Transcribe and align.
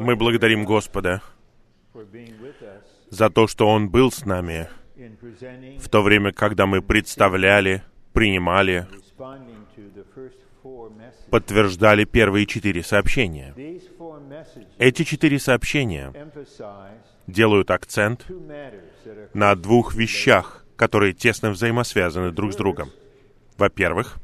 Мы 0.00 0.16
благодарим 0.16 0.64
Господа 0.64 1.22
за 3.10 3.30
то, 3.30 3.46
что 3.46 3.68
Он 3.68 3.88
был 3.88 4.10
с 4.10 4.24
нами 4.24 4.68
в 5.78 5.88
то 5.88 6.02
время, 6.02 6.32
когда 6.32 6.66
мы 6.66 6.82
представляли, 6.82 7.82
принимали, 8.12 8.86
подтверждали 11.30 12.04
первые 12.04 12.46
четыре 12.46 12.82
сообщения. 12.82 13.54
Эти 14.78 15.04
четыре 15.04 15.38
сообщения 15.38 16.12
делают 17.26 17.70
акцент 17.70 18.26
на 19.34 19.54
двух 19.54 19.94
вещах, 19.94 20.64
которые 20.76 21.12
тесно 21.12 21.50
взаимосвязаны 21.50 22.32
друг 22.32 22.54
с 22.54 22.56
другом. 22.56 22.90
Во-первых, 23.56 24.18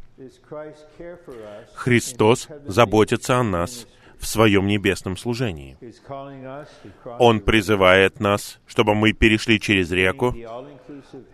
Христос 1.75 2.49
заботится 2.67 3.37
о 3.37 3.45
нас 3.45 3.87
в 4.19 4.27
своем 4.27 4.66
небесном 4.66 5.16
служении. 5.16 5.77
Он 7.19 7.41
призывает 7.41 8.20
нас, 8.20 8.60
чтобы 8.66 8.95
мы 8.95 9.12
перешли 9.12 9.60
через 9.60 9.91
реку. 9.91 10.34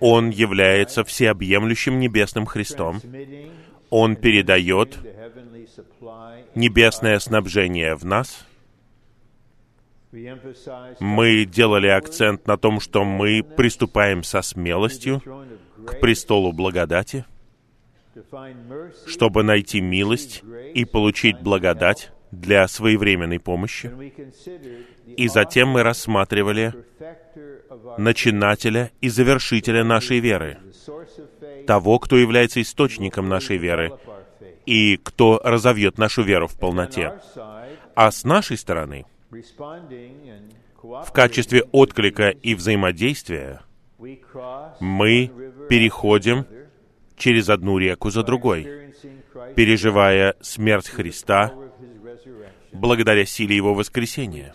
Он 0.01 0.31
является 0.31 1.05
всеобъемлющим 1.05 1.99
небесным 1.99 2.47
Христом. 2.47 3.01
Он 3.91 4.17
передает 4.17 4.99
небесное 6.55 7.19
снабжение 7.19 7.95
в 7.95 8.05
нас. 8.05 8.47
Мы 11.01 11.45
делали 11.45 11.89
акцент 11.89 12.47
на 12.47 12.57
том, 12.57 12.81
что 12.81 13.05
мы 13.05 13.43
приступаем 13.43 14.23
со 14.23 14.43
смелостью 14.43 15.21
к 15.87 15.99
престолу 16.01 16.53
благодати, 16.53 17.25
чтобы 19.07 19.43
найти 19.43 19.81
милость 19.81 20.45
и 20.73 20.85
получить 20.85 21.41
благодать 21.41 22.14
для 22.41 22.69
своевременной 22.69 23.41
помощи. 23.41 23.91
И 25.07 25.29
затем 25.29 25.69
мы 25.69 25.83
рассматривали 25.83 26.75
начинателя 27.99 28.91
и 29.01 29.09
завершителя 29.09 29.85
нашей 29.85 30.21
веры, 30.21 30.59
того, 31.67 31.99
кто 31.99 32.17
является 32.17 32.61
источником 32.61 33.29
нашей 33.29 33.57
веры 33.57 33.93
и 34.67 34.97
кто 34.97 35.41
разовьет 35.43 35.99
нашу 35.99 36.23
веру 36.23 36.47
в 36.47 36.59
полноте. 36.59 37.21
А 37.95 38.11
с 38.11 38.25
нашей 38.25 38.57
стороны, 38.57 39.07
в 40.83 41.13
качестве 41.13 41.63
отклика 41.73 42.31
и 42.31 42.55
взаимодействия, 42.55 43.61
мы 44.81 45.31
переходим 45.69 46.47
через 47.17 47.49
одну 47.49 47.79
реку 47.79 48.11
за 48.11 48.23
другой, 48.23 48.93
переживая 49.55 50.35
смерть 50.41 50.89
Христа 50.89 51.53
благодаря 52.75 53.25
силе 53.25 53.57
Его 53.57 53.75
воскресения. 53.75 54.55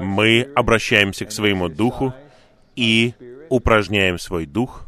Мы 0.00 0.48
обращаемся 0.54 1.26
к 1.26 1.32
своему 1.32 1.68
духу 1.68 2.14
и 2.76 3.14
упражняем 3.48 4.18
свой 4.18 4.46
дух. 4.46 4.86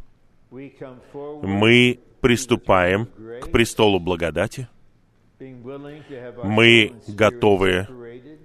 Мы 1.42 2.00
приступаем 2.20 3.08
к 3.42 3.50
престолу 3.50 4.00
благодати. 4.00 4.68
Мы 6.42 6.92
готовы 7.08 7.88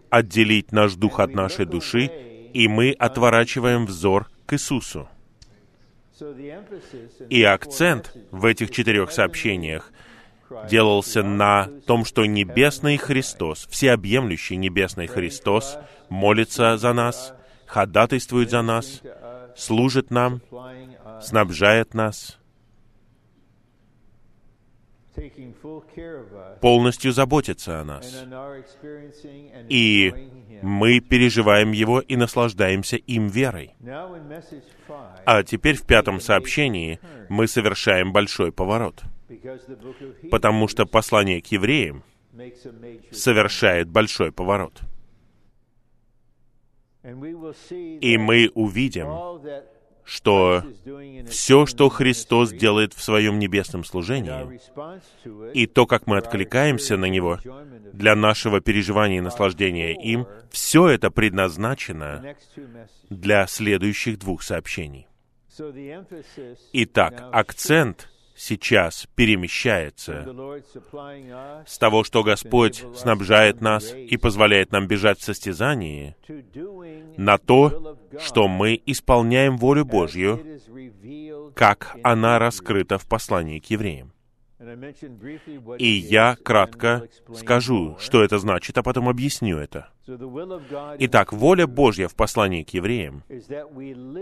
отделить 0.09 0.71
наш 0.71 0.95
дух 0.95 1.19
от 1.19 1.33
нашей 1.33 1.65
души, 1.65 2.11
и 2.53 2.67
мы 2.67 2.91
отворачиваем 2.91 3.85
взор 3.85 4.29
к 4.45 4.53
Иисусу. 4.53 5.07
И 7.29 7.43
акцент 7.43 8.13
в 8.31 8.43
этих 8.45 8.71
четырех 8.71 9.11
сообщениях 9.11 9.93
делался 10.69 11.23
на 11.23 11.67
том, 11.85 12.05
что 12.05 12.25
Небесный 12.25 12.97
Христос, 12.97 13.67
всеобъемлющий 13.69 14.55
Небесный 14.55 15.07
Христос, 15.07 15.77
молится 16.09 16.77
за 16.77 16.93
нас, 16.93 17.33
ходатайствует 17.65 18.49
за 18.49 18.61
нас, 18.61 19.01
служит 19.55 20.11
нам, 20.11 20.41
снабжает 21.21 21.93
нас, 21.93 22.37
полностью 26.61 27.11
заботится 27.11 27.81
о 27.81 27.83
нас. 27.83 28.25
И 29.67 30.13
мы 30.61 30.99
переживаем 30.99 31.71
Его 31.71 31.99
и 31.99 32.15
наслаждаемся 32.15 32.95
им 32.95 33.27
верой. 33.27 33.75
А 35.25 35.43
теперь 35.43 35.75
в 35.75 35.85
пятом 35.85 36.19
сообщении 36.19 36.99
мы 37.27 37.47
совершаем 37.47 38.13
большой 38.13 38.51
поворот— 38.51 39.03
потому 40.31 40.67
что 40.67 40.85
послание 40.85 41.41
к 41.41 41.47
евреям 41.47 42.03
совершает 43.11 43.89
большой 43.89 44.31
поворот. 44.31 44.81
И 47.03 48.17
мы 48.17 48.51
увидим, 48.55 49.07
что 50.03 50.63
все, 51.29 51.65
что 51.65 51.89
Христос 51.89 52.51
делает 52.51 52.93
в 52.93 53.01
своем 53.01 53.39
небесном 53.39 53.83
служении, 53.83 54.59
и 55.53 55.67
то, 55.67 55.85
как 55.85 56.07
мы 56.07 56.17
откликаемся 56.17 56.97
на 56.97 57.05
Него 57.05 57.39
для 57.93 58.15
нашего 58.15 58.59
переживания 58.59 59.19
и 59.19 59.21
наслаждения 59.21 59.93
им, 59.93 60.27
все 60.49 60.87
это 60.87 61.11
предназначено 61.11 62.35
для 63.09 63.45
следующих 63.47 64.17
двух 64.17 64.41
сообщений. 64.41 65.07
Итак, 66.73 67.23
акцент 67.31 68.09
сейчас 68.39 69.05
перемещается 69.15 70.25
с 71.67 71.77
того, 71.77 72.03
что 72.03 72.23
Господь 72.23 72.83
снабжает 72.95 73.59
нас 73.59 73.93
и 73.93 74.15
позволяет 74.15 74.71
нам 74.71 74.87
бежать 74.87 75.19
в 75.19 75.23
состязании, 75.23 76.15
на 77.17 77.37
то, 77.37 77.97
что 78.17 78.47
мы 78.47 78.81
исполняем 78.85 79.57
волю 79.57 79.83
Божью, 79.83 80.41
как 81.53 81.97
она 82.01 82.39
раскрыта 82.39 82.97
в 82.97 83.05
послании 83.07 83.59
к 83.59 83.65
евреям. 83.65 84.13
И 85.77 85.87
я 85.87 86.35
кратко 86.35 87.07
скажу, 87.33 87.95
что 87.97 88.21
это 88.21 88.39
значит, 88.39 88.77
а 88.77 88.83
потом 88.83 89.07
объясню 89.07 89.57
это. 89.57 89.89
Итак, 90.99 91.31
воля 91.31 91.65
Божья 91.65 92.09
в 92.09 92.15
послании 92.15 92.63
к 92.63 92.71
евреям 92.71 93.23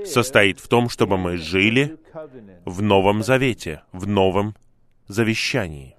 состоит 0.05 0.59
в 0.59 0.67
том, 0.67 0.89
чтобы 0.89 1.17
мы 1.17 1.37
жили 1.37 1.97
в 2.65 2.81
Новом 2.83 3.23
Завете, 3.23 3.81
в 3.91 4.05
Новом 4.05 4.55
Завещании. 5.07 5.95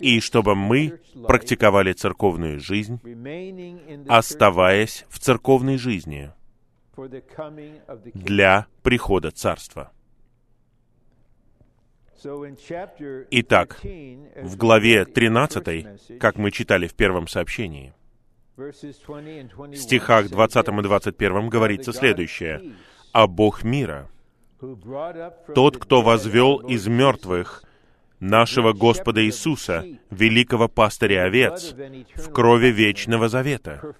И 0.00 0.20
чтобы 0.20 0.54
мы 0.54 1.00
практиковали 1.26 1.92
церковную 1.92 2.60
жизнь, 2.60 3.00
оставаясь 4.08 5.06
в 5.08 5.18
церковной 5.18 5.78
жизни 5.78 6.30
для 8.14 8.66
прихода 8.82 9.30
Царства. 9.30 9.92
Итак, 13.30 13.80
в 13.82 14.56
главе 14.56 15.04
13, 15.04 16.18
как 16.18 16.36
мы 16.36 16.50
читали 16.50 16.86
в 16.86 16.94
первом 16.94 17.26
сообщении, 17.28 17.92
в 18.56 18.72
стихах 19.76 20.28
20 20.28 20.68
и 20.68 20.82
21 20.82 21.48
говорится 21.48 21.92
следующее. 21.92 22.74
«А 23.12 23.26
Бог 23.26 23.64
мира, 23.64 24.08
тот, 25.54 25.78
кто 25.78 26.02
возвел 26.02 26.58
из 26.58 26.86
мертвых 26.86 27.64
нашего 28.20 28.72
Господа 28.72 29.24
Иисуса, 29.24 29.84
великого 30.10 30.68
пастыря 30.68 31.24
овец, 31.24 31.74
в 32.14 32.32
крови 32.32 32.68
вечного 32.68 33.28
завета, 33.28 33.94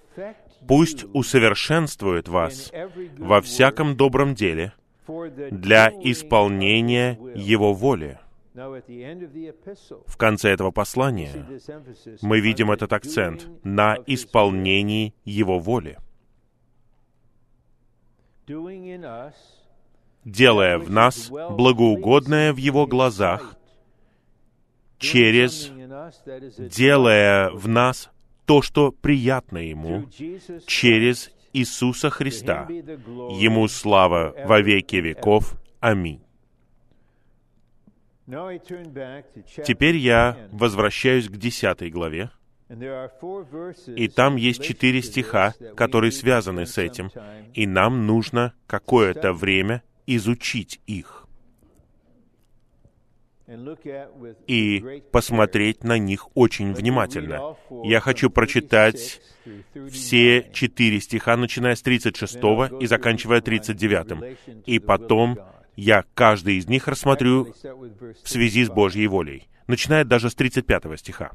пусть 0.67 1.05
усовершенствует 1.13 2.27
вас 2.27 2.71
во 3.17 3.41
всяком 3.41 3.97
добром 3.97 4.33
деле, 4.33 4.73
для 5.51 5.89
исполнения 6.01 7.19
Его 7.35 7.73
воли. 7.73 8.19
В 8.53 10.17
конце 10.17 10.51
этого 10.51 10.71
послания 10.71 11.33
мы 12.21 12.39
видим 12.39 12.71
этот 12.71 12.93
акцент 12.93 13.47
на 13.63 13.97
исполнении 14.05 15.15
Его 15.25 15.59
воли. 15.59 15.97
Делая 20.25 20.77
в 20.77 20.91
нас 20.91 21.29
благоугодное 21.29 22.53
в 22.53 22.57
Его 22.57 22.85
глазах, 22.85 23.57
через 24.99 25.71
делая 26.59 27.49
в 27.49 27.67
нас 27.67 28.09
то, 28.45 28.61
что 28.61 28.91
приятно 28.91 29.57
Ему, 29.57 30.07
через 30.67 31.31
Иисуса 31.53 32.09
Христа. 32.09 32.67
Ему 32.69 33.67
слава 33.67 34.33
во 34.45 34.59
веки 34.61 34.97
веков. 34.97 35.55
Аминь. 35.79 36.21
Теперь 39.65 39.97
я 39.97 40.47
возвращаюсь 40.51 41.27
к 41.27 41.37
десятой 41.37 41.89
главе. 41.89 42.31
И 43.87 44.07
там 44.07 44.35
есть 44.35 44.63
четыре 44.63 45.01
стиха, 45.01 45.53
которые 45.75 46.11
связаны 46.11 46.65
с 46.65 46.77
этим, 46.77 47.11
и 47.53 47.67
нам 47.67 48.07
нужно 48.07 48.53
какое-то 48.65 49.33
время 49.33 49.83
изучить 50.07 50.81
их. 50.87 51.22
И 54.47 55.03
посмотреть 55.11 55.83
на 55.83 55.97
них 55.97 56.27
очень 56.33 56.73
внимательно. 56.73 57.55
Я 57.83 57.99
хочу 57.99 58.29
прочитать 58.29 59.21
все 59.91 60.49
четыре 60.53 61.01
стиха, 61.01 61.35
начиная 61.35 61.75
с 61.75 61.81
36 61.81 62.35
и 62.79 62.85
заканчивая 62.85 63.41
39. 63.41 64.65
И 64.65 64.79
потом 64.79 65.37
я 65.75 66.05
каждый 66.13 66.55
из 66.55 66.67
них 66.67 66.87
рассмотрю 66.87 67.53
в 68.23 68.29
связи 68.29 68.63
с 68.63 68.69
Божьей 68.69 69.07
волей, 69.07 69.49
начиная 69.67 70.05
даже 70.05 70.29
с 70.29 70.35
35 70.35 70.99
стиха. 70.99 71.31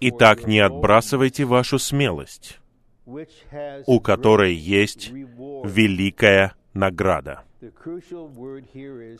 Итак, 0.00 0.46
не 0.46 0.60
отбрасывайте 0.60 1.44
вашу 1.44 1.78
смелость, 1.78 2.60
у 3.04 4.00
которой 4.00 4.54
есть 4.54 5.10
великая 5.10 6.54
награда. 6.72 7.42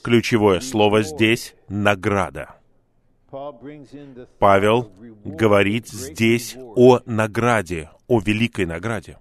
Ключевое 0.02 0.60
слово 0.60 1.02
здесь— 1.02 1.54
награда. 1.68 2.56
Павел 4.38 4.92
говорит 5.24 5.88
здесь 5.88 6.56
о 6.58 7.00
награде, 7.06 7.90
о 8.08 8.20
великой 8.20 8.66
награде. 8.66 9.18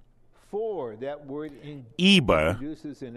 Ибо 1.97 2.59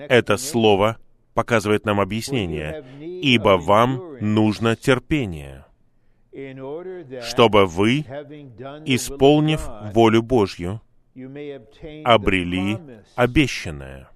это 0.09 0.37
слово 0.37 0.99
показывает 1.33 1.85
нам 1.85 2.01
объяснение. 2.01 2.85
Ибо 3.01 3.57
вам 3.57 4.19
нужно 4.21 4.77
терпение, 4.77 5.65
чтобы 7.23 7.67
вы, 7.67 8.01
исполнив 8.85 9.67
волю 9.95 10.23
Божью, 10.23 10.81
обрели 12.05 12.79
обещанное. 13.17 14.09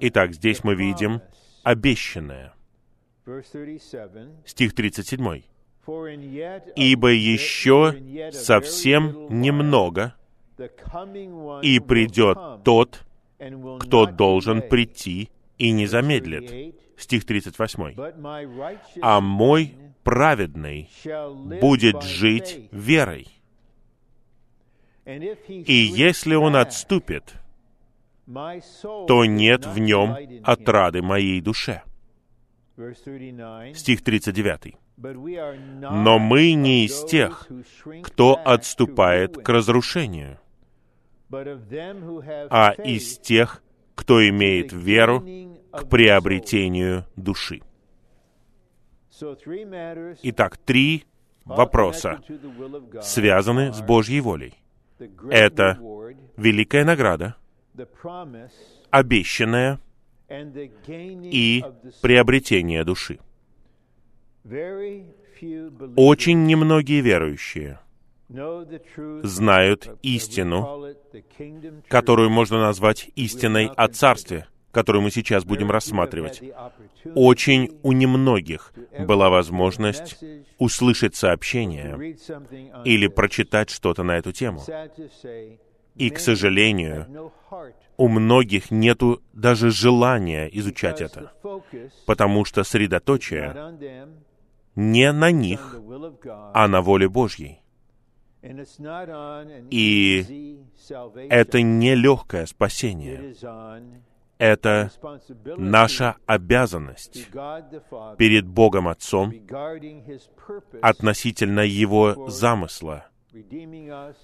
Итак, 0.00 0.34
здесь 0.34 0.64
мы 0.64 0.74
видим 0.74 1.20
обещанное. 1.62 2.52
Стих 4.44 4.74
37. 4.74 5.42
«Ибо 6.76 7.08
еще 7.08 8.30
совсем 8.32 9.26
немного, 9.40 10.14
и 11.62 11.80
придет 11.80 12.38
тот, 12.64 13.04
кто 13.80 14.06
должен 14.06 14.62
прийти 14.62 15.30
и 15.58 15.70
не 15.70 15.86
замедлит». 15.86 16.76
Стих 16.96 17.24
38. 17.24 17.96
«А 19.02 19.20
мой 19.20 19.74
праведный 20.04 20.88
будет 21.60 22.02
жить 22.02 22.68
верой. 22.70 23.28
И 25.04 25.74
если 25.74 26.36
он 26.36 26.54
отступит, 26.54 27.34
то 28.26 29.24
нет 29.24 29.66
в 29.66 29.78
нем 29.78 30.16
отрады 30.44 31.02
моей 31.02 31.40
душе». 31.40 31.82
Стих 33.74 34.02
39. 34.02 34.74
«Но 34.96 36.18
мы 36.18 36.52
не 36.52 36.86
из 36.86 37.04
тех, 37.04 37.48
кто 38.02 38.40
отступает 38.44 39.36
к 39.36 39.48
разрушению, 39.48 40.38
а 41.30 42.74
из 42.84 43.18
тех, 43.18 43.62
кто 43.94 44.26
имеет 44.28 44.72
веру 44.72 45.24
к 45.70 45.88
приобретению 45.88 47.04
души». 47.16 47.60
Итак, 50.22 50.56
три 50.58 51.04
вопроса 51.44 52.20
связаны 53.02 53.72
с 53.72 53.80
Божьей 53.80 54.20
волей. 54.20 54.54
Это 55.30 55.78
великая 56.36 56.84
награда, 56.84 57.36
обещанная 58.90 59.80
и 60.28 61.64
приобретение 62.00 62.84
души. 62.84 63.18
Очень 65.96 66.46
немногие 66.46 67.00
верующие 67.00 67.78
знают 69.22 69.98
истину, 70.02 70.86
которую 71.88 72.30
можно 72.30 72.60
назвать 72.60 73.10
истиной 73.14 73.66
о 73.68 73.88
Царстве, 73.88 74.46
которую 74.70 75.02
мы 75.02 75.10
сейчас 75.10 75.44
будем 75.44 75.70
рассматривать. 75.70 76.42
Очень 77.14 77.78
у 77.82 77.92
немногих 77.92 78.72
была 78.98 79.28
возможность 79.28 80.18
услышать 80.58 81.14
сообщение 81.14 82.16
или 82.84 83.06
прочитать 83.06 83.70
что-то 83.70 84.02
на 84.02 84.16
эту 84.16 84.32
тему. 84.32 84.62
И, 85.94 86.10
к 86.10 86.18
сожалению, 86.18 87.32
у 87.96 88.08
многих 88.08 88.70
нету 88.70 89.22
даже 89.32 89.70
желания 89.70 90.48
изучать 90.48 91.00
это, 91.00 91.32
потому 92.06 92.44
что 92.44 92.64
средоточие 92.64 93.54
не 94.74 95.12
на 95.12 95.30
них, 95.30 95.78
а 96.54 96.68
на 96.68 96.80
воле 96.80 97.08
Божьей. 97.08 97.60
И 99.70 100.58
это 101.30 101.62
не 101.62 101.94
легкое 101.94 102.46
спасение. 102.46 103.34
Это 104.38 104.90
наша 105.56 106.16
обязанность 106.26 107.28
перед 108.18 108.46
Богом 108.46 108.88
Отцом 108.88 109.32
относительно 110.80 111.60
Его 111.60 112.28
замысла, 112.28 113.06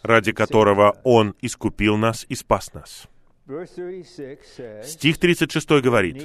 ради 0.03 0.33
которого 0.33 1.01
Он 1.05 1.35
искупил 1.41 1.97
нас 1.97 2.27
и 2.29 2.35
спас 2.35 2.73
нас. 2.75 3.09
Стих 4.85 5.19
36 5.19 5.71
говорит, 5.83 6.17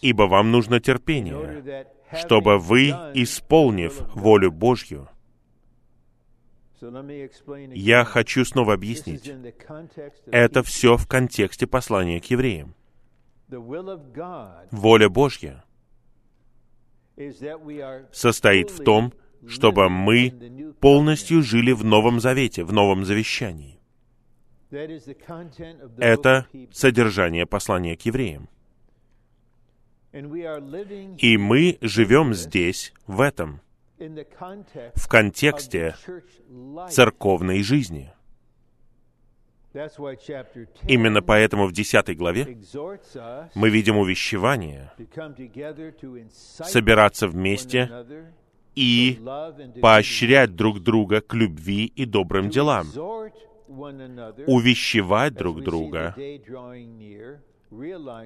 «Ибо 0.00 0.22
вам 0.24 0.50
нужно 0.50 0.80
терпение, 0.80 1.86
чтобы 2.12 2.58
вы, 2.58 2.88
исполнив 3.14 4.02
волю 4.14 4.50
Божью, 4.50 5.08
я 7.74 8.04
хочу 8.04 8.44
снова 8.44 8.74
объяснить. 8.74 9.30
Это 10.26 10.62
все 10.62 10.96
в 10.96 11.06
контексте 11.06 11.66
послания 11.66 12.20
к 12.20 12.24
евреям. 12.24 12.74
Воля 14.70 15.08
Божья 15.08 15.64
состоит 18.12 18.70
в 18.70 18.82
том, 18.82 19.12
чтобы 19.46 19.88
мы 19.88 20.74
полностью 20.80 21.42
жили 21.42 21.72
в 21.72 21.84
Новом 21.84 22.20
Завете, 22.20 22.64
в 22.64 22.72
Новом 22.72 23.04
Завещании. 23.04 23.78
Это 25.98 26.46
содержание 26.72 27.46
послания 27.46 27.96
к 27.96 28.02
евреям. 28.02 28.48
И 30.12 31.36
мы 31.36 31.78
живем 31.80 32.34
здесь, 32.34 32.92
в 33.06 33.20
этом, 33.20 33.60
в 33.98 35.08
контексте 35.08 35.94
церковной 36.88 37.62
жизни. 37.62 38.12
Именно 40.88 41.22
поэтому 41.22 41.66
в 41.66 41.72
10 41.72 42.16
главе 42.16 42.58
мы 43.54 43.70
видим 43.70 43.98
увещевание 43.98 44.92
собираться 46.64 47.28
вместе 47.28 48.06
и 48.74 49.18
поощрять 49.80 50.54
друг 50.54 50.80
друга 50.80 51.20
к 51.20 51.34
любви 51.34 51.86
и 51.86 52.04
добрым 52.04 52.50
делам, 52.50 52.86
увещевать 54.46 55.34
друг 55.34 55.62
друга, 55.62 56.14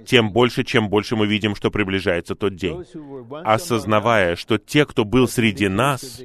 тем 0.06 0.32
больше, 0.32 0.64
чем 0.64 0.88
больше 0.88 1.16
мы 1.16 1.26
видим, 1.26 1.54
что 1.54 1.70
приближается 1.70 2.34
тот 2.34 2.54
день. 2.56 2.84
Осознавая, 3.44 4.36
что 4.36 4.58
те, 4.58 4.86
кто 4.86 5.04
был 5.04 5.28
среди 5.28 5.68
нас, 5.68 6.22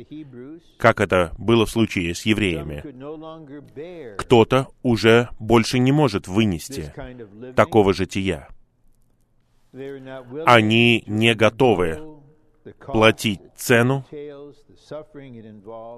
как 0.78 1.02
это 1.02 1.34
было 1.38 1.66
в 1.66 1.70
случае 1.70 2.16
с 2.16 2.26
евреями, 2.26 2.84
кто-то 4.18 4.68
уже 4.84 5.30
больше 5.38 5.80
не 5.80 5.92
может 5.92 6.28
вынести 6.28 6.94
такого 7.56 7.94
жития. 7.94 8.48
Они 10.46 11.04
не 11.06 11.36
готовы 11.36 12.00
платить 12.86 13.42
цену, 13.56 14.06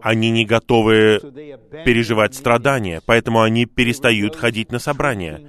они 0.02 0.32
не 0.32 0.46
готовы 0.46 1.20
переживать 1.86 2.36
страдания, 2.36 3.02
поэтому 3.06 3.42
они 3.42 3.66
перестают 3.66 4.36
ходить 4.36 4.72
на 4.72 4.80
собрания. 4.80 5.42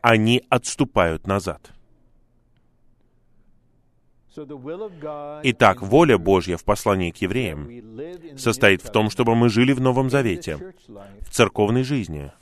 Они 0.00 0.42
отступают 0.48 1.26
назад. 1.26 1.72
Итак, 5.44 5.82
воля 5.82 6.16
Божья 6.16 6.56
в 6.56 6.64
послании 6.64 7.10
к 7.10 7.18
евреям 7.18 8.38
состоит 8.38 8.82
в 8.82 8.90
том, 8.90 9.10
чтобы 9.10 9.34
мы 9.34 9.50
жили 9.50 9.72
в 9.72 9.80
Новом 9.80 10.08
Завете, 10.08 10.74
в 11.20 11.30
церковной 11.30 11.82
жизни, 11.82 12.32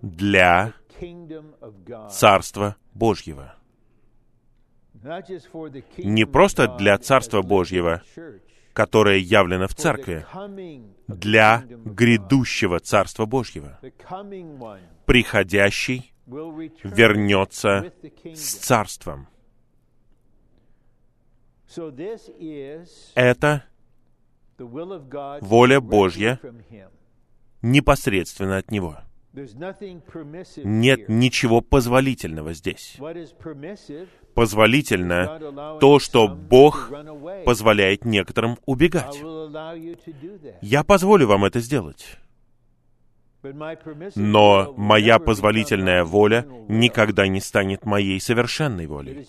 для 0.00 0.72
Царства 2.10 2.76
Божьего 2.92 3.54
не 5.98 6.24
просто 6.24 6.68
для 6.76 6.96
Царства 6.98 7.42
Божьего, 7.42 8.02
которое 8.72 9.18
явлено 9.18 9.66
в 9.66 9.74
Церкви, 9.74 10.24
для 11.08 11.64
грядущего 11.68 12.78
Царства 12.78 13.26
Божьего. 13.26 13.80
Приходящий 15.06 16.12
вернется 16.26 17.92
с 18.24 18.54
Царством. 18.54 19.28
Это 23.14 23.64
воля 24.58 25.80
Божья 25.80 26.38
непосредственно 27.62 28.58
от 28.58 28.70
Него. 28.70 28.98
Нет 29.34 31.08
ничего 31.08 31.60
позволительного 31.62 32.52
здесь. 32.52 32.96
Позволительно 34.34 35.78
то, 35.80 35.98
что 35.98 36.28
Бог 36.28 36.90
позволяет 37.44 38.04
некоторым 38.04 38.58
убегать. 38.66 39.22
Я 40.60 40.84
позволю 40.84 41.26
вам 41.26 41.44
это 41.44 41.60
сделать. 41.60 42.18
Но 44.14 44.74
моя 44.76 45.18
позволительная 45.18 46.04
воля 46.04 46.46
никогда 46.68 47.26
не 47.26 47.40
станет 47.40 47.84
моей 47.84 48.20
совершенной 48.20 48.86
волей. 48.86 49.26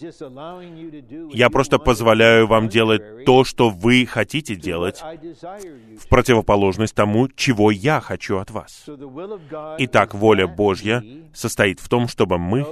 Я 1.33 1.49
просто 1.49 1.79
позволяю 1.79 2.47
вам 2.47 2.69
делать 2.69 3.25
то, 3.25 3.43
что 3.43 3.69
вы 3.69 4.05
хотите 4.05 4.55
делать, 4.55 5.01
в 5.99 6.07
противоположность 6.09 6.95
тому, 6.95 7.27
чего 7.29 7.71
я 7.71 7.99
хочу 7.99 8.37
от 8.37 8.51
вас. 8.51 8.85
Итак, 9.79 10.13
воля 10.13 10.47
Божья 10.47 11.03
состоит 11.33 11.79
в 11.79 11.89
том, 11.89 12.07
чтобы 12.07 12.37
мы 12.37 12.65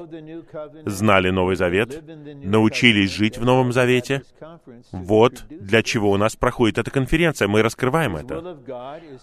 знали 0.86 1.30
Новый 1.30 1.56
Завет, 1.56 2.04
научились 2.44 3.12
жить 3.12 3.38
в 3.38 3.46
Новом 3.46 3.72
Завете. 3.72 4.22
Вот 4.92 5.46
для 5.50 5.82
чего 5.82 6.12
у 6.12 6.18
нас 6.18 6.36
проходит 6.36 6.78
эта 6.78 6.92
конференция. 6.92 7.48
Мы 7.48 7.62
раскрываем 7.62 8.16
это. 8.16 8.58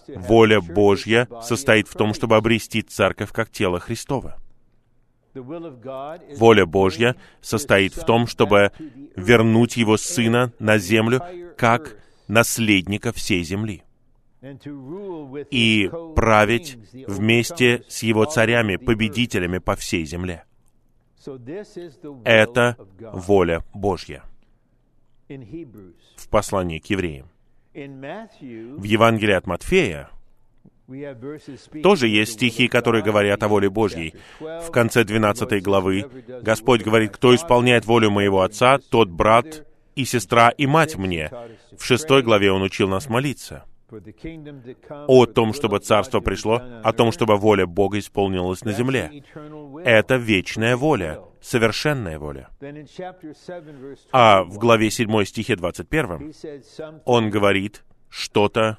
Воля 0.07 0.61
Божья 0.61 1.27
состоит 1.41 1.87
в 1.87 1.93
том, 1.93 2.08
том, 2.09 2.13
чтобы 2.15 2.37
обрести 2.37 2.81
церковь 2.81 3.31
как 3.31 3.49
тело 3.51 3.79
Христова. 3.79 4.37
Воля 5.35 6.65
Божья 6.65 7.15
состоит 7.41 7.93
в 7.95 8.03
том, 8.03 8.25
чтобы 8.25 8.71
вернуть 9.15 9.77
Его 9.77 9.97
Сына 9.97 10.51
на 10.59 10.79
землю 10.79 11.21
как 11.55 11.97
наследника 12.27 13.11
всей 13.11 13.43
земли 13.43 13.83
и 15.51 15.89
править 16.15 16.77
вместе 17.07 17.83
с 17.87 18.01
Его 18.03 18.25
царями, 18.25 18.77
победителями 18.77 19.59
по 19.59 19.75
всей 19.75 20.05
земле. 20.05 20.45
Это 22.23 22.75
воля 23.13 23.63
Божья 23.73 24.23
в 26.15 26.27
послании 26.29 26.79
к 26.79 26.89
евреям. 26.89 27.27
В 27.75 28.83
Евангелии 28.83 29.35
от 29.35 29.45
Матфея 29.45 30.09
тоже 31.83 32.07
есть 32.07 32.33
стихи, 32.33 32.67
которые 32.67 33.03
говорят 33.03 33.43
о 33.43 33.47
воле 33.47 33.69
Божьей. 33.69 34.15
В 34.39 34.71
конце 34.71 35.03
12 35.03 35.61
главы 35.61 36.05
Господь 36.41 36.83
говорит, 36.83 37.11
«Кто 37.11 37.35
исполняет 37.35 37.85
волю 37.85 38.11
моего 38.11 38.41
Отца, 38.41 38.79
тот 38.89 39.09
брат 39.09 39.65
и 39.95 40.05
сестра 40.05 40.49
и 40.49 40.65
мать 40.65 40.97
мне». 40.97 41.31
В 41.77 41.83
шестой 41.83 42.23
главе 42.23 42.51
Он 42.51 42.61
учил 42.61 42.87
нас 42.87 43.07
молиться 43.09 43.65
о 45.07 45.25
том, 45.25 45.53
чтобы 45.53 45.79
Царство 45.79 46.19
пришло, 46.19 46.61
о 46.83 46.93
том, 46.93 47.11
чтобы 47.11 47.37
воля 47.37 47.65
Бога 47.65 47.99
исполнилась 47.99 48.63
на 48.63 48.71
земле. 48.71 49.23
Это 49.83 50.15
вечная 50.15 50.77
воля, 50.77 51.19
совершенная 51.41 52.19
воля. 52.19 52.49
А 54.11 54.43
в 54.43 54.57
главе 54.57 54.91
7 54.91 55.23
стихе 55.25 55.55
21 55.55 56.33
он 57.05 57.29
говорит 57.29 57.83
что-то 58.09 58.77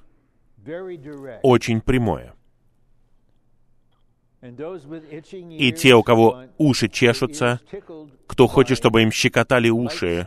очень 1.42 1.80
прямое. 1.80 2.34
И 4.42 5.72
те, 5.72 5.94
у 5.94 6.02
кого 6.02 6.44
уши 6.56 6.88
чешутся, 6.88 7.60
кто 8.26 8.46
хочет, 8.46 8.78
чтобы 8.78 9.02
им 9.02 9.12
щекотали 9.12 9.68
уши 9.68 10.26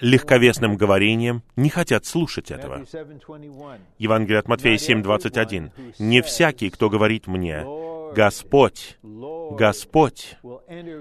легковесным 0.00 0.76
говорением, 0.76 1.42
не 1.56 1.68
хотят 1.68 2.06
слушать 2.06 2.50
этого. 2.50 2.84
Евангелие 3.98 4.38
от 4.38 4.48
Матфея 4.48 4.76
7:21. 4.76 5.70
«Не 5.98 6.22
всякий, 6.22 6.70
кто 6.70 6.88
говорит 6.88 7.26
мне, 7.26 7.64
Господь, 8.14 8.98
Господь, 9.02 10.36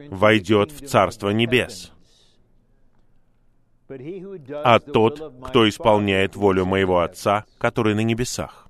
войдет 0.10 0.72
в 0.72 0.88
Царство 0.88 1.30
Небес, 1.30 1.92
а 4.64 4.80
тот, 4.80 5.34
кто 5.46 5.68
исполняет 5.68 6.36
волю 6.36 6.66
моего 6.66 7.00
Отца, 7.00 7.46
который 7.58 7.96
на 7.96 8.02
небесах. 8.02 8.68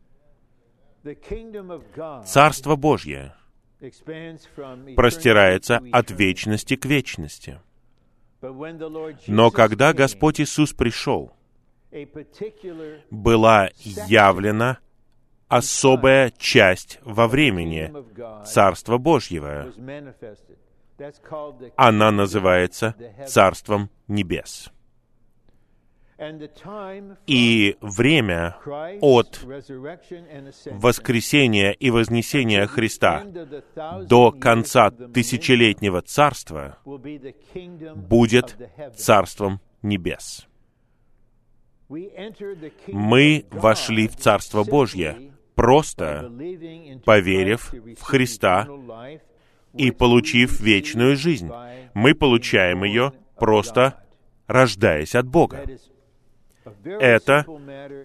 Царство 2.25 2.75
Божье 2.75 3.33
простирается 4.95 5.81
от 5.91 6.11
вечности 6.11 6.75
к 6.75 6.85
вечности. 6.85 7.59
Но 9.27 9.51
когда 9.51 9.93
Господь 9.93 10.41
Иисус 10.41 10.73
пришел, 10.73 11.33
была 13.11 13.69
явлена 13.85 14.79
особая 15.47 16.31
часть 16.37 16.99
во 17.03 17.27
времени 17.27 17.93
Царства 18.45 18.97
Божьего. 18.97 19.71
Она 21.75 22.11
называется 22.11 22.95
Царством 23.27 23.89
Небес. 24.07 24.72
И 27.27 27.77
время 27.81 28.57
от 29.01 29.41
воскресения 30.71 31.71
и 31.71 31.89
вознесения 31.89 32.65
Христа 32.67 33.25
до 34.03 34.31
конца 34.31 34.91
тысячелетнего 34.91 36.01
царства 36.01 36.77
будет 36.85 38.57
царством 38.95 39.59
небес. 39.81 40.47
Мы 42.87 43.45
вошли 43.51 44.07
в 44.07 44.15
Царство 44.15 44.63
Божье, 44.63 45.33
просто 45.55 46.31
поверив 47.05 47.71
в 47.71 48.01
Христа 48.01 48.67
и 49.73 49.91
получив 49.91 50.59
вечную 50.59 51.15
жизнь. 51.15 51.51
Мы 51.93 52.15
получаем 52.15 52.83
ее 52.83 53.13
просто 53.35 54.03
рождаясь 54.47 55.15
от 55.15 55.27
Бога. 55.27 55.65
Это 56.83 57.45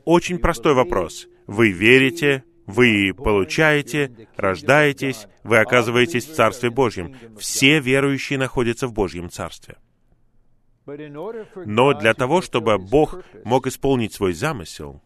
очень 0.04 0.38
простой 0.38 0.74
вопрос. 0.74 1.28
Вы 1.46 1.70
верите, 1.70 2.44
вы 2.66 3.14
получаете, 3.16 4.28
рождаетесь, 4.36 5.26
вы 5.42 5.58
оказываетесь 5.58 6.26
в 6.26 6.34
Царстве 6.34 6.70
Божьем. 6.70 7.16
Все 7.38 7.80
верующие 7.80 8.38
находятся 8.38 8.86
в 8.86 8.92
Божьем 8.92 9.30
Царстве. 9.30 9.76
Но 10.86 11.94
для 11.94 12.14
того, 12.14 12.42
чтобы 12.42 12.78
Бог 12.78 13.22
мог 13.44 13.66
исполнить 13.66 14.12
свой 14.12 14.32
замысел, 14.32 15.02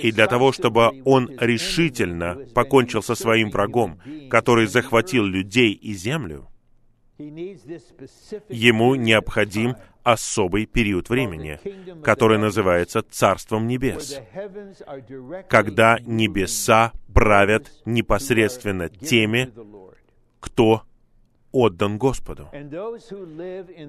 и 0.00 0.10
для 0.10 0.26
того, 0.26 0.52
чтобы 0.52 1.02
Он 1.04 1.30
решительно 1.38 2.38
покончил 2.54 3.02
со 3.02 3.14
своим 3.14 3.50
врагом, 3.50 4.00
который 4.30 4.66
захватил 4.66 5.24
людей 5.24 5.72
и 5.72 5.92
землю, 5.92 6.48
ему 7.18 8.94
необходим 8.94 9.76
особый 10.02 10.66
период 10.66 11.08
времени, 11.08 11.60
который 12.02 12.38
называется 12.38 13.02
Царством 13.02 13.66
Небес, 13.66 14.20
когда 15.48 15.98
небеса 16.00 16.92
правят 17.12 17.70
непосредственно 17.84 18.88
теми, 18.88 19.52
кто 20.40 20.82
отдан 21.52 21.98
Господу. 21.98 22.48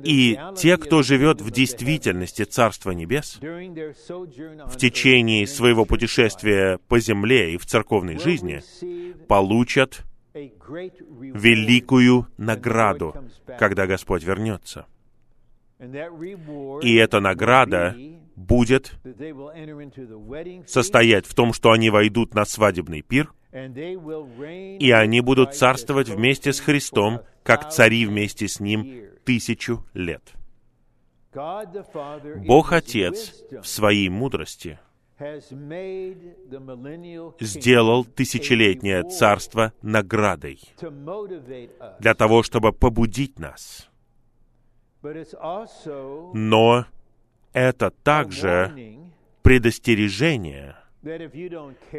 И 0.03 0.38
те, 0.58 0.77
кто 0.77 1.01
живет 1.01 1.42
в 1.42 1.50
действительности 1.50 2.44
Царства 2.44 2.92
Небес, 2.92 3.39
в 3.42 4.77
течение 4.77 5.48
своего 5.48 5.86
путешествия 5.86 6.77
по 6.89 7.00
земле 7.00 7.53
и 7.53 7.58
в 7.58 7.65
церковной 7.65 8.20
жизни, 8.20 8.62
получат 9.27 10.03
великую 10.33 12.27
награду, 12.37 13.15
когда 13.59 13.87
Господь 13.87 14.23
вернется. 14.23 14.85
И 15.79 16.95
эта 16.95 17.19
награда 17.19 17.95
будет 18.35 18.93
состоять 20.65 21.25
в 21.25 21.33
том, 21.35 21.53
что 21.53 21.71
они 21.71 21.89
войдут 21.89 22.33
на 22.33 22.45
свадебный 22.45 23.01
пир, 23.01 23.33
и 23.51 24.91
они 24.91 25.21
будут 25.21 25.55
царствовать 25.55 26.09
вместе 26.09 26.53
с 26.53 26.59
Христом, 26.59 27.21
как 27.43 27.69
цари 27.69 28.05
вместе 28.05 28.47
с 28.47 28.59
Ним 28.59 29.09
тысячу 29.23 29.85
лет. 29.93 30.33
Бог 32.45 32.73
Отец 32.73 33.43
в 33.51 33.67
своей 33.67 34.09
мудрости 34.09 34.79
сделал 37.39 38.06
тысячелетнее 38.06 39.03
царство 39.03 39.74
наградой 39.82 40.60
для 42.00 42.13
того, 42.13 42.44
чтобы 42.44 42.74
побудить 42.74 43.39
нас— 43.39 43.89
но 46.34 46.86
это 47.51 47.92
также 47.92 48.98
предостережение, 49.42 50.77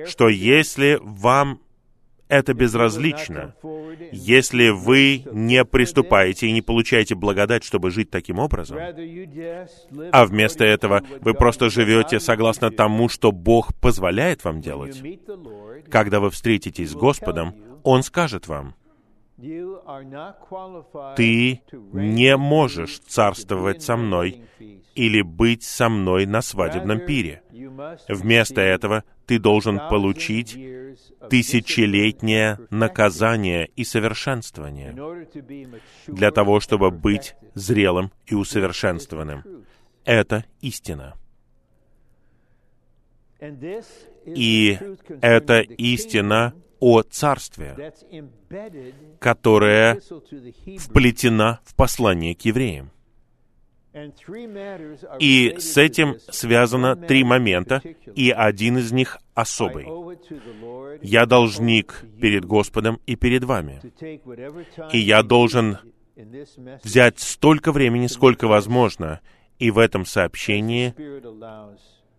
что 0.07 0.28
если 0.28 0.99
вам 1.02 1.61
это 2.38 2.54
безразлично. 2.54 3.54
Если 4.12 4.68
вы 4.70 5.24
не 5.32 5.64
приступаете 5.64 6.48
и 6.48 6.52
не 6.52 6.62
получаете 6.62 7.14
благодать, 7.14 7.64
чтобы 7.64 7.90
жить 7.90 8.10
таким 8.10 8.38
образом, 8.38 8.78
а 10.12 10.26
вместо 10.26 10.64
этого 10.64 11.02
вы 11.20 11.34
просто 11.34 11.70
живете 11.70 12.20
согласно 12.20 12.70
тому, 12.70 13.08
что 13.08 13.32
Бог 13.32 13.74
позволяет 13.80 14.44
вам 14.44 14.60
делать, 14.60 15.02
когда 15.90 16.20
вы 16.20 16.30
встретитесь 16.30 16.90
с 16.90 16.94
Господом, 16.94 17.54
Он 17.82 18.02
скажет 18.02 18.48
вам, 18.48 18.74
ты 21.16 21.60
не 21.92 22.36
можешь 22.36 23.00
царствовать 23.00 23.82
со 23.82 23.96
мной 23.96 24.44
или 24.94 25.22
быть 25.22 25.64
со 25.64 25.88
мной 25.88 26.24
на 26.26 26.40
свадебном 26.40 27.00
пире. 27.00 27.42
Вместо 28.08 28.60
этого 28.60 29.02
ты 29.26 29.40
должен 29.40 29.78
получить 29.90 30.56
тысячелетнее 31.28 32.60
наказание 32.70 33.66
и 33.74 33.82
совершенствование 33.84 35.26
для 36.06 36.30
того, 36.30 36.60
чтобы 36.60 36.90
быть 36.90 37.34
зрелым 37.54 38.12
и 38.26 38.34
усовершенствованным. 38.34 39.42
Это 40.04 40.44
истина. 40.60 41.14
И 44.24 44.78
это 45.20 45.60
истина 45.60 46.54
о 46.84 47.00
Царстве, 47.00 47.94
которая 49.18 50.02
вплетена 50.78 51.60
в 51.64 51.74
послание 51.74 52.34
к 52.34 52.42
евреям. 52.42 52.90
И 55.18 55.54
с 55.58 55.78
этим 55.78 56.16
связано 56.28 56.94
три 56.94 57.24
момента, 57.24 57.80
и 58.14 58.30
один 58.30 58.76
из 58.76 58.92
них 58.92 59.16
особый. 59.32 59.86
Я 61.00 61.24
должник 61.24 62.04
перед 62.20 62.44
Господом 62.44 63.00
и 63.06 63.16
перед 63.16 63.44
вами. 63.44 63.80
И 64.92 64.98
я 64.98 65.22
должен 65.22 65.78
взять 66.82 67.18
столько 67.18 67.72
времени, 67.72 68.08
сколько 68.08 68.46
возможно, 68.46 69.22
и 69.58 69.70
в 69.70 69.78
этом 69.78 70.04
сообщении, 70.04 70.92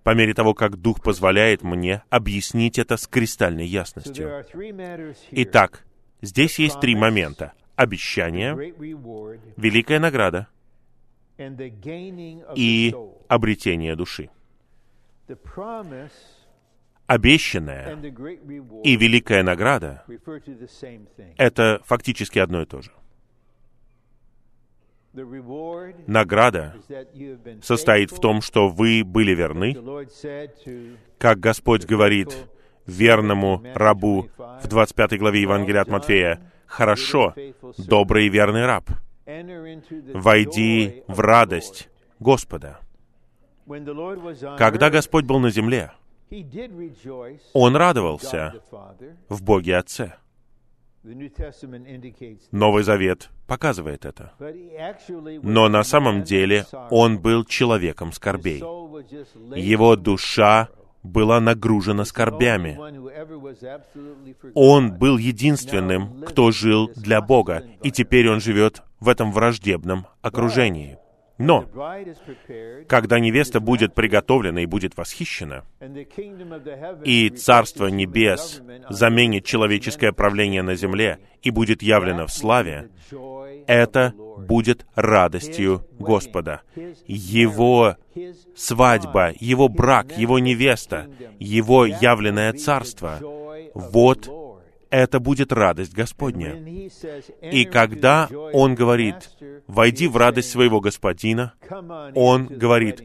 по 0.06 0.14
мере 0.14 0.36
того, 0.36 0.54
как 0.54 0.78
Дух 0.78 1.02
позволяет 1.02 1.64
мне, 1.64 2.04
объяснить 2.12 2.78
это 2.78 2.96
с 2.96 3.08
кристальной 3.08 3.66
ясностью. 3.66 4.46
Итак, 5.32 5.84
здесь 6.22 6.60
есть 6.60 6.80
три 6.80 6.96
момента. 6.96 7.54
Обещание, 7.76 8.54
великая 9.58 10.00
награда 10.00 10.48
и 12.56 12.96
обретение 13.28 13.96
души. 13.96 14.30
Обещанная 17.08 17.98
и 18.84 18.96
великая 18.98 19.42
награда— 19.42 20.06
это 21.38 21.82
фактически 21.84 22.38
одно 22.38 22.62
и 22.62 22.66
то 22.68 22.84
же. 22.84 22.92
Награда 26.08 26.76
состоит 27.62 28.12
в 28.12 28.20
том, 28.20 28.42
что 28.42 28.68
вы 28.68 29.04
были 29.04 29.34
верны, 29.34 29.76
как 31.18 31.40
Господь 31.40 31.86
говорит 31.86 32.36
верному 32.86 33.64
рабу 33.74 34.30
в 34.38 34.68
25 34.68 35.18
главе 35.20 35.42
Евангелия 35.42 35.82
от 35.82 35.88
Матфея, 35.88 36.52
«Хорошо, 36.66 37.34
добрый 37.78 38.28
и 38.28 38.30
верный 38.30 38.66
раб, 38.66 38.90
войди 40.14 41.04
в 41.08 41.20
радость 41.20 41.90
Господа». 42.20 42.80
Когда 44.58 44.90
Господь 44.90 45.26
был 45.26 45.40
на 45.40 45.50
земле, 45.50 45.92
Он 47.54 47.76
радовался 47.76 48.54
в 49.30 49.44
Боге 49.44 49.78
Отце. 49.78 50.16
Новый 52.52 52.84
Завет 52.84 53.30
показывает 53.48 54.06
это. 54.06 54.34
Но 55.44 55.70
на 55.70 55.84
самом 55.84 56.24
деле 56.24 56.66
он 56.90 57.20
был 57.20 57.46
человеком 57.46 58.12
скорбей. 58.12 58.60
Его 59.56 59.96
душа 59.96 60.70
была 61.04 61.40
нагружена 61.40 62.06
скорбями. 62.06 62.78
Он 64.56 64.98
был 64.98 65.18
единственным, 65.18 66.24
кто 66.24 66.52
жил 66.52 66.92
для 66.96 67.22
Бога, 67.22 67.64
и 67.84 67.92
теперь 67.92 68.30
он 68.30 68.42
живет 68.42 68.82
в 69.00 69.08
этом 69.08 69.32
враждебном 69.32 70.08
окружении. 70.22 70.98
Но, 71.38 71.66
когда 72.88 73.20
невеста 73.20 73.60
будет 73.60 73.94
приготовлена 73.94 74.62
и 74.62 74.66
будет 74.66 74.96
восхищена, 74.96 75.66
и 77.04 77.30
Царство 77.30 77.88
Небес 77.88 78.62
заменит 78.90 79.44
человеческое 79.44 80.14
правление 80.14 80.62
на 80.62 80.76
земле 80.76 81.20
и 81.42 81.52
будет 81.52 81.82
явлено 81.82 82.26
в 82.26 82.32
славе, 82.32 82.90
это 83.68 84.14
будет 84.38 84.86
радостью 84.96 85.86
Господа. 86.00 86.62
Его 87.06 87.98
свадьба, 88.56 89.34
Его 89.38 89.68
брак, 89.68 90.18
Его 90.18 90.40
невеста, 90.40 91.08
Его 91.38 91.86
явленное 91.86 92.54
Царство— 92.54 93.20
вот 93.74 94.30
это 94.96 95.20
будет 95.20 95.52
радость 95.52 95.94
Господня. 95.94 96.54
И 97.42 97.66
когда 97.66 98.30
Он 98.54 98.76
говорит, 98.76 99.30
«Войди 99.68 100.08
в 100.08 100.18
радость 100.18 100.52
своего 100.52 100.80
Господина», 100.80 101.54
Он 102.14 102.48
говорит, 102.48 103.04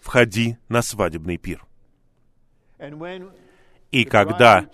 «Входи 0.00 0.58
на 0.68 0.82
свадебный 0.82 1.38
пир». 1.38 1.64
И 3.90 4.04
когда 4.04 4.66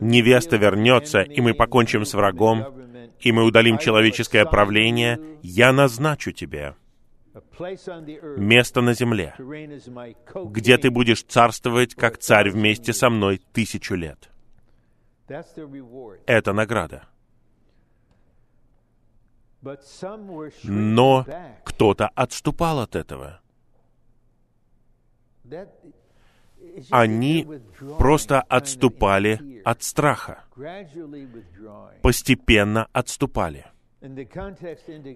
невеста 0.00 0.56
вернется, 0.56 1.20
и 1.20 1.40
мы 1.40 1.54
покончим 1.54 2.04
с 2.04 2.14
врагом, 2.14 2.64
и 3.20 3.30
мы 3.30 3.44
удалим 3.44 3.78
человеческое 3.78 4.44
правление, 4.46 5.20
я 5.42 5.72
назначу 5.72 6.32
тебе 6.32 6.74
место 8.36 8.80
на 8.80 8.94
земле, 8.94 9.34
где 10.46 10.78
ты 10.78 10.90
будешь 10.90 11.22
царствовать 11.24 11.94
как 11.94 12.18
царь 12.18 12.50
вместе 12.50 12.92
со 12.92 13.10
мной 13.10 13.40
тысячу 13.52 13.94
лет. 13.94 14.30
Это 15.26 16.52
награда. 16.52 17.08
Но 20.64 21.26
кто-то 21.64 22.08
отступал 22.08 22.80
от 22.80 22.96
этого. 22.96 23.40
Они 26.90 27.46
просто 27.98 28.40
отступали 28.42 29.62
от 29.64 29.82
страха. 29.82 30.44
Постепенно 32.02 32.88
отступали. 32.92 33.66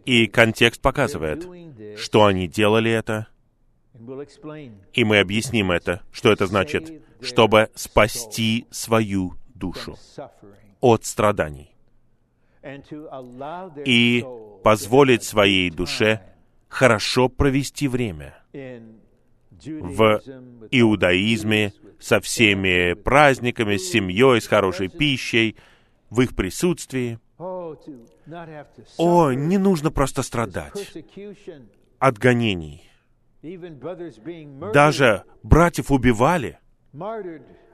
И 0.06 0.26
контекст 0.28 0.80
показывает, 0.80 1.46
что 1.98 2.24
они 2.24 2.48
делали 2.48 2.90
это, 2.90 3.28
и 4.92 5.04
мы 5.04 5.18
объясним 5.18 5.70
это, 5.72 6.02
что 6.10 6.30
это 6.32 6.46
значит, 6.46 7.02
чтобы 7.20 7.70
спасти 7.74 8.66
свою 8.70 9.37
душу 9.58 9.96
от 10.80 11.04
страданий 11.04 11.74
и 13.84 14.24
позволить 14.62 15.24
своей 15.24 15.70
душе 15.70 16.20
хорошо 16.68 17.28
провести 17.28 17.88
время 17.88 18.34
в 18.52 20.20
иудаизме 20.70 21.72
со 21.98 22.20
всеми 22.20 22.94
праздниками, 22.94 23.76
с 23.76 23.90
семьей, 23.90 24.40
с 24.40 24.46
хорошей 24.46 24.88
пищей, 24.88 25.56
в 26.10 26.20
их 26.20 26.36
присутствии. 26.36 27.18
О, 27.38 29.32
не 29.32 29.58
нужно 29.58 29.90
просто 29.90 30.22
страдать 30.22 30.92
от 31.98 32.18
гонений. 32.18 32.84
Даже 34.72 35.24
братьев 35.42 35.90
убивали, 35.90 36.58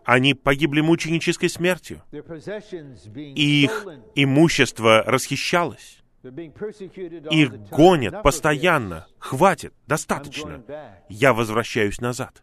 они 0.04 0.34
погибли 0.34 0.80
мученической 0.80 1.48
смертью. 1.48 2.02
Их 2.12 3.86
имущество 4.14 5.02
расхищалось. 5.02 6.02
Их 6.22 7.68
гонят 7.70 8.22
постоянно. 8.22 9.06
Хватит, 9.18 9.74
достаточно. 9.86 10.62
Я 11.08 11.32
возвращаюсь 11.34 12.00
назад. 12.00 12.42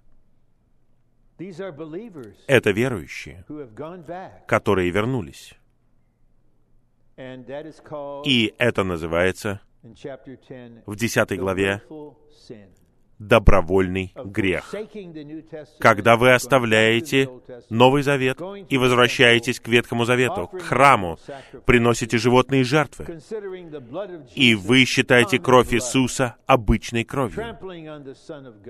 Это 2.47 2.71
верующие, 2.71 3.45
которые 4.47 4.91
вернулись. 4.91 5.55
И 7.17 8.53
это 8.57 8.83
называется 8.83 9.61
в 10.85 10.95
10 10.95 11.39
главе 11.39 11.81
добровольный 13.21 14.13
грех. 14.25 14.73
Когда 15.79 16.17
вы 16.17 16.33
оставляете 16.33 17.29
Новый 17.69 18.01
Завет 18.01 18.41
и 18.69 18.77
возвращаетесь 18.77 19.59
к 19.59 19.67
Ветхому 19.67 20.05
Завету, 20.05 20.47
к 20.47 20.61
храму, 20.61 21.19
приносите 21.65 22.17
животные 22.17 22.63
жертвы, 22.63 23.21
и 24.35 24.55
вы 24.55 24.85
считаете 24.85 25.37
кровь 25.37 25.73
Иисуса 25.73 26.35
обычной 26.47 27.03
кровью, 27.03 27.57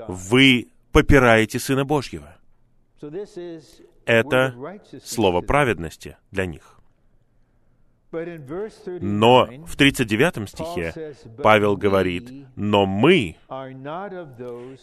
вы 0.07 0.67
попираете 0.91 1.57
Сына 1.57 1.85
Божьего. 1.85 2.37
Это 4.05 4.53
слово 5.03 5.41
праведности 5.41 6.17
для 6.31 6.45
них. 6.45 6.80
Но 8.11 9.47
в 9.65 9.75
39 9.77 10.49
стихе 10.49 11.15
Павел 11.41 11.77
говорит, 11.77 12.29
«Но 12.55 12.85
мы 12.85 13.37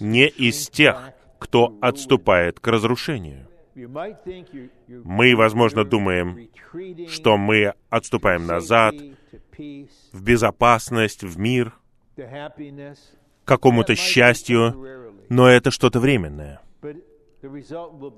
не 0.00 0.28
из 0.28 0.68
тех, 0.68 1.12
кто 1.38 1.76
отступает 1.80 2.58
к 2.60 2.66
разрушению». 2.68 3.46
Мы, 4.88 5.36
возможно, 5.36 5.84
думаем, 5.84 6.48
что 7.08 7.36
мы 7.36 7.74
отступаем 7.90 8.46
назад, 8.46 8.94
в 10.12 10.22
безопасность, 10.22 11.22
в 11.22 11.38
мир, 11.38 11.74
к 12.16 13.44
какому-то 13.44 13.94
счастью, 13.94 14.74
но 15.28 15.48
это 15.48 15.70
что-то 15.70 16.00
временное. 16.00 16.60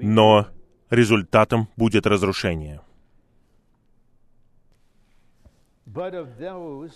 Но 0.00 0.46
результатом 0.88 1.68
будет 1.76 2.06
разрушение. 2.06 2.80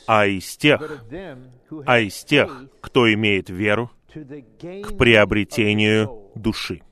А 0.06 0.26
из 0.26 0.56
тех, 0.56 1.02
а 1.86 2.00
из 2.00 2.24
тех, 2.24 2.66
кто 2.80 3.12
имеет 3.12 3.50
веру, 3.50 3.90
к 4.12 4.96
приобретению 4.96 6.30
души. 6.34 6.82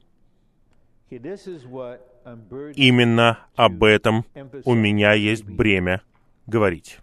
Именно 2.75 3.39
об 3.55 3.85
этом 3.85 4.25
у 4.65 4.75
меня 4.75 5.13
есть 5.13 5.45
бремя 5.45 6.03
говорить. 6.47 6.99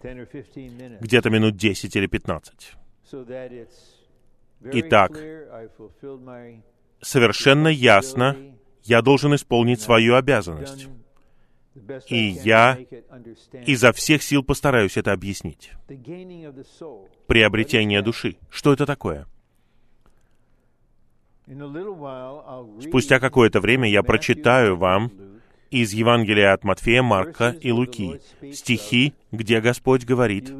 Где-то 1.00 1.30
минут 1.30 1.56
10 1.56 1.96
или 1.96 2.06
15. 2.06 2.76
Итак, 4.62 5.12
совершенно 7.00 7.68
ясно, 7.68 8.36
я 8.82 9.02
должен 9.02 9.34
исполнить 9.34 9.80
свою 9.80 10.16
обязанность. 10.16 10.88
И 12.08 12.16
я 12.16 12.78
изо 13.66 13.92
всех 13.92 14.22
сил 14.22 14.42
постараюсь 14.42 14.96
это 14.96 15.12
объяснить. 15.12 15.72
Приобретение 17.26 18.02
души. 18.02 18.36
Что 18.50 18.72
это 18.72 18.86
такое? 18.86 19.26
Спустя 22.80 23.18
какое-то 23.18 23.60
время 23.60 23.88
я 23.88 24.02
прочитаю 24.02 24.76
вам 24.76 25.10
из 25.70 25.92
Евангелия 25.92 26.52
от 26.52 26.64
Матфея, 26.64 27.02
Марка 27.02 27.50
и 27.50 27.70
Луки 27.70 28.20
стихи, 28.52 29.14
где 29.32 29.60
Господь 29.60 30.04
говорит 30.04 30.52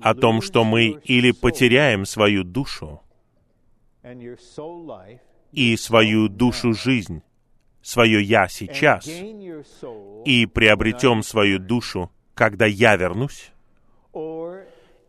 о 0.00 0.14
том, 0.14 0.40
что 0.40 0.64
мы 0.64 1.00
или 1.04 1.32
потеряем 1.32 2.06
свою 2.06 2.44
душу 2.44 3.02
и 5.52 5.76
свою 5.76 6.28
душу 6.28 6.72
жизнь, 6.74 7.22
свое 7.82 8.22
«я» 8.22 8.48
сейчас, 8.48 9.06
и 9.06 10.46
приобретем 10.46 11.22
свою 11.22 11.58
душу, 11.58 12.10
когда 12.34 12.66
я 12.66 12.96
вернусь, 12.96 13.50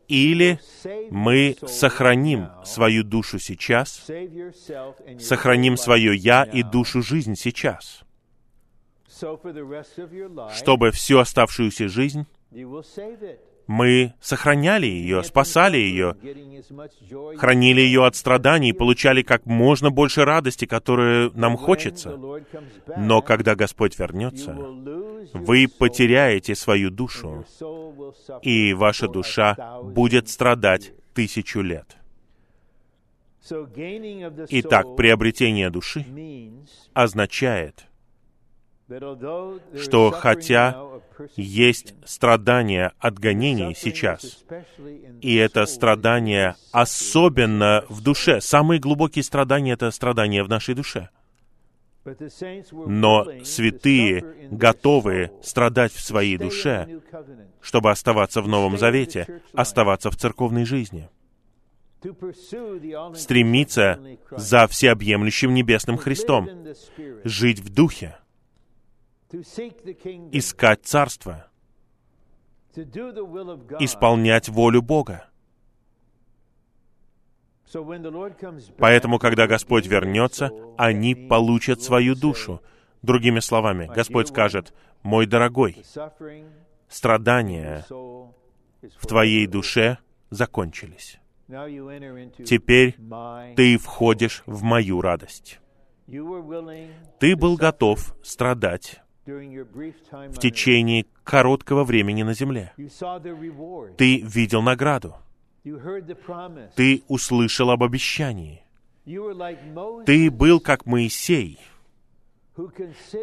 или 0.08 0.60
мы 1.10 1.56
сохраним 1.66 2.50
свою 2.66 3.04
душу 3.04 3.40
сейчас, 3.40 4.06
сохраним 5.20 5.78
свое 5.78 6.16
«я» 6.16 6.44
и 6.44 6.64
душу 6.64 7.02
жизнь 7.02 7.36
сейчас, 7.36 8.02
чтобы 10.54 10.92
всю 10.92 11.20
оставшуюся 11.20 11.88
жизнь 11.88 12.26
мы 13.68 14.14
сохраняли 14.22 14.86
ее, 14.86 15.24
спасали 15.24 15.78
ее, 15.78 16.16
хранили 17.38 17.82
ее 17.82 18.06
от 18.06 18.16
страданий, 18.16 18.74
получали 18.74 19.22
как 19.22 19.46
можно 19.46 19.90
больше 19.90 20.26
радости, 20.26 20.66
которую 20.66 21.32
нам 21.36 21.58
хочется. 21.58 22.18
Но 22.98 23.22
когда 23.22 23.56
Господь 23.56 23.98
вернется, 23.98 24.54
вы 25.34 25.68
потеряете 25.68 26.56
свою 26.56 26.90
душу, 26.90 27.46
и 28.42 28.74
ваша 28.74 29.08
душа 29.08 29.82
будет 29.84 30.30
страдать 30.30 30.94
тысячу 31.14 31.62
лет. 31.62 31.98
Итак, 34.50 34.96
приобретение 34.96 35.70
души 35.70 36.06
означает, 36.94 37.88
что 39.78 40.12
хотя 40.12 40.78
есть 41.36 41.94
страдания 42.06 42.94
от 43.00 43.20
гонений 43.20 43.76
сейчас, 43.76 44.44
и 45.22 45.36
это 45.36 45.66
страдание 45.66 46.56
особенно 46.72 47.86
в 47.90 48.02
душе. 48.02 48.42
Самые 48.42 48.80
глубокие 48.80 49.24
страдания— 49.24 49.74
это 49.74 49.92
страдания 49.92 50.44
в 50.44 50.50
нашей 50.50 50.76
душе. 50.76 51.10
Но 52.88 53.28
святые 53.44 54.50
готовы 54.50 55.32
страдать 55.44 55.94
в 55.94 56.02
своей 56.02 56.38
душе, 56.38 57.02
чтобы 57.62 57.92
оставаться 57.92 58.42
в 58.42 58.48
Новом 58.48 58.78
Завете, 58.78 59.42
оставаться 59.54 60.10
в 60.10 60.16
церковной 60.16 60.66
жизни 60.66 61.10
стремиться 63.16 64.00
за 64.32 64.68
всеобъемлющим 64.68 65.54
небесным 65.54 65.98
Христом, 65.98 66.50
жить 67.24 67.60
в 67.60 67.74
Духе, 67.74 68.18
искать 69.34 70.82
Царство, 70.84 71.48
исполнять 73.80 74.50
волю 74.50 74.82
Бога. 74.82 75.28
Поэтому, 78.78 79.20
когда 79.20 79.48
Господь 79.48 79.88
вернется, 79.88 80.52
они 80.78 81.16
получат 81.16 81.82
свою 81.82 82.16
душу. 82.16 82.62
Другими 83.02 83.40
словами, 83.40 83.90
Господь 83.94 84.28
скажет, 84.28 84.74
«Мой 85.02 85.26
дорогой, 85.26 85.84
страдания 86.90 87.86
в 87.90 89.08
твоей 89.08 89.48
душе 89.48 89.98
закончились. 90.30 91.20
Теперь 91.48 92.96
ты 93.56 93.78
входишь 93.78 94.44
в 94.46 94.64
мою 94.64 95.02
радость. 95.02 95.60
Ты 97.20 97.36
был 97.36 97.56
готов 97.56 98.16
страдать 98.24 99.01
в 99.26 100.40
течение 100.40 101.06
короткого 101.24 101.84
времени 101.84 102.24
на 102.24 102.34
земле. 102.34 102.74
Ты 103.98 104.22
видел 104.22 104.62
награду. 104.62 105.16
Ты 106.76 107.04
услышал 107.08 107.70
об 107.70 107.84
обещании. 107.84 108.64
Ты 110.06 110.32
был 110.32 110.60
как 110.60 110.86
Моисей, 110.86 111.60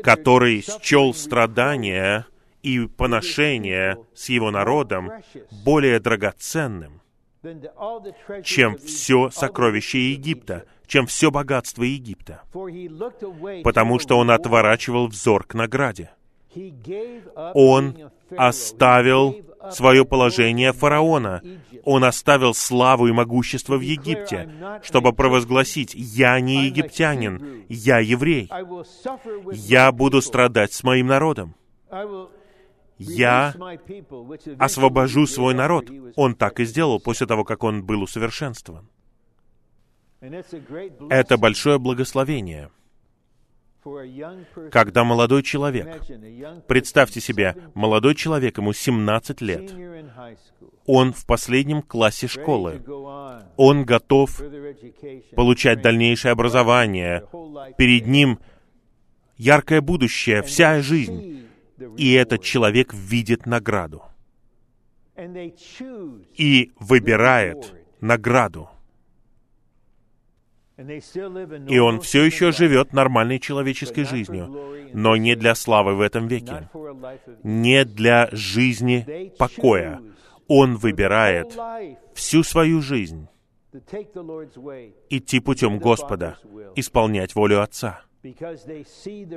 который 0.03 0.65
счел 0.83 1.15
страдания 1.15 2.27
и 2.63 2.87
поношения 2.87 3.99
с 4.15 4.29
его 4.29 4.51
народом 4.51 5.11
более 5.65 6.01
драгоценным, 6.01 7.01
чем 8.45 8.77
все 8.79 9.31
сокровища 9.31 9.99
Египта, 9.99 10.67
чем 10.89 11.07
все 11.07 11.31
богатство 11.31 11.85
Египта, 11.85 12.43
потому 13.63 13.99
что 14.01 14.17
он 14.17 14.31
отворачивал 14.31 15.07
взор 15.07 15.45
к 15.45 15.55
награде. 15.55 16.11
Он 17.55 18.11
оставил 18.37 19.37
свое 19.71 20.05
положение 20.05 20.73
фараона. 20.73 21.43
Он 21.85 22.05
оставил 22.05 22.55
славу 22.55 23.07
и 23.07 23.13
могущество 23.13 23.77
в 23.77 23.81
Египте, 23.81 24.51
чтобы 24.83 25.13
провозгласить, 25.13 25.95
«Я 25.95 26.41
не 26.41 26.67
египтянин, 26.67 27.65
я 27.69 27.99
еврей. 27.99 28.51
Я 29.53 29.93
буду 29.93 30.23
страдать 30.23 30.73
с 30.73 30.83
моим 30.83 31.07
народом. 31.07 31.55
Я 32.99 33.55
освобожу 34.59 35.27
свой 35.27 35.55
народ». 35.55 35.91
Он 36.17 36.35
так 36.35 36.61
и 36.61 36.65
сделал 36.65 36.99
после 36.99 37.27
того, 37.27 37.45
как 37.45 37.63
он 37.63 37.85
был 37.85 38.03
усовершенствован. 38.03 38.89
Это 40.21 41.37
большое 41.37 41.79
благословение. 41.79 42.71
Когда 44.73 45.05
молодой 45.05 45.43
человек, 45.43 46.03
представьте 46.67 47.21
себе, 47.21 47.55
молодой 47.75 48.15
человек, 48.15 48.59
ему 48.59 48.73
17 48.73 49.41
лет, 49.41 49.73
он 50.85 51.13
в 51.13 51.25
последнем 51.27 51.83
классе 51.83 52.27
школы, 52.27 52.83
он 53.57 53.85
готов 53.85 54.43
получать 55.37 55.81
дальнейшее 55.81 56.33
образование, 56.33 57.25
перед 57.79 58.07
ним 58.07 58.41
яркое 59.37 59.81
будущее, 59.81 60.43
вся 60.43 60.81
жизнь, 60.83 61.47
и 61.97 62.13
этот 62.13 62.43
человек 62.43 62.93
видит 62.93 63.47
награду. 63.47 64.03
И 66.37 66.73
выбирает 66.79 67.75
награду. 68.01 68.69
И 70.79 71.79
он 71.79 72.01
все 72.01 72.23
еще 72.23 72.53
живет 72.53 72.93
нормальной 72.93 73.41
человеческой 73.41 74.05
жизнью, 74.05 74.89
но 74.93 75.17
не 75.17 75.35
для 75.35 75.57
славы 75.57 75.97
в 75.97 76.01
этом 76.01 76.29
веке, 76.29 76.71
не 77.43 77.85
для 77.85 78.29
жизни 78.31 79.33
покоя. 79.39 80.01
Он 80.47 80.77
выбирает 80.77 81.59
всю 82.15 82.43
свою 82.45 82.81
жизнь 82.81 83.29
идти 85.11 85.41
путем 85.41 85.79
Господа, 85.79 86.39
исполнять 86.77 87.35
волю 87.35 87.61
Отца, 87.61 88.03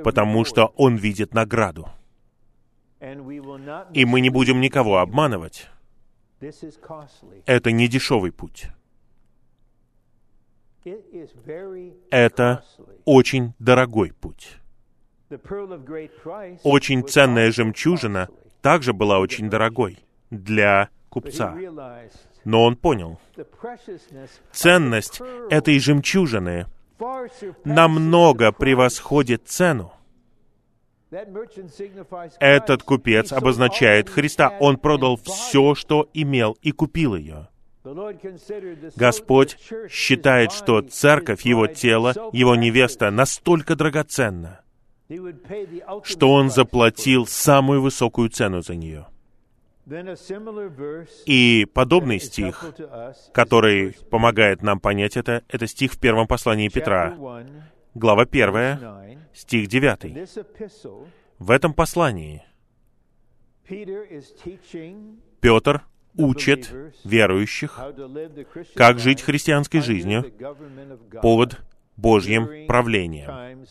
потому 0.04 0.44
что 0.44 0.72
он 0.76 0.94
видит 0.96 1.34
награду. 1.34 1.88
И 3.00 4.04
мы 4.04 4.20
не 4.20 4.30
будем 4.30 4.60
никого 4.60 4.98
обманывать. 4.98 5.68
Это 7.46 7.72
не 7.72 7.88
дешевый 7.88 8.30
путь. 8.30 8.68
Это 12.10 12.64
очень 13.04 13.54
дорогой 13.58 14.12
путь. 14.12 14.58
Очень 16.62 17.08
ценная 17.08 17.52
жемчужина 17.52 18.28
также 18.60 18.92
была 18.92 19.18
очень 19.18 19.48
дорогой 19.48 19.98
для 20.30 20.88
купца. 21.08 21.56
Но 22.44 22.64
он 22.64 22.76
понял, 22.76 23.18
ценность 24.50 25.20
этой 25.50 25.78
жемчужины 25.78 26.66
намного 27.64 28.52
превосходит 28.52 29.48
цену. 29.48 29.92
Этот 32.40 32.82
купец 32.82 33.32
обозначает 33.32 34.08
Христа. 34.08 34.56
Он 34.60 34.78
продал 34.78 35.18
все, 35.22 35.74
что 35.74 36.08
имел, 36.14 36.56
и 36.62 36.72
купил 36.72 37.14
ее. 37.14 37.48
Господь 38.96 39.58
считает, 39.90 40.52
что 40.52 40.82
церковь, 40.82 41.42
его 41.44 41.66
тело, 41.66 42.14
его 42.32 42.54
невеста 42.54 43.10
настолько 43.10 43.74
драгоценна, 43.74 44.60
что 46.04 46.30
Он 46.30 46.50
заплатил 46.50 47.26
самую 47.26 47.82
высокую 47.82 48.28
цену 48.30 48.62
за 48.62 48.76
нее. 48.76 49.06
И 51.26 51.66
подобный 51.74 52.20
стих, 52.20 52.72
который 53.32 53.96
помогает 54.10 54.62
нам 54.62 54.78
понять 54.78 55.16
это, 55.16 55.42
это 55.48 55.66
стих 55.66 55.94
в 55.94 55.98
первом 55.98 56.28
послании 56.28 56.68
Петра, 56.68 57.16
глава 57.94 58.22
1, 58.22 59.18
стих 59.34 59.66
9. 59.66 60.28
В 61.40 61.50
этом 61.50 61.74
послании 61.74 62.44
Петр 65.40 65.82
учит 66.16 66.72
верующих, 67.04 67.78
как 68.74 68.98
жить 68.98 69.22
христианской 69.22 69.80
жизнью 69.80 70.32
под 71.20 71.60
Божьим 71.96 72.66
правлением 72.66 73.66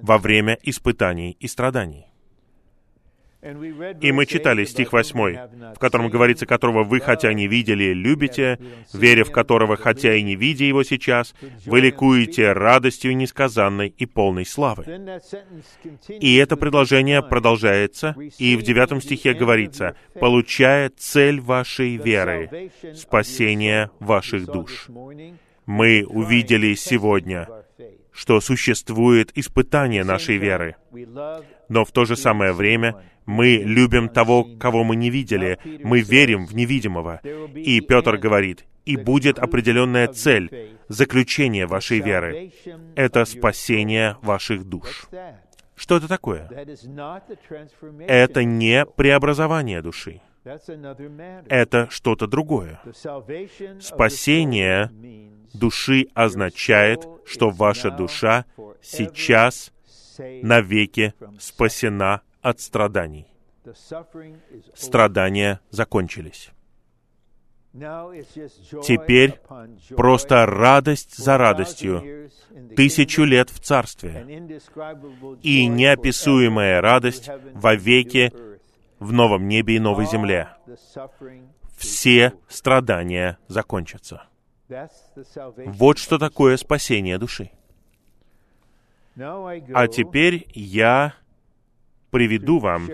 во 0.00 0.18
время 0.18 0.58
испытаний 0.62 1.36
и 1.38 1.46
страданий. 1.46 2.09
И 3.42 4.12
мы 4.12 4.26
читали 4.26 4.64
стих 4.66 4.92
8, 4.92 5.74
в 5.74 5.78
котором 5.78 6.10
говорится, 6.10 6.44
которого 6.44 6.84
вы, 6.84 7.00
хотя 7.00 7.32
не 7.32 7.46
видели, 7.46 7.94
любите, 7.94 8.58
веря 8.92 9.24
в 9.24 9.32
которого, 9.32 9.76
хотя 9.76 10.14
и 10.14 10.22
не 10.22 10.36
видя 10.36 10.64
его 10.64 10.82
сейчас, 10.84 11.34
вы 11.64 11.80
ликуете 11.80 12.52
радостью 12.52 13.16
несказанной 13.16 13.94
и 13.96 14.04
полной 14.04 14.44
славы. 14.44 14.84
И 16.08 16.36
это 16.36 16.56
предложение 16.56 17.22
продолжается, 17.22 18.14
и 18.38 18.56
в 18.56 18.62
девятом 18.62 19.00
стихе 19.00 19.32
говорится, 19.32 19.96
получая 20.18 20.90
цель 20.96 21.40
вашей 21.40 21.96
веры, 21.96 22.70
спасение 22.94 23.90
ваших 24.00 24.44
душ. 24.46 24.88
Мы 25.64 26.04
увидели 26.06 26.74
сегодня, 26.74 27.48
что 28.20 28.38
существует 28.42 29.32
испытание 29.34 30.04
нашей 30.04 30.36
веры. 30.36 30.76
Но 31.70 31.86
в 31.86 31.90
то 31.90 32.04
же 32.04 32.16
самое 32.16 32.52
время 32.52 33.02
мы 33.24 33.62
любим 33.64 34.10
того, 34.10 34.44
кого 34.58 34.84
мы 34.84 34.94
не 34.94 35.08
видели. 35.08 35.58
Мы 35.82 36.02
верим 36.02 36.44
в 36.44 36.54
невидимого. 36.54 37.22
И 37.54 37.80
Петр 37.80 38.18
говорит, 38.18 38.66
и 38.84 38.98
будет 38.98 39.38
определенная 39.38 40.06
цель, 40.08 40.76
заключение 40.88 41.64
вашей 41.64 42.00
веры. 42.00 42.52
Это 42.94 43.24
спасение 43.24 44.18
ваших 44.20 44.64
душ. 44.64 45.08
Что 45.74 45.96
это 45.96 46.06
такое? 46.06 46.46
Это 48.06 48.44
не 48.44 48.84
преобразование 48.84 49.80
души. 49.80 50.20
Это 50.44 51.88
что-то 51.90 52.26
другое. 52.26 52.80
Спасение 53.80 54.90
души 55.52 56.06
означает, 56.14 57.06
что 57.26 57.50
ваша 57.50 57.90
душа 57.90 58.46
сейчас 58.82 59.72
навеки 60.42 61.14
спасена 61.38 62.22
от 62.40 62.60
страданий. 62.60 63.26
Страдания 64.74 65.60
закончились. 65.70 66.50
Теперь 67.72 69.38
просто 69.90 70.44
радость 70.46 71.16
за 71.16 71.38
радостью, 71.38 72.30
тысячу 72.74 73.22
лет 73.22 73.48
в 73.50 73.60
Царстве, 73.60 74.26
и 75.42 75.66
неописуемая 75.66 76.80
радость 76.80 77.30
во 77.54 77.76
веки 77.76 78.32
в 79.00 79.12
новом 79.12 79.48
небе 79.48 79.76
и 79.76 79.80
новой 79.80 80.06
земле. 80.06 80.48
Все 81.76 82.34
страдания 82.48 83.38
закончатся. 83.48 84.24
Вот 85.66 85.98
что 85.98 86.18
такое 86.18 86.56
спасение 86.56 87.18
души. 87.18 87.50
А 89.16 89.88
теперь 89.88 90.46
я 90.54 91.14
приведу 92.10 92.58
вам 92.58 92.88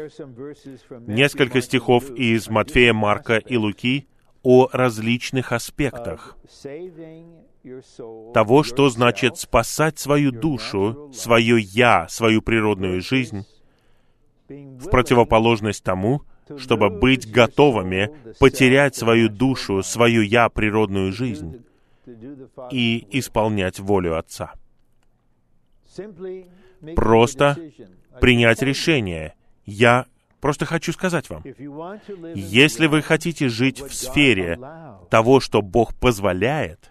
несколько 1.06 1.60
стихов 1.60 2.10
из 2.10 2.48
Матфея, 2.48 2.92
Марка 2.92 3.36
и 3.36 3.56
Луки 3.56 4.08
о 4.42 4.68
различных 4.72 5.52
аспектах 5.52 6.36
того, 8.32 8.62
что 8.62 8.88
значит 8.90 9.38
спасать 9.38 9.98
свою 9.98 10.30
душу, 10.30 11.10
свое 11.12 11.58
«я», 11.60 12.06
свою 12.08 12.40
природную 12.40 13.00
жизнь, 13.00 13.44
в 14.48 14.90
противоположность 14.90 15.82
тому, 15.82 16.22
чтобы 16.56 16.90
быть 16.90 17.30
готовыми 17.30 18.10
потерять 18.38 18.94
свою 18.94 19.28
душу, 19.28 19.82
свою 19.82 20.22
«я», 20.22 20.48
природную 20.48 21.12
жизнь 21.12 21.64
и 22.70 23.06
исполнять 23.10 23.80
волю 23.80 24.16
Отца. 24.16 24.52
Просто 26.94 27.56
принять 28.20 28.62
решение. 28.62 29.34
Я 29.64 30.06
просто 30.40 30.66
хочу 30.66 30.92
сказать 30.92 31.28
вам, 31.28 31.42
если 32.34 32.86
вы 32.86 33.02
хотите 33.02 33.48
жить 33.48 33.80
в 33.80 33.92
сфере 33.94 34.58
того, 35.10 35.40
что 35.40 35.62
Бог 35.62 35.94
позволяет, 35.94 36.90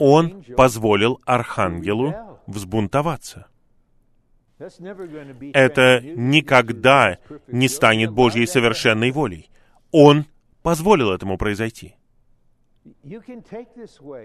Он 0.00 0.44
позволил 0.56 1.20
Архангелу 1.24 2.14
взбунтоваться. 2.46 3.46
Это 4.58 6.00
никогда 6.00 7.18
не 7.46 7.68
станет 7.68 8.10
Божьей 8.12 8.46
совершенной 8.46 9.10
волей. 9.10 9.50
Он 9.90 10.26
позволил 10.62 11.12
этому 11.12 11.36
произойти. 11.36 11.94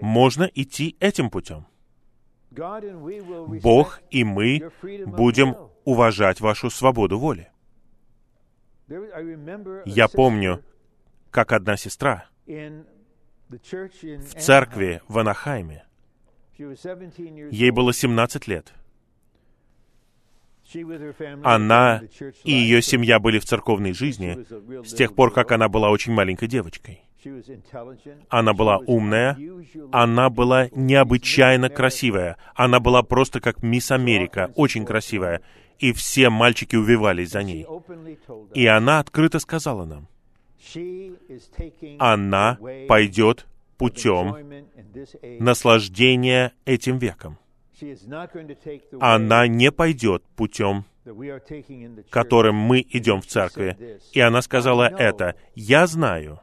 Можно 0.00 0.44
идти 0.54 0.96
этим 1.00 1.28
путем. 1.30 1.66
Бог 2.50 4.00
и 4.10 4.24
мы 4.24 4.70
будем 5.06 5.56
уважать 5.84 6.40
вашу 6.40 6.70
свободу 6.70 7.18
воли. 7.18 7.50
Я 9.86 10.08
помню, 10.08 10.62
как 11.30 11.52
одна 11.52 11.76
сестра 11.76 12.26
в 13.48 14.34
церкви 14.38 15.02
в 15.08 15.18
Анахайме, 15.18 15.84
ей 16.58 17.70
было 17.70 17.92
17 17.92 18.48
лет. 18.48 18.72
Она 21.42 22.02
и 22.44 22.52
ее 22.52 22.82
семья 22.82 23.18
были 23.18 23.38
в 23.38 23.44
церковной 23.44 23.92
жизни 23.92 24.44
с 24.84 24.94
тех 24.94 25.14
пор, 25.14 25.32
как 25.32 25.52
она 25.52 25.68
была 25.68 25.90
очень 25.90 26.12
маленькой 26.12 26.48
девочкой. 26.48 27.02
Она 28.28 28.52
была 28.52 28.78
умная, 28.78 29.38
она 29.92 30.28
была 30.28 30.68
необычайно 30.72 31.68
красивая, 31.68 32.36
она 32.54 32.80
была 32.80 33.02
просто 33.02 33.40
как 33.40 33.62
мисс 33.62 33.90
Америка, 33.90 34.52
очень 34.56 34.84
красивая, 34.84 35.42
и 35.78 35.92
все 35.92 36.30
мальчики 36.30 36.74
увивались 36.74 37.30
за 37.30 37.42
ней. 37.42 37.66
И 38.54 38.66
она 38.66 38.98
открыто 38.98 39.38
сказала 39.38 39.84
нам, 39.84 40.08
она 41.98 42.58
пойдет 42.88 43.46
путем 43.78 44.36
наслаждения 45.38 46.52
этим 46.64 46.98
веком. 46.98 47.38
Она 49.00 49.46
не 49.46 49.70
пойдет 49.72 50.22
путем 50.36 50.84
которым 52.10 52.54
мы 52.54 52.86
идем 52.90 53.20
в 53.20 53.26
церкви. 53.26 53.98
И 54.12 54.20
она 54.20 54.40
сказала 54.42 54.88
это. 54.88 55.34
«Я 55.54 55.86
знаю, 55.86 56.40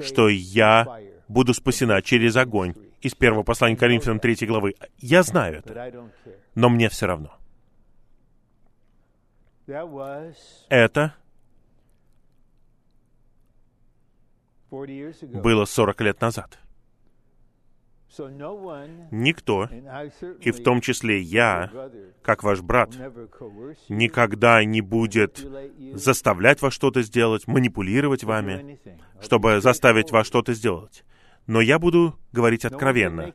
что 0.00 0.28
я 0.28 1.00
буду 1.28 1.54
спасена 1.54 2.02
через 2.02 2.36
огонь». 2.36 2.74
Из 3.00 3.14
первого 3.14 3.44
послания 3.44 3.76
Коринфянам 3.76 4.20
3 4.20 4.46
главы. 4.46 4.74
Я 4.98 5.22
знаю 5.22 5.58
это, 5.58 6.12
но 6.54 6.68
мне 6.68 6.90
все 6.90 7.06
равно. 7.06 7.34
Это 10.68 11.14
было 14.70 15.64
40 15.64 16.00
лет 16.02 16.20
назад. 16.20 16.58
Никто, 19.10 19.68
и 20.40 20.50
в 20.50 20.62
том 20.62 20.80
числе 20.80 21.20
я, 21.20 21.70
как 22.22 22.42
ваш 22.42 22.60
брат, 22.60 22.90
никогда 23.88 24.64
не 24.64 24.80
будет 24.80 25.46
заставлять 25.94 26.60
вас 26.62 26.74
что-то 26.74 27.02
сделать, 27.02 27.46
манипулировать 27.46 28.24
вами, 28.24 28.80
чтобы 29.20 29.60
заставить 29.60 30.10
вас 30.10 30.26
что-то 30.26 30.54
сделать. 30.54 31.04
Но 31.50 31.60
я 31.60 31.80
буду 31.80 32.14
говорить 32.30 32.64
откровенно. 32.64 33.34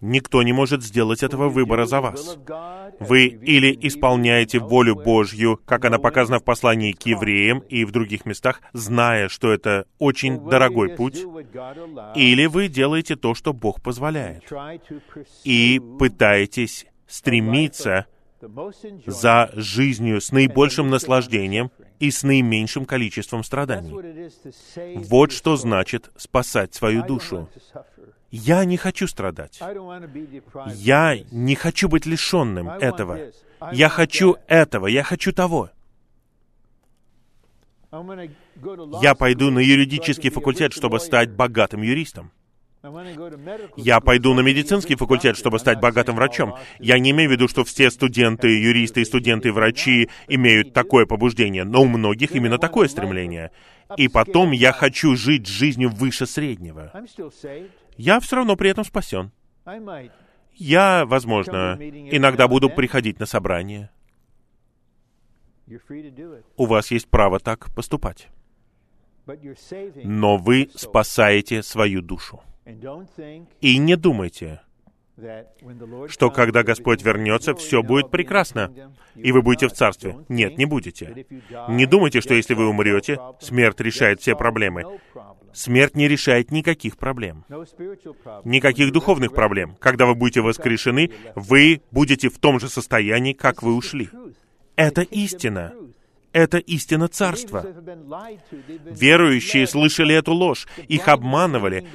Никто 0.00 0.42
не 0.42 0.54
может 0.54 0.82
сделать 0.82 1.22
этого 1.22 1.50
выбора 1.50 1.84
за 1.84 2.00
вас. 2.00 2.38
Вы 2.98 3.26
или 3.26 3.78
исполняете 3.86 4.58
волю 4.58 4.94
Божью, 4.96 5.60
как 5.66 5.84
она 5.84 5.98
показана 5.98 6.38
в 6.38 6.44
послании 6.44 6.92
к 6.92 7.02
евреям 7.04 7.58
и 7.68 7.84
в 7.84 7.92
других 7.92 8.24
местах, 8.24 8.62
зная, 8.72 9.28
что 9.28 9.52
это 9.52 9.84
очень 9.98 10.48
дорогой 10.48 10.96
путь, 10.96 11.22
или 12.14 12.46
вы 12.46 12.68
делаете 12.68 13.16
то, 13.16 13.34
что 13.34 13.52
Бог 13.52 13.82
позволяет, 13.82 14.50
и 15.44 15.82
пытаетесь 15.98 16.86
стремиться 17.06 18.06
за 19.06 19.50
жизнью 19.52 20.22
с 20.22 20.32
наибольшим 20.32 20.88
наслаждением 20.88 21.70
и 22.00 22.10
с 22.10 22.22
наименьшим 22.22 22.84
количеством 22.84 23.44
страданий. 23.44 23.92
Вот 24.96 25.32
что 25.32 25.56
значит 25.56 26.10
спасать 26.16 26.74
свою 26.74 27.04
душу. 27.04 27.48
Я 28.30 28.64
не 28.64 28.76
хочу 28.76 29.06
страдать. 29.06 29.60
Я 30.74 31.16
не 31.30 31.54
хочу 31.54 31.88
быть 31.88 32.06
лишенным 32.06 32.68
этого. 32.68 33.18
Я 33.72 33.88
хочу 33.88 34.36
этого, 34.48 34.86
я 34.88 35.02
хочу 35.02 35.32
того. 35.32 35.70
Я 39.02 39.14
пойду 39.14 39.50
на 39.50 39.60
юридический 39.60 40.30
факультет, 40.30 40.72
чтобы 40.72 40.98
стать 40.98 41.30
богатым 41.30 41.82
юристом. 41.82 42.32
Я 43.76 44.00
пойду 44.00 44.34
на 44.34 44.40
медицинский 44.40 44.94
факультет, 44.94 45.36
чтобы 45.36 45.58
стать 45.58 45.80
богатым 45.80 46.16
врачом. 46.16 46.54
Я 46.78 46.98
не 46.98 47.12
имею 47.12 47.30
в 47.30 47.32
виду, 47.32 47.48
что 47.48 47.64
все 47.64 47.90
студенты, 47.90 48.48
юристы 48.48 49.00
и 49.00 49.04
студенты-врачи 49.04 50.10
имеют 50.28 50.74
такое 50.74 51.06
побуждение, 51.06 51.64
но 51.64 51.82
у 51.82 51.86
многих 51.86 52.32
именно 52.32 52.58
такое 52.58 52.88
стремление. 52.88 53.52
И 53.96 54.08
потом 54.08 54.50
я 54.50 54.72
хочу 54.72 55.16
жить 55.16 55.46
жизнью 55.46 55.88
выше 55.90 56.26
среднего. 56.26 56.92
Я 57.96 58.20
все 58.20 58.36
равно 58.36 58.56
при 58.56 58.70
этом 58.70 58.84
спасен. 58.84 59.30
Я, 60.52 61.04
возможно, 61.06 61.78
иногда 61.80 62.48
буду 62.48 62.68
приходить 62.68 63.18
на 63.18 63.26
собрание. 63.26 63.90
У 66.56 66.66
вас 66.66 66.90
есть 66.90 67.08
право 67.08 67.40
так 67.40 67.74
поступать. 67.74 68.28
Но 70.04 70.36
вы 70.36 70.68
спасаете 70.74 71.62
свою 71.62 72.02
душу. 72.02 72.42
И 73.60 73.78
не 73.78 73.96
думайте, 73.96 74.60
что 76.08 76.30
когда 76.30 76.62
Господь 76.62 77.02
вернется, 77.02 77.54
все 77.54 77.82
будет 77.82 78.10
прекрасно, 78.10 78.72
и 79.14 79.32
вы 79.32 79.42
будете 79.42 79.68
в 79.68 79.72
Царстве. 79.72 80.16
Нет, 80.28 80.58
не 80.58 80.64
будете. 80.64 81.26
Не 81.68 81.86
думайте, 81.86 82.20
что 82.20 82.34
если 82.34 82.54
вы 82.54 82.68
умрете, 82.68 83.18
смерть 83.40 83.80
решает 83.80 84.20
все 84.20 84.34
проблемы. 84.34 84.84
Смерть 85.52 85.94
не 85.94 86.08
решает 86.08 86.50
никаких 86.50 86.96
проблем. 86.96 87.44
Никаких 88.44 88.92
духовных 88.92 89.32
проблем. 89.32 89.76
Когда 89.78 90.06
вы 90.06 90.16
будете 90.16 90.40
воскрешены, 90.40 91.12
вы 91.36 91.80
будете 91.92 92.28
в 92.28 92.38
том 92.38 92.58
же 92.58 92.68
состоянии, 92.68 93.34
как 93.34 93.62
вы 93.62 93.74
ушли. 93.76 94.10
Это 94.74 95.02
истина. 95.02 95.74
Это 96.34 96.58
истина 96.58 97.06
царства. 97.06 97.64
Верующие 98.84 99.68
слышали 99.68 100.16
эту 100.16 100.32
ложь, 100.32 100.66
их 100.88 101.06
обманывали. 101.06 101.86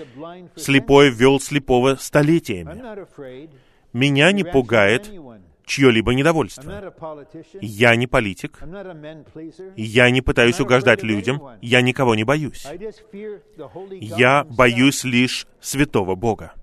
Слепой 0.55 1.09
вел 1.09 1.41
слепого 1.41 1.95
столетиями. 1.95 2.81
Меня 3.91 4.31
не 4.31 4.45
пугает 4.45 5.11
чье-либо 5.65 6.13
недовольство. 6.13 6.93
Я 7.59 7.95
не 7.97 8.07
политик. 8.07 8.59
Я 9.75 10.09
не 10.09 10.21
пытаюсь 10.21 10.59
угождать 10.61 11.03
людям. 11.03 11.41
Я 11.61 11.81
никого 11.81 12.15
не 12.15 12.23
боюсь. 12.23 12.65
Я 13.91 14.45
боюсь 14.45 15.03
лишь 15.03 15.47
святого 15.59 16.15
Бога. 16.15 16.53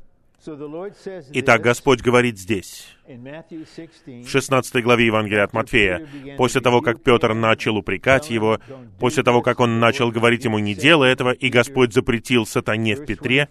Итак, 1.32 1.60
Господь 1.60 2.00
говорит 2.02 2.38
здесь, 2.38 2.96
в 3.06 4.28
16 4.28 4.82
главе 4.82 5.06
Евангелия 5.06 5.44
от 5.44 5.52
Матфея, 5.52 6.06
после 6.36 6.60
того, 6.60 6.80
как 6.80 7.02
Петр 7.02 7.34
начал 7.34 7.76
упрекать 7.76 8.30
его, 8.30 8.58
после 8.98 9.22
того, 9.22 9.42
как 9.42 9.60
он 9.60 9.80
начал 9.80 10.10
говорить 10.10 10.44
ему 10.44 10.58
«не 10.58 10.74
делай 10.74 11.12
этого», 11.12 11.30
и 11.30 11.48
Господь 11.48 11.92
запретил 11.92 12.46
сатане 12.46 12.96
в 12.96 13.04
Петре, 13.04 13.48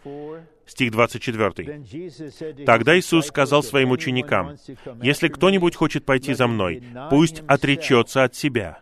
стих 0.65 0.91
24. 0.91 2.65
Тогда 2.65 2.97
Иисус 2.97 3.27
сказал 3.27 3.63
своим 3.63 3.91
ученикам, 3.91 4.55
«Если 5.01 5.27
кто-нибудь 5.27 5.75
хочет 5.75 6.05
пойти 6.05 6.33
за 6.33 6.47
Мной, 6.47 6.83
пусть 7.09 7.43
отречется 7.47 8.23
от 8.23 8.35
себя, 8.35 8.79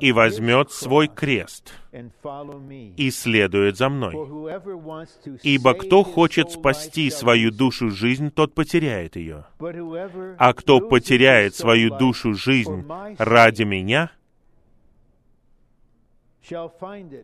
и 0.00 0.12
возьмет 0.12 0.70
свой 0.70 1.08
крест 1.08 1.72
и 2.96 3.10
следует 3.10 3.76
за 3.76 3.88
мной. 3.88 4.14
Ибо 5.42 5.74
кто 5.74 6.02
хочет 6.02 6.50
спасти 6.50 7.10
свою 7.10 7.50
душу 7.50 7.90
жизнь, 7.90 8.30
тот 8.30 8.54
потеряет 8.54 9.16
ее. 9.16 9.44
А 10.38 10.52
кто 10.52 10.80
потеряет 10.80 11.54
свою 11.54 11.96
душу 11.96 12.34
жизнь 12.34 12.84
ради 13.18 13.62
меня, 13.62 14.10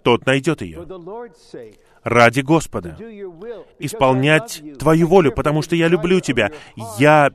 тот 0.03 0.25
найдет 0.27 0.63
ее 0.63 0.87
ради 2.03 2.41
Господа, 2.41 2.97
исполнять 3.79 4.63
Твою 4.79 5.07
волю, 5.07 5.33
потому 5.33 5.63
что 5.63 5.77
я 5.77 5.89
люблю 5.89 6.21
Тебя. 6.21 6.51
Я 6.99 7.31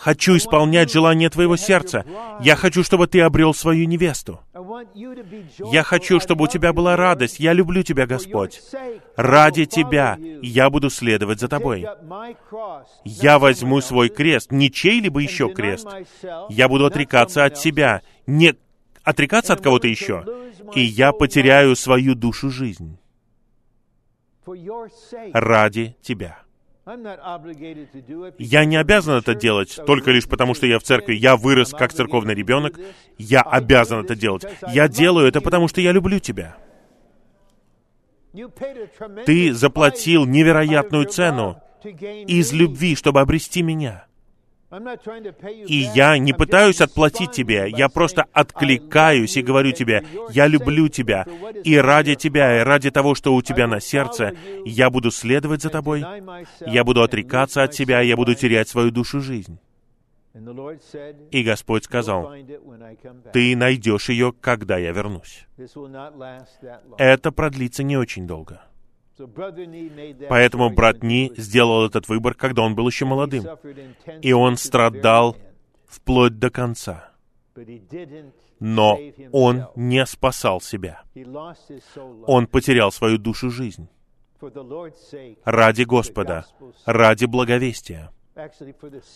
хочу 0.00 0.36
исполнять 0.36 0.90
желание 0.90 1.28
твоего 1.28 1.56
сердца. 1.56 2.04
Я 2.40 2.56
хочу, 2.56 2.82
чтобы 2.82 3.06
ты 3.06 3.20
обрел 3.20 3.52
свою 3.52 3.86
невесту. 3.86 4.40
Я 5.70 5.82
хочу, 5.82 6.20
чтобы 6.20 6.44
у 6.44 6.48
тебя 6.48 6.72
была 6.72 6.96
радость. 6.96 7.38
Я 7.38 7.52
люблю 7.52 7.82
тебя, 7.82 8.06
Господь. 8.06 8.62
Ради 9.16 9.66
тебя 9.66 10.18
я 10.40 10.70
буду 10.70 10.88
следовать 10.88 11.40
за 11.40 11.48
тобой. 11.48 11.86
Я 13.04 13.38
возьму 13.38 13.80
свой 13.82 14.08
крест, 14.08 14.50
не 14.50 14.70
чей-либо 14.70 15.20
еще 15.20 15.52
крест. 15.52 15.86
Я 16.48 16.68
буду 16.68 16.86
отрекаться 16.86 17.44
от 17.44 17.58
себя, 17.58 18.00
не 18.26 18.54
отрекаться 19.04 19.52
от 19.52 19.60
кого-то 19.60 19.86
еще. 19.86 20.24
И 20.74 20.80
я 20.80 21.12
потеряю 21.12 21.76
свою 21.76 22.14
душу 22.14 22.48
жизнь 22.50 22.98
ради 25.34 25.96
тебя. 26.02 26.38
Я 28.38 28.64
не 28.64 28.76
обязан 28.76 29.18
это 29.18 29.34
делать 29.34 29.78
только 29.86 30.10
лишь 30.10 30.26
потому, 30.26 30.54
что 30.54 30.66
я 30.66 30.78
в 30.78 30.82
церкви. 30.82 31.14
Я 31.14 31.36
вырос 31.36 31.70
как 31.70 31.92
церковный 31.92 32.34
ребенок. 32.34 32.78
Я 33.18 33.42
обязан 33.42 34.04
это 34.04 34.16
делать. 34.16 34.44
Я 34.68 34.88
делаю 34.88 35.28
это 35.28 35.40
потому, 35.40 35.68
что 35.68 35.80
я 35.80 35.92
люблю 35.92 36.18
тебя. 36.18 36.56
Ты 39.26 39.52
заплатил 39.52 40.24
невероятную 40.24 41.06
цену 41.06 41.60
из 41.82 42.52
любви, 42.52 42.94
чтобы 42.94 43.20
обрести 43.20 43.62
меня. 43.62 44.06
И 44.70 45.90
я 45.94 46.16
не 46.18 46.32
пытаюсь 46.32 46.80
отплатить 46.80 47.32
тебе, 47.32 47.68
я 47.68 47.88
просто 47.88 48.26
откликаюсь 48.32 49.36
и 49.36 49.42
говорю 49.42 49.72
тебе, 49.72 50.04
я 50.30 50.46
люблю 50.46 50.88
тебя, 50.88 51.26
и 51.64 51.76
ради 51.76 52.14
тебя, 52.14 52.60
и 52.60 52.64
ради 52.64 52.90
того, 52.92 53.16
что 53.16 53.34
у 53.34 53.42
тебя 53.42 53.66
на 53.66 53.80
сердце, 53.80 54.36
я 54.64 54.88
буду 54.90 55.10
следовать 55.10 55.62
за 55.62 55.70
тобой, 55.70 56.04
я 56.66 56.84
буду 56.84 57.02
отрекаться 57.02 57.64
от 57.64 57.72
тебя, 57.72 58.00
я 58.00 58.16
буду 58.16 58.34
терять 58.34 58.68
свою 58.68 58.92
душу 58.92 59.20
жизнь. 59.20 59.58
И 61.32 61.42
Господь 61.42 61.84
сказал, 61.84 62.32
«Ты 63.32 63.56
найдешь 63.56 64.08
ее, 64.10 64.32
когда 64.40 64.78
я 64.78 64.92
вернусь». 64.92 65.46
Это 66.96 67.32
продлится 67.32 67.82
не 67.82 67.96
очень 67.96 68.28
долго. 68.28 68.62
Поэтому 70.28 70.70
брат 70.70 71.02
Ни 71.02 71.32
сделал 71.36 71.86
этот 71.86 72.08
выбор, 72.08 72.34
когда 72.34 72.62
он 72.62 72.74
был 72.74 72.86
еще 72.86 73.04
молодым. 73.04 73.46
И 74.22 74.32
он 74.32 74.56
страдал 74.56 75.36
вплоть 75.86 76.38
до 76.38 76.50
конца. 76.50 77.10
Но 78.60 78.98
он 79.32 79.66
не 79.74 80.04
спасал 80.06 80.60
себя. 80.60 81.02
Он 82.26 82.46
потерял 82.46 82.92
свою 82.92 83.18
душу 83.18 83.50
жизнь. 83.50 83.88
Ради 85.44 85.82
Господа, 85.82 86.46
ради 86.86 87.26
благовестия. 87.26 88.10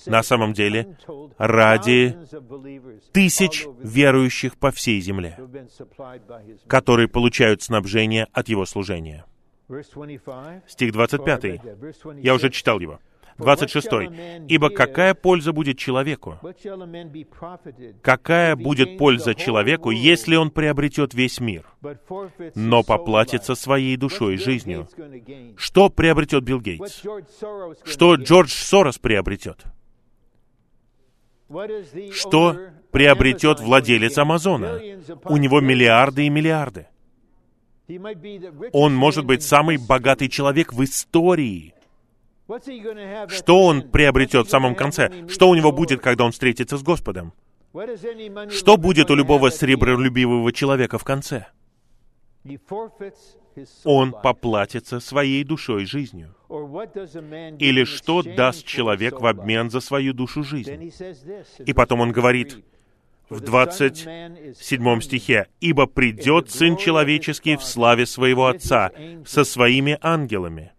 На 0.07 0.23
самом 0.23 0.53
деле, 0.53 0.99
ради 1.39 2.19
тысяч 3.13 3.67
верующих 3.79 4.59
по 4.59 4.71
всей 4.71 5.01
земле, 5.01 5.39
которые 6.67 7.09
получают 7.09 7.63
снабжение 7.63 8.27
от 8.33 8.49
Его 8.49 8.67
служения. 8.67 9.25
Стих 10.67 10.93
25. 10.93 11.61
Я 12.23 12.35
уже 12.35 12.51
читал 12.51 12.81
его. 12.81 13.01
26. 13.39 13.89
«Ибо 14.49 14.71
какая 14.71 15.15
польза 15.15 15.53
будет 15.53 15.79
человеку? 15.79 16.39
Какая 18.03 18.57
будет 18.57 18.99
польза 18.99 19.35
человеку, 19.35 19.91
если 19.91 20.37
он 20.37 20.51
приобретет 20.51 21.15
весь 21.15 21.41
мир, 21.41 21.67
но 22.55 22.83
поплатится 22.83 23.55
своей 23.55 23.97
душой 23.97 24.35
и 24.35 24.39
жизнью? 24.39 24.89
Что 25.57 25.91
приобретет 25.91 26.45
Билл 26.45 26.61
Гейтс? 26.61 27.03
Что 27.85 28.15
Джордж 28.15 28.51
Сорос 28.51 28.99
приобретет? 28.99 29.65
Что 32.13 32.57
приобретет 32.91 33.61
владелец 33.61 34.17
Амазона? 34.19 34.81
У 35.25 35.37
него 35.37 35.61
миллиарды 35.61 36.27
и 36.27 36.31
миллиарды. 36.31 36.87
Он 38.73 38.95
может 38.95 39.25
быть 39.25 39.43
самый 39.43 39.77
богатый 39.77 40.29
человек 40.29 40.73
в 40.73 40.83
истории. 40.83 41.75
Что 43.29 43.65
он 43.65 43.83
приобретет 43.83 44.47
в 44.47 44.51
самом 44.51 44.75
конце? 44.75 45.11
Что 45.29 45.49
у 45.49 45.55
него 45.55 45.73
будет, 45.73 46.01
когда 46.01 46.25
он 46.25 46.33
встретится 46.33 46.77
с 46.77 46.83
Господом? 46.83 47.33
Что 48.51 48.77
будет 48.77 49.11
у 49.11 49.15
любого 49.15 49.51
сребролюбивого 49.51 50.53
человека 50.53 50.99
в 50.99 51.05
конце? 51.05 51.47
Он 53.85 54.13
поплатится 54.13 55.01
своей 55.01 55.45
душой 55.45 55.85
жизнью. 55.85 56.35
Или 57.59 57.85
что 57.85 58.23
даст 58.23 58.65
человек 58.67 59.21
в 59.21 59.27
обмен 59.27 59.71
за 59.71 59.81
свою 59.81 60.13
душу 60.13 60.43
жизнь? 60.43 60.93
И 61.65 61.73
потом 61.73 62.01
он 62.01 62.13
говорит, 62.13 62.65
в 63.29 63.41
27 63.41 65.01
стихе, 65.01 65.47
«Ибо 65.61 65.87
придет 65.87 66.51
Сын 66.51 66.77
Человеческий 66.77 67.57
в 67.57 67.65
славе 67.65 68.07
Своего 68.07 68.47
Отца 68.47 68.91
со 69.27 69.45
Своими 69.45 69.99
ангелами, 70.01 70.73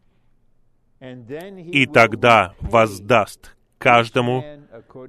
и 0.99 1.85
тогда 1.85 2.53
воздаст 2.59 3.55
каждому 3.77 4.43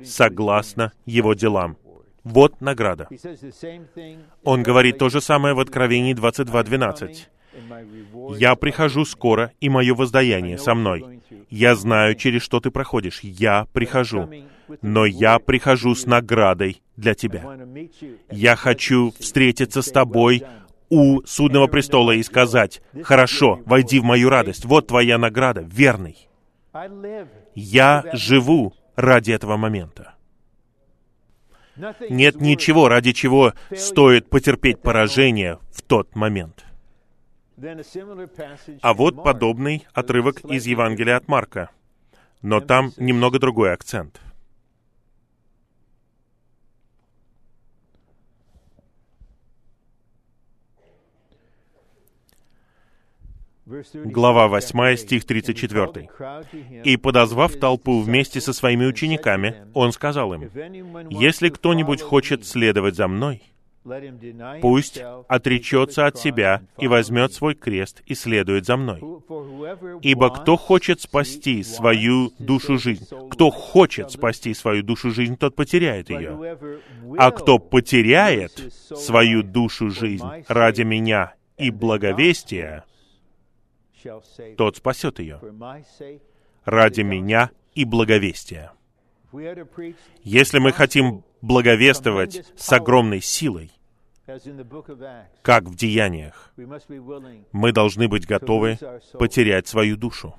согласно 0.05 0.93
его 1.05 1.34
делам». 1.34 1.76
Вот 2.24 2.61
награда. 2.61 3.09
Он 4.43 4.64
говорит 4.64 4.99
то 4.99 5.09
же 5.09 5.20
самое 5.20 5.55
в 5.55 5.61
Откровении 5.61 6.12
22.12. 6.12 7.18
«Я 8.37 8.57
прихожу 8.57 9.05
скоро, 9.05 9.53
и 9.61 9.68
мое 9.68 9.95
воздаяние 9.95 10.59
со 10.59 10.74
мной. 10.74 11.22
Я 11.49 11.76
знаю, 11.76 12.16
через 12.16 12.43
что 12.43 12.59
ты 12.59 12.72
проходишь. 12.72 13.20
Я 13.20 13.66
прихожу 13.72 14.28
но 14.82 15.07
я 15.07 15.39
прихожу 15.39 15.95
с 15.95 16.07
наградой 16.07 16.82
для 16.97 17.14
тебя. 17.14 17.44
Я 18.30 18.57
хочу 18.57 19.12
встретиться 19.18 19.82
с 19.82 19.90
тобой 19.90 20.42
у 20.88 21.22
судного 21.22 21.66
престола 21.66 22.12
и 22.12 22.22
сказать, 22.22 22.80
«Хорошо, 23.03 23.61
войди 23.66 23.99
в 23.99 24.05
мою 24.05 24.28
радость. 24.28 24.64
Вот 24.64 24.86
твоя 24.88 25.18
награда, 25.18 25.62
верный». 25.62 26.28
Я 27.55 28.05
живу 28.12 28.74
ради 28.97 29.32
этого 29.32 29.57
момента. 29.57 30.14
Нет 32.09 32.40
ничего, 32.40 32.88
ради 32.88 33.12
чего 33.12 33.53
стоит 33.74 34.30
потерпеть 34.30 34.80
поражение 34.80 35.59
в 35.70 35.82
тот 35.82 36.14
момент. 36.14 36.64
А 38.82 38.94
вот 38.94 39.22
подобный 39.22 39.86
отрывок 39.92 40.44
из 40.44 40.66
Евангелия 40.66 41.16
от 41.16 41.28
Марка. 41.28 41.70
Но 42.42 42.61
там 42.61 42.92
немного 42.97 43.38
другой 43.38 43.72
акцент. 43.72 44.20
Глава 53.66 54.46
8, 54.48 54.96
стих 54.96 55.24
34. 55.24 56.08
«И, 56.84 56.96
подозвав 56.96 57.56
толпу 57.56 58.00
вместе 58.00 58.40
со 58.40 58.52
своими 58.52 58.86
учениками, 58.86 59.66
Он 59.74 59.92
сказал 59.92 60.32
им, 60.34 60.50
«Если 61.10 61.48
кто-нибудь 61.48 62.00
хочет 62.00 62.46
следовать 62.46 62.94
за 62.94 63.08
Мной, 63.08 63.42
пусть 64.62 65.00
отречется 65.28 66.06
от 66.06 66.18
себя 66.18 66.62
и 66.78 66.88
возьмет 66.88 67.32
свой 67.32 67.54
крест 67.54 68.02
и 68.06 68.14
следует 68.14 68.66
за 68.66 68.76
мной. 68.76 69.00
Ибо 70.02 70.30
кто 70.30 70.56
хочет 70.56 71.00
спасти 71.00 71.62
свою 71.62 72.32
душу 72.40 72.78
жизнь, 72.78 73.06
кто 73.30 73.50
хочет 73.50 74.10
спасти 74.10 74.54
свою 74.54 74.82
душу 74.82 75.10
жизнь, 75.10 75.36
тот 75.36 75.54
потеряет 75.54 76.10
ее. 76.10 76.58
А 77.16 77.30
кто 77.30 77.58
потеряет 77.58 78.72
свою 78.72 79.44
душу 79.44 79.90
жизнь 79.90 80.26
ради 80.48 80.82
меня 80.82 81.34
и 81.56 81.70
благовестия, 81.70 82.84
тот 84.57 84.76
спасет 84.76 85.18
ее 85.18 85.40
ради 86.64 87.01
меня 87.03 87.51
и 87.74 87.84
благовестия. 87.84 88.72
Если 90.22 90.59
мы 90.59 90.72
хотим 90.72 91.24
благовествовать 91.42 92.44
с 92.57 92.72
огромной 92.72 93.20
силой, 93.20 93.70
как 95.42 95.64
в 95.64 95.76
деяниях, 95.76 96.53
мы 97.53 97.72
должны 97.72 98.09
быть 98.09 98.26
готовы 98.26 98.78
потерять 99.12 99.68
свою 99.68 99.97
душу. 99.97 100.34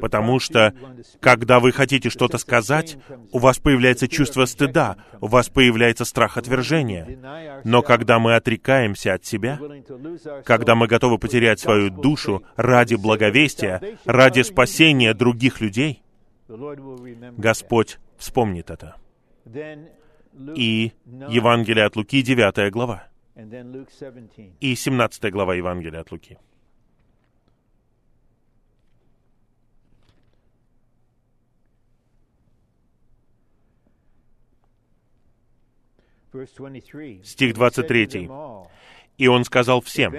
Потому 0.00 0.38
что, 0.38 0.74
когда 1.20 1.60
вы 1.60 1.72
хотите 1.72 2.10
что-то 2.10 2.38
сказать, 2.38 2.96
у 3.32 3.38
вас 3.38 3.58
появляется 3.58 4.08
чувство 4.08 4.44
стыда, 4.44 4.96
у 5.20 5.26
вас 5.26 5.48
появляется 5.48 6.04
страх 6.04 6.36
отвержения. 6.36 7.18
Но 7.64 7.82
когда 7.82 8.18
мы 8.18 8.36
отрекаемся 8.36 9.14
от 9.14 9.24
себя, 9.24 9.58
когда 10.44 10.74
мы 10.74 10.86
готовы 10.86 11.18
потерять 11.18 11.60
свою 11.60 11.90
душу 11.90 12.44
ради 12.56 12.94
благовестия, 12.94 13.98
ради 14.04 14.42
спасения 14.42 15.14
других 15.14 15.60
людей, 15.60 16.02
Господь 17.36 17.98
вспомнит 18.16 18.70
это. 18.70 18.96
И 20.54 20.92
Евангелие 21.28 21.84
от 21.84 21.96
Луки, 21.96 22.22
9 22.22 22.70
глава, 22.70 23.08
и 24.60 24.74
17 24.74 25.32
глава 25.32 25.54
Евангелия 25.54 26.00
от 26.00 26.12
Луки. 26.12 26.38
Стих 37.24 37.54
23. 37.54 38.28
И 39.18 39.28
он 39.28 39.44
сказал 39.44 39.80
всем, 39.80 40.12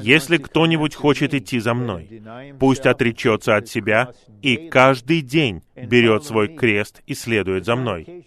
«Если 0.00 0.36
кто-нибудь 0.36 0.94
хочет 0.94 1.34
идти 1.34 1.60
за 1.60 1.74
мной, 1.74 2.22
пусть 2.58 2.86
отречется 2.86 3.56
от 3.56 3.68
себя 3.68 4.12
и 4.42 4.68
каждый 4.68 5.20
день 5.20 5.62
берет 5.76 6.24
свой 6.24 6.48
крест 6.48 7.02
и 7.06 7.14
следует 7.14 7.64
за 7.64 7.76
мной». 7.76 8.26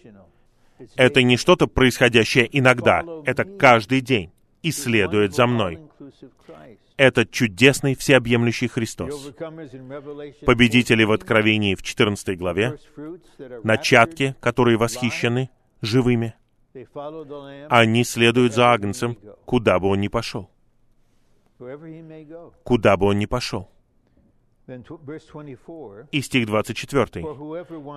Это 0.96 1.22
не 1.22 1.36
что-то 1.36 1.66
происходящее 1.66 2.48
иногда, 2.50 3.04
это 3.24 3.44
каждый 3.44 4.00
день 4.00 4.32
и 4.62 4.72
следует 4.72 5.34
за 5.34 5.46
мной. 5.46 5.78
Это 6.96 7.26
чудесный 7.26 7.94
всеобъемлющий 7.94 8.68
Христос. 8.68 9.32
Победители 10.46 11.04
в 11.04 11.12
Откровении 11.12 11.74
в 11.74 11.82
14 11.82 12.38
главе, 12.38 12.78
начатки, 13.62 14.36
которые 14.40 14.76
восхищены 14.76 15.50
живыми, 15.82 16.34
они 17.68 18.04
следуют 18.04 18.54
за 18.54 18.72
Агнцем, 18.72 19.16
куда 19.44 19.78
бы 19.78 19.88
он 19.88 20.00
ни 20.00 20.08
пошел. 20.08 20.50
Куда 22.64 22.96
бы 22.96 23.06
он 23.06 23.18
ни 23.18 23.26
пошел. 23.26 23.68
И 24.66 26.22
стих 26.22 26.46
24. 26.46 27.24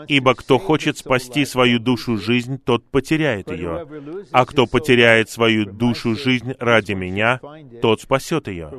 «Ибо 0.10 0.36
кто 0.36 0.58
хочет 0.58 0.98
спасти 0.98 1.46
свою 1.46 1.80
душу 1.80 2.18
жизнь, 2.18 2.60
тот 2.60 2.86
потеряет 2.90 3.50
ее, 3.50 3.88
а 4.32 4.46
кто 4.46 4.68
потеряет 4.68 5.30
свою 5.30 5.66
душу 5.66 6.16
жизнь 6.16 6.54
ради 6.60 6.92
меня, 6.92 7.40
тот 7.82 8.02
спасет 8.02 8.50
ее. 8.50 8.70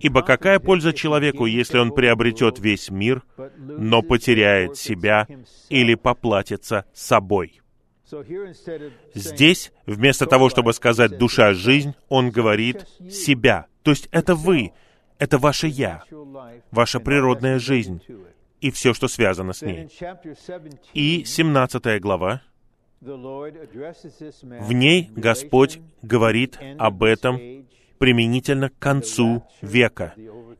Ибо 0.00 0.22
какая 0.22 0.60
польза 0.60 0.92
человеку, 0.92 1.46
если 1.46 1.78
он 1.78 1.92
приобретет 1.92 2.60
весь 2.60 2.88
мир, 2.88 3.24
но 3.56 4.02
потеряет 4.02 4.76
себя 4.76 5.26
или 5.68 5.96
поплатится 5.96 6.84
собой?» 6.94 7.60
Здесь, 9.14 9.72
вместо 9.86 10.26
того, 10.26 10.48
чтобы 10.48 10.72
сказать 10.72 11.18
«душа— 11.18 11.52
жизнь», 11.54 11.94
он 12.08 12.30
говорит 12.30 12.86
«себя». 13.10 13.66
То 13.82 13.90
есть 13.90 14.08
это 14.10 14.34
вы, 14.34 14.72
это 15.18 15.38
ваше 15.38 15.66
«я», 15.66 16.02
ваша 16.70 17.00
природная 17.00 17.58
жизнь 17.58 18.00
и 18.60 18.70
все, 18.70 18.94
что 18.94 19.08
связано 19.08 19.52
с 19.52 19.62
ней. 19.62 19.88
И 20.94 21.24
17 21.24 22.00
глава, 22.00 22.42
в 23.00 24.72
ней 24.72 25.10
Господь 25.14 25.78
говорит 26.02 26.58
об 26.78 27.02
этом 27.04 27.66
применительно 27.98 28.70
к 28.70 28.78
концу 28.78 29.44
века 29.60 30.14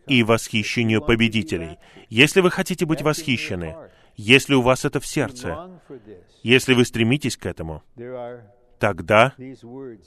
и 0.06 0.22
восхищению 0.22 1.02
победителей. 1.02 1.78
Если 2.08 2.40
вы 2.40 2.50
хотите 2.50 2.86
быть 2.86 3.02
восхищены, 3.02 3.76
если 4.18 4.54
у 4.54 4.62
вас 4.62 4.84
это 4.84 4.98
в 4.98 5.06
сердце, 5.06 5.80
если 6.42 6.74
вы 6.74 6.84
стремитесь 6.84 7.36
к 7.36 7.46
этому, 7.46 7.84
тогда 8.80 9.32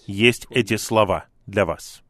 есть 0.06 0.48
эти 0.50 0.76
слова 0.76 1.28
для 1.48 1.66
вас. 1.66 2.04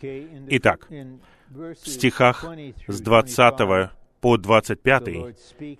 Итак, 0.00 0.88
в 1.50 1.74
стихах 1.74 2.44
с 2.86 3.00
20 3.00 3.90
по 4.20 4.36
25 4.36 5.04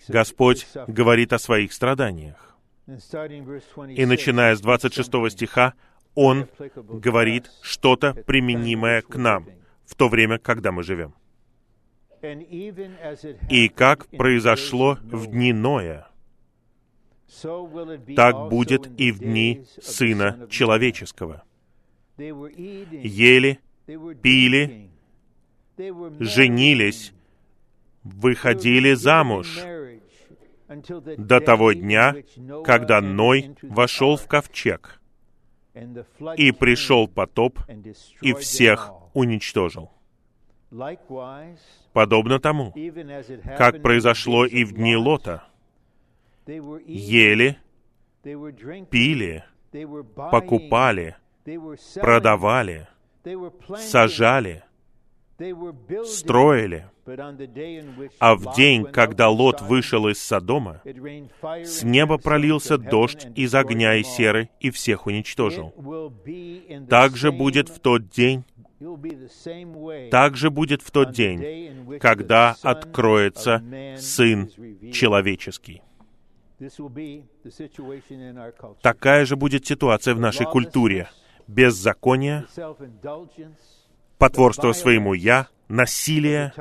Господь 0.09 0.66
говорит 0.87 1.33
о 1.33 1.39
своих 1.39 1.73
страданиях. 1.73 2.57
И 2.87 4.07
начиная 4.07 4.55
с 4.55 4.61
26 4.61 5.31
стиха, 5.31 5.75
Он 6.14 6.49
говорит 6.75 7.51
что-то 7.62 8.14
применимое 8.14 9.03
к 9.03 9.16
нам 9.16 9.47
в 9.85 9.95
то 9.95 10.09
время, 10.09 10.39
когда 10.39 10.73
мы 10.73 10.83
живем. 10.83 11.14
И 13.51 13.69
как 13.69 14.09
произошло 14.09 14.99
в 15.03 15.27
дни 15.27 15.53
Ноя, 15.53 16.09
так 18.16 18.49
будет 18.49 18.89
и 18.99 19.12
в 19.12 19.19
дни 19.19 19.64
Сына 19.81 20.47
Человеческого. 20.51 21.45
Ели, 22.16 23.61
пили, 24.23 24.88
женились, 26.20 27.12
выходили 28.03 28.95
замуж 28.95 29.59
до 31.16 31.41
того 31.41 31.72
дня, 31.72 32.14
когда 32.64 33.01
Ной 33.01 33.57
вошел 33.62 34.16
в 34.16 34.26
ковчег, 34.26 35.01
и 36.37 36.53
пришел 36.53 37.09
потоп, 37.09 37.61
и 38.20 38.33
всех 38.35 38.93
уничтожил. 39.14 39.91
Подобно 41.93 42.39
тому, 42.39 42.74
как 43.57 43.81
произошло 43.83 44.45
и 44.45 44.64
в 44.64 44.72
дни 44.74 44.97
Лота. 44.97 45.45
Ели, 46.47 47.59
пили, 48.91 49.45
покупали, 50.14 51.16
продавали, 51.95 52.89
сажали, 53.79 54.64
строили. 56.05 56.86
А 58.18 58.34
в 58.34 58.55
день, 58.55 58.84
когда 58.84 59.28
Лот 59.28 59.62
вышел 59.62 60.09
из 60.09 60.20
Содома, 60.22 60.82
с 61.64 61.82
неба 61.82 62.18
пролился 62.18 62.76
дождь 62.76 63.26
из 63.34 63.55
огня 63.55 63.95
и 63.97 64.03
серы 64.03 64.51
и 64.61 64.70
всех 64.70 65.07
уничтожил. 65.07 65.72
Так 66.89 67.16
же 67.16 67.32
будет 67.32 67.68
в 67.68 67.78
тот 67.80 68.09
день, 68.09 68.45
так 70.11 70.36
же 70.36 70.51
будет 70.51 70.82
в 70.82 70.91
тот 70.91 71.12
день, 71.12 71.99
когда 71.99 72.57
откроется 72.62 73.62
Сын 73.97 74.51
Человеческий. 74.93 75.82
Такая 78.82 79.24
же 79.24 79.36
будет 79.36 79.66
ситуация 79.66 80.14
в 80.14 80.20
нашей 80.20 80.47
культуре. 80.47 81.09
Беззаконие, 81.47 82.45
потворство 84.19 84.73
своему 84.73 85.14
«я», 85.14 85.49
насилие, 85.69 86.53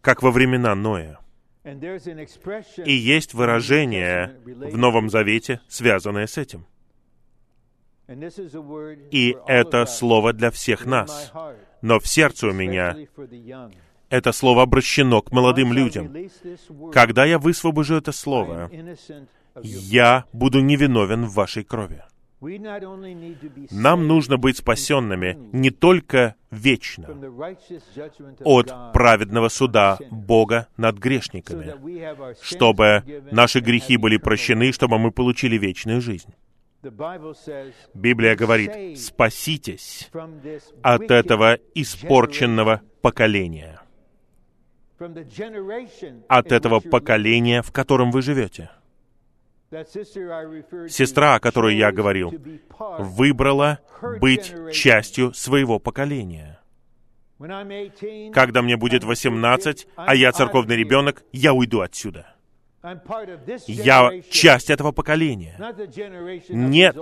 как 0.00 0.22
во 0.22 0.30
времена 0.30 0.74
Ноя. 0.74 1.18
И 2.84 2.92
есть 2.92 3.34
выражение 3.34 4.36
в 4.44 4.76
Новом 4.76 5.10
Завете, 5.10 5.60
связанное 5.68 6.26
с 6.26 6.38
этим. 6.38 6.66
И 9.10 9.36
это 9.48 9.84
слово 9.86 10.32
для 10.32 10.50
всех 10.52 10.86
нас. 10.86 11.32
Но 11.82 11.98
в 11.98 12.06
сердце 12.06 12.48
у 12.48 12.52
меня 12.52 12.96
это 14.08 14.32
слово 14.32 14.62
обращено 14.62 15.22
к 15.22 15.32
молодым 15.32 15.72
людям. 15.72 16.14
Когда 16.92 17.24
я 17.24 17.38
высвобожу 17.38 17.96
это 17.96 18.12
слово, 18.12 18.70
я 19.62 20.24
буду 20.32 20.60
невиновен 20.60 21.24
в 21.24 21.34
вашей 21.34 21.64
крови. 21.64 22.04
Нам 22.40 24.06
нужно 24.06 24.36
быть 24.36 24.58
спасенными 24.58 25.38
не 25.52 25.70
только 25.70 26.34
вечно 26.50 27.08
от 28.44 28.92
праведного 28.92 29.48
суда 29.48 29.98
Бога 30.10 30.68
над 30.76 30.98
грешниками, 30.98 31.74
чтобы 32.42 33.22
наши 33.32 33.60
грехи 33.60 33.96
были 33.96 34.18
прощены, 34.18 34.72
чтобы 34.72 34.98
мы 34.98 35.12
получили 35.12 35.56
вечную 35.56 36.02
жизнь. 36.02 36.34
Библия 37.94 38.36
говорит, 38.36 38.98
спаситесь 38.98 40.10
от 40.82 41.10
этого 41.10 41.58
испорченного 41.74 42.82
поколения, 43.00 43.80
от 46.28 46.52
этого 46.52 46.80
поколения, 46.80 47.62
в 47.62 47.72
котором 47.72 48.10
вы 48.10 48.22
живете. 48.22 48.70
Сестра, 49.70 51.34
о 51.34 51.40
которой 51.40 51.76
я 51.76 51.90
говорил, 51.92 52.32
выбрала 52.98 53.80
быть 54.20 54.54
частью 54.72 55.32
своего 55.34 55.78
поколения. 55.78 56.60
Когда 58.32 58.62
мне 58.62 58.76
будет 58.76 59.04
18, 59.04 59.88
а 59.96 60.14
я 60.14 60.32
церковный 60.32 60.76
ребенок, 60.76 61.24
я 61.32 61.52
уйду 61.52 61.80
отсюда. 61.80 62.35
Я 63.66 64.10
часть 64.30 64.70
этого 64.70 64.92
поколения. 64.92 65.56
Нет 66.48 66.96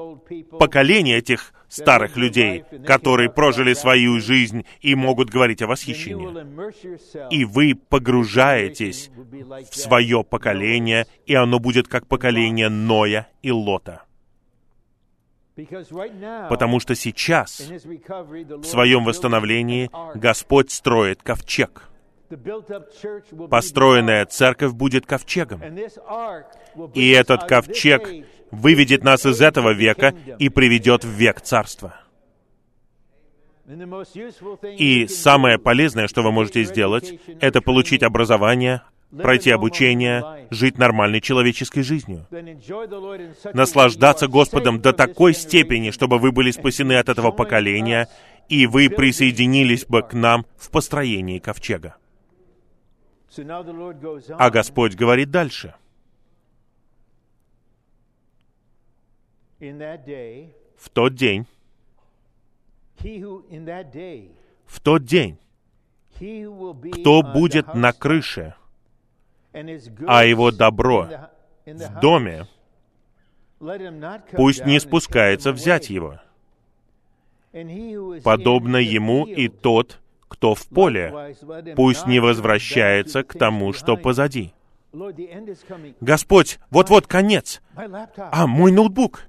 поколения 0.59 1.17
этих 1.17 1.53
старых 1.69 2.17
людей, 2.17 2.65
которые 2.87 3.31
прожили 3.31 3.75
свою 3.75 4.21
жизнь 4.21 4.65
и 4.81 4.95
могут 4.95 5.31
говорить 5.31 5.63
о 5.63 5.67
восхищении. 5.67 6.29
И 7.31 7.45
вы 7.45 7.75
погружаетесь 7.75 9.11
в 9.71 9.77
свое 9.77 10.25
поколение, 10.25 11.07
и 11.27 11.35
оно 11.35 11.59
будет 11.59 11.89
как 11.89 12.07
поколение 12.07 12.69
Ноя 12.69 13.29
и 13.43 13.51
Лота. 13.51 14.03
Потому 16.49 16.81
что 16.81 16.95
сейчас, 16.97 17.61
в 17.61 18.65
своем 18.65 19.05
восстановлении, 19.05 19.91
Господь 20.15 20.73
строит 20.73 21.23
ковчег— 21.23 21.91
Построенная 23.51 24.27
церковь 24.27 24.73
будет 24.73 25.07
ковчегом. 25.07 25.61
И 26.95 27.11
этот 27.11 27.45
ковчег 27.45 28.09
выведет 28.51 29.05
нас 29.05 29.27
из 29.27 29.41
этого 29.41 29.73
века 29.73 30.15
и 30.39 30.49
приведет 30.49 31.05
в 31.05 31.09
век 31.09 31.41
царства. 31.41 32.01
И 34.79 35.07
самое 35.09 35.59
полезное, 35.59 36.07
что 36.07 36.23
вы 36.23 36.33
можете 36.33 36.65
сделать, 36.65 37.19
это 37.41 37.63
получить 37.63 38.03
образование, 38.03 38.83
пройти 39.11 39.51
обучение, 39.51 40.47
жить 40.51 40.77
нормальной 40.77 41.21
человеческой 41.21 41.83
жизнью. 41.83 42.27
Наслаждаться 43.55 44.29
Господом 44.29 44.81
до 44.81 44.93
такой 44.93 45.35
степени, 45.35 45.91
чтобы 45.91 46.19
вы 46.19 46.33
были 46.33 46.51
спасены 46.51 46.95
от 46.95 47.09
этого 47.09 47.31
поколения, 47.31 48.09
и 48.49 48.67
вы 48.67 48.91
присоединились 48.91 49.87
бы 49.87 50.03
к 50.03 50.13
нам 50.13 50.45
в 50.59 50.71
построении 50.71 51.39
ковчега. 51.39 51.97
А 54.39 54.51
Господь 54.51 54.95
говорит 54.95 55.31
дальше. 55.31 55.75
В 59.61 60.91
тот 60.93 61.15
день, 61.15 61.47
в 64.67 64.81
тот 64.81 65.05
день, 65.05 65.39
кто 66.93 67.23
будет 67.23 67.75
на 67.75 67.93
крыше, 67.93 68.55
а 70.07 70.25
его 70.25 70.51
добро 70.51 71.09
в 71.65 72.01
доме, 72.01 72.47
пусть 74.33 74.67
не 74.67 74.79
спускается 74.81 75.53
взять 75.53 75.91
его. 75.91 76.21
Подобно 78.23 78.77
ему 78.77 79.27
и 79.27 79.49
тот, 79.49 80.01
кто 80.45 80.55
в 80.55 80.67
поле, 80.67 81.35
пусть 81.75 82.07
не 82.07 82.21
возвращается 82.21 83.23
к 83.23 83.33
тому, 83.33 83.73
что 83.73 83.97
позади. 83.97 84.53
Господь, 86.01 86.59
вот-вот 86.71 87.07
конец. 87.07 87.63
А, 87.75 88.47
мой 88.47 88.71
ноутбук, 88.71 89.23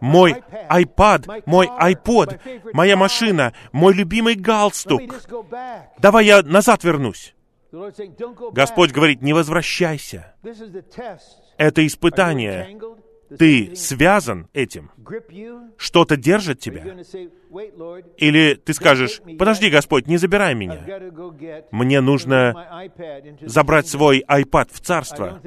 мой 0.00 0.32
iPad, 0.70 1.42
мой 1.44 1.66
iPod, 1.66 2.72
моя 2.72 2.96
машина, 2.96 3.52
мой 3.72 3.92
любимый 3.92 4.34
галстук. 4.34 5.02
Давай 5.98 6.24
я 6.24 6.42
назад 6.42 6.82
вернусь. 6.82 7.34
Господь 8.52 8.92
говорит, 8.92 9.20
не 9.20 9.34
возвращайся. 9.34 10.34
Это 11.58 11.86
испытание 11.86 12.78
ты 13.38 13.74
связан 13.76 14.48
этим, 14.52 14.90
что-то 15.76 16.16
держит 16.16 16.60
тебя. 16.60 16.84
Или 18.16 18.54
ты 18.54 18.74
скажешь, 18.74 19.20
подожди, 19.38 19.70
Господь, 19.70 20.06
не 20.06 20.16
забирай 20.16 20.54
меня. 20.54 20.80
Мне 21.70 22.00
нужно 22.00 22.90
забрать 23.40 23.88
свой 23.88 24.24
iPad 24.28 24.68
в 24.72 24.80
царство. 24.80 25.40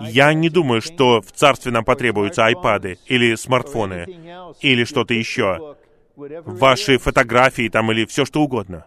Я 0.00 0.32
не 0.34 0.48
думаю, 0.48 0.80
что 0.80 1.20
в 1.20 1.32
царстве 1.32 1.72
нам 1.72 1.84
потребуются 1.84 2.48
iPad 2.50 2.98
или 3.06 3.34
смартфоны, 3.34 4.54
или 4.60 4.84
что-то 4.84 5.14
еще. 5.14 5.76
Ваши 6.16 6.98
фотографии 6.98 7.68
там 7.68 7.90
или 7.90 8.04
все 8.04 8.24
что 8.24 8.42
угодно. 8.42 8.86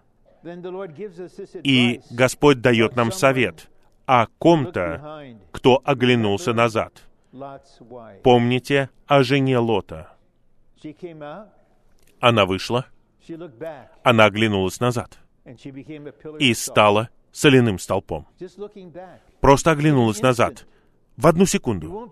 И 1.64 2.01
Господь 2.12 2.62
дает 2.62 2.95
нам 2.95 3.12
совет 3.12 3.68
о 4.06 4.28
ком-то, 4.38 5.26
кто 5.51 5.82
оглянулся 5.84 6.53
назад. 6.53 7.01
Помните 8.24 8.90
о 9.08 9.24
жене 9.24 9.58
Лота. 9.58 10.12
Она 12.20 12.46
вышла, 12.46 12.86
Она 14.04 14.26
оглянулась 14.26 14.80
назад. 14.80 15.20
И 16.40 16.54
стала 16.54 17.10
соляным 17.32 17.80
столпом. 17.80 18.28
Просто 19.42 19.72
оглянулась 19.72 20.22
назад 20.22 20.66
в 21.18 21.28
одну 21.28 21.45
секунду. 21.45 22.11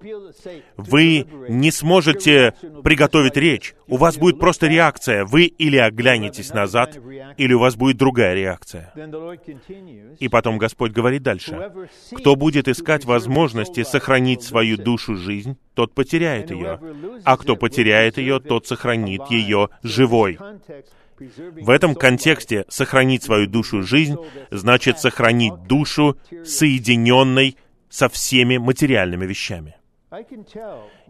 Вы 0.77 1.27
не 1.49 1.71
сможете 1.71 2.53
приготовить 2.83 3.37
речь. 3.37 3.75
У 3.87 3.97
вас 3.97 4.17
будет 4.17 4.39
просто 4.39 4.67
реакция. 4.67 5.25
Вы 5.25 5.45
или 5.45 5.77
оглянетесь 5.77 6.51
назад, 6.53 6.97
или 7.37 7.53
у 7.53 7.59
вас 7.59 7.75
будет 7.75 7.97
другая 7.97 8.33
реакция. 8.33 8.93
И 10.19 10.27
потом 10.29 10.57
Господь 10.57 10.91
говорит 10.91 11.23
дальше. 11.23 11.71
Кто 12.11 12.35
будет 12.35 12.67
искать 12.67 13.05
возможности 13.05 13.83
сохранить 13.83 14.43
свою 14.43 14.77
душу 14.77 15.15
жизнь, 15.15 15.57
тот 15.73 15.93
потеряет 15.93 16.51
ее. 16.51 16.79
А 17.23 17.37
кто 17.37 17.55
потеряет 17.55 18.17
ее, 18.17 18.39
тот 18.39 18.67
сохранит 18.67 19.23
ее 19.29 19.69
живой. 19.81 20.37
В 21.61 21.69
этом 21.69 21.95
контексте 21.95 22.65
сохранить 22.69 23.23
свою 23.23 23.47
душу 23.47 23.83
жизнь 23.83 24.15
значит 24.51 24.99
сохранить 24.99 25.53
душу 25.67 26.17
соединенной 26.43 27.55
со 27.93 28.09
всеми 28.09 28.57
материальными 28.57 29.25
вещами. 29.25 29.75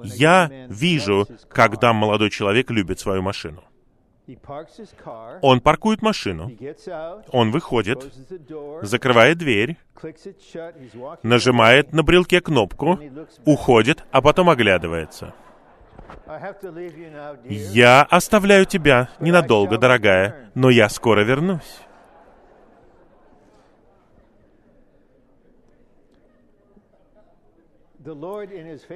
Я 0.04 0.50
вижу, 0.70 1.28
когда 1.50 1.94
молодой 1.94 2.30
человек 2.30 2.70
любит 2.72 3.00
свою 3.00 3.22
машину. 3.22 3.64
Он 5.42 5.60
паркует 5.62 6.02
машину, 6.02 6.52
он 7.32 7.52
выходит, 7.52 8.14
закрывает 8.82 9.38
дверь, 9.38 9.78
нажимает 11.24 11.94
на 11.94 12.04
брелке 12.04 12.42
кнопку, 12.42 13.00
уходит, 13.46 14.04
а 14.12 14.22
потом 14.22 14.50
оглядывается. 14.50 15.34
Я 17.50 18.04
оставляю 18.04 18.66
тебя 18.66 19.10
ненадолго, 19.20 19.78
дорогая, 19.78 20.52
но 20.54 20.70
я 20.70 20.90
скоро 20.90 21.22
вернусь. 21.22 21.82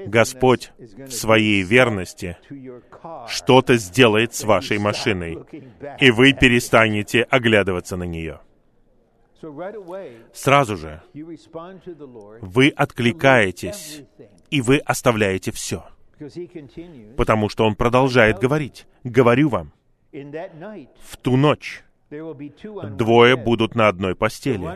Господь 0.08 0.72
в 0.78 1.12
своей 1.12 1.64
верности 1.64 2.38
что-то 3.28 3.78
сделает 3.78 4.34
с 4.34 4.44
вашей 4.44 4.80
машиной, 4.80 5.40
и 6.00 6.12
вы 6.12 6.34
перестанете 6.34 7.24
оглядываться 7.24 7.96
на 7.98 8.04
нее. 8.04 8.40
Сразу 10.34 10.78
же 10.78 11.02
вы 12.42 12.70
откликаетесь, 12.70 14.04
и 14.50 14.62
вы 14.62 14.78
оставляете 14.80 15.52
все. 15.52 15.86
Потому 17.16 17.50
что 17.50 17.66
Он 17.66 17.76
продолжает 17.76 18.40
говорить. 18.40 18.88
Говорю 19.04 19.50
вам, 19.50 19.74
в 20.12 21.18
ту 21.22 21.38
ночь 21.38 21.84
двое 22.10 23.36
будут 23.36 23.76
на 23.76 23.88
одной 23.88 24.16
постели. 24.16 24.68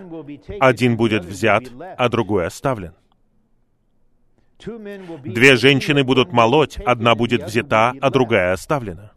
Один 0.60 0.98
будет 0.98 1.26
взят, 1.26 1.64
а 1.98 2.10
другой 2.10 2.46
оставлен. 2.46 2.94
Две 5.26 5.55
женщины 5.55 6.03
будут 6.03 6.32
молоть, 6.32 6.78
одна 6.78 7.16
будет 7.16 7.43
взята, 7.43 7.93
а 7.99 8.09
другая 8.09 8.53
оставлена. 8.53 9.12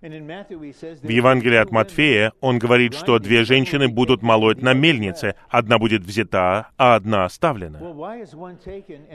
В 0.00 1.08
Евангелии 1.08 1.56
от 1.56 1.70
Матфея 1.70 2.32
он 2.42 2.58
говорит, 2.58 2.94
что 2.94 3.18
две 3.18 3.44
женщины 3.44 3.88
будут 3.88 4.20
молоть 4.20 4.60
на 4.60 4.74
мельнице, 4.74 5.34
одна 5.48 5.78
будет 5.78 6.02
взята, 6.02 6.68
а 6.76 6.94
одна 6.94 7.24
оставлена. 7.24 7.78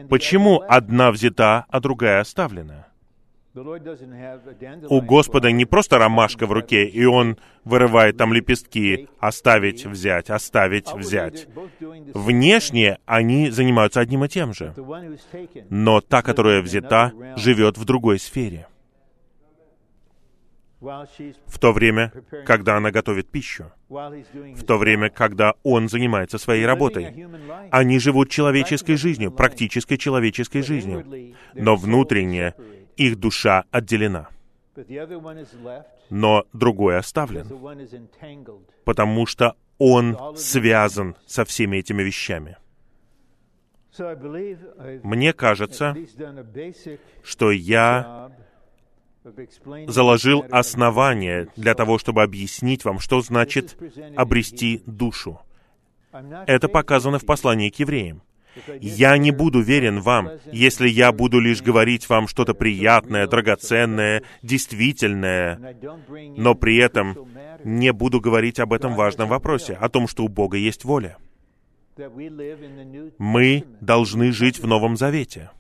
Почему 0.10 0.64
одна 0.68 1.12
взята, 1.12 1.66
а 1.70 1.80
другая 1.80 2.22
оставлена? 2.22 2.89
У 4.90 5.02
Господа 5.02 5.52
не 5.52 5.66
просто 5.66 5.98
ромашка 5.98 6.46
в 6.46 6.52
руке, 6.52 6.86
и 6.86 7.06
Он 7.06 7.38
вырывает 7.64 8.18
там 8.18 8.34
лепестки, 8.34 9.08
оставить, 9.20 9.86
взять, 9.86 10.30
оставить, 10.30 10.94
взять. 10.94 11.48
Внешне 12.14 12.98
они 13.06 13.50
занимаются 13.50 14.00
одним 14.00 14.26
и 14.26 14.30
тем 14.30 14.54
же. 14.54 14.74
Но 15.70 16.02
та, 16.02 16.22
которая 16.22 16.62
взята, 16.62 17.12
живет 17.36 17.78
в 17.78 17.86
другой 17.86 18.20
сфере. 18.20 18.68
В 20.80 21.60
то 21.60 21.74
время, 21.74 22.14
когда 22.46 22.78
она 22.78 22.92
готовит 22.92 23.30
пищу, 23.30 23.72
в 23.90 24.64
то 24.64 24.78
время, 24.78 25.10
когда 25.10 25.56
он 25.64 25.90
занимается 25.90 26.38
своей 26.38 26.66
работой. 26.66 27.28
Они 27.70 28.00
живут 28.00 28.30
человеческой 28.30 28.96
жизнью, 28.96 29.32
практической 29.32 29.98
человеческой 29.98 30.62
жизнью. 30.62 31.36
Но 31.54 31.76
внутренне 31.76 32.54
их 33.00 33.18
душа 33.18 33.64
отделена. 33.72 34.28
Но 36.10 36.46
другой 36.54 36.98
оставлен, 36.98 37.48
потому 38.84 39.26
что 39.26 39.56
он 39.78 40.18
связан 40.38 41.16
со 41.26 41.46
всеми 41.46 41.78
этими 41.78 42.04
вещами. 42.04 42.58
Мне 45.04 45.34
кажется, 45.34 45.96
что 47.24 47.52
я 47.52 48.32
заложил 49.88 50.46
основание 50.52 51.48
для 51.56 51.76
того, 51.76 51.98
чтобы 51.98 52.24
объяснить 52.24 52.86
вам, 52.86 53.00
что 53.00 53.22
значит 53.22 53.78
обрести 54.16 54.82
душу. 54.86 55.42
Это 56.48 56.68
показано 56.68 57.20
в 57.20 57.26
послании 57.26 57.70
к 57.70 57.76
евреям. 57.76 58.22
Я 58.82 59.18
не 59.18 59.32
буду 59.32 59.62
верен 59.62 60.02
вам, 60.02 60.32
если 60.52 60.88
я 60.88 61.12
буду 61.12 61.40
лишь 61.40 61.62
говорить 61.62 62.10
вам 62.10 62.28
что-то 62.28 62.54
приятное, 62.54 63.28
драгоценное, 63.28 64.24
действительное, 64.42 65.76
но 66.38 66.56
при 66.56 66.78
этом 66.78 67.28
не 67.64 67.94
буду 67.94 68.20
говорить 68.20 68.60
об 68.60 68.74
этом 68.74 68.96
важном 68.96 69.30
вопросе, 69.30 69.74
о 69.74 69.90
том, 69.90 70.08
что 70.08 70.24
у 70.24 70.28
Бога 70.28 70.58
есть 70.58 70.84
воля. 70.84 71.18
Мы 73.18 73.66
должны 73.82 74.32
жить 74.32 74.60
в 74.60 74.68
Новом 74.68 74.96
Завете. 74.96 75.52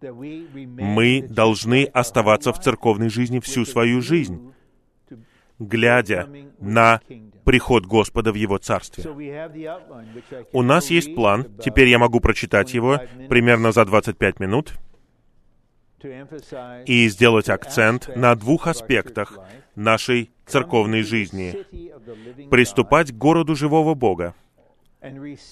Мы 0.00 1.26
должны 1.28 1.84
оставаться 1.84 2.52
в 2.52 2.60
церковной 2.60 3.08
жизни 3.08 3.40
всю 3.40 3.64
свою 3.64 4.00
жизнь, 4.00 4.52
глядя 5.58 6.28
на 6.60 7.00
приход 7.44 7.86
Господа 7.86 8.32
в 8.32 8.34
Его 8.34 8.58
Царстве. 8.58 9.04
У 10.52 10.62
нас 10.62 10.90
есть 10.90 11.14
план, 11.14 11.46
теперь 11.62 11.88
я 11.88 11.98
могу 11.98 12.20
прочитать 12.20 12.74
его 12.74 13.00
примерно 13.28 13.72
за 13.72 13.84
25 13.84 14.40
минут 14.40 14.74
и 16.86 17.08
сделать 17.08 17.48
акцент 17.48 18.14
на 18.14 18.34
двух 18.36 18.66
аспектах 18.66 19.38
нашей 19.74 20.30
церковной 20.46 21.02
жизни. 21.02 21.64
Приступать 22.50 23.10
к 23.12 23.16
городу 23.16 23.56
живого 23.56 23.94
Бога 23.94 24.34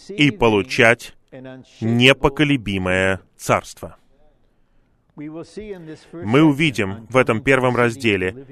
и 0.08 0.30
получать 0.30 1.14
непоколебимое 1.80 3.20
царство. 3.36 3.96
Мы 5.16 6.42
увидим 6.42 7.06
в 7.08 7.16
этом 7.16 7.40
первом 7.40 7.74
разделе 7.74 8.46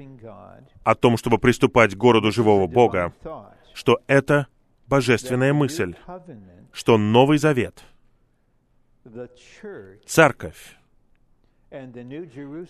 о 0.83 0.95
том, 0.95 1.17
чтобы 1.17 1.37
приступать 1.37 1.93
к 1.93 1.97
городу 1.97 2.31
живого 2.31 2.65
Бога, 2.67 3.13
что 3.73 3.99
это 4.07 4.47
божественная 4.87 5.53
мысль, 5.53 5.95
что 6.71 6.97
Новый 6.97 7.37
Завет, 7.37 7.83
Церковь 10.07 10.77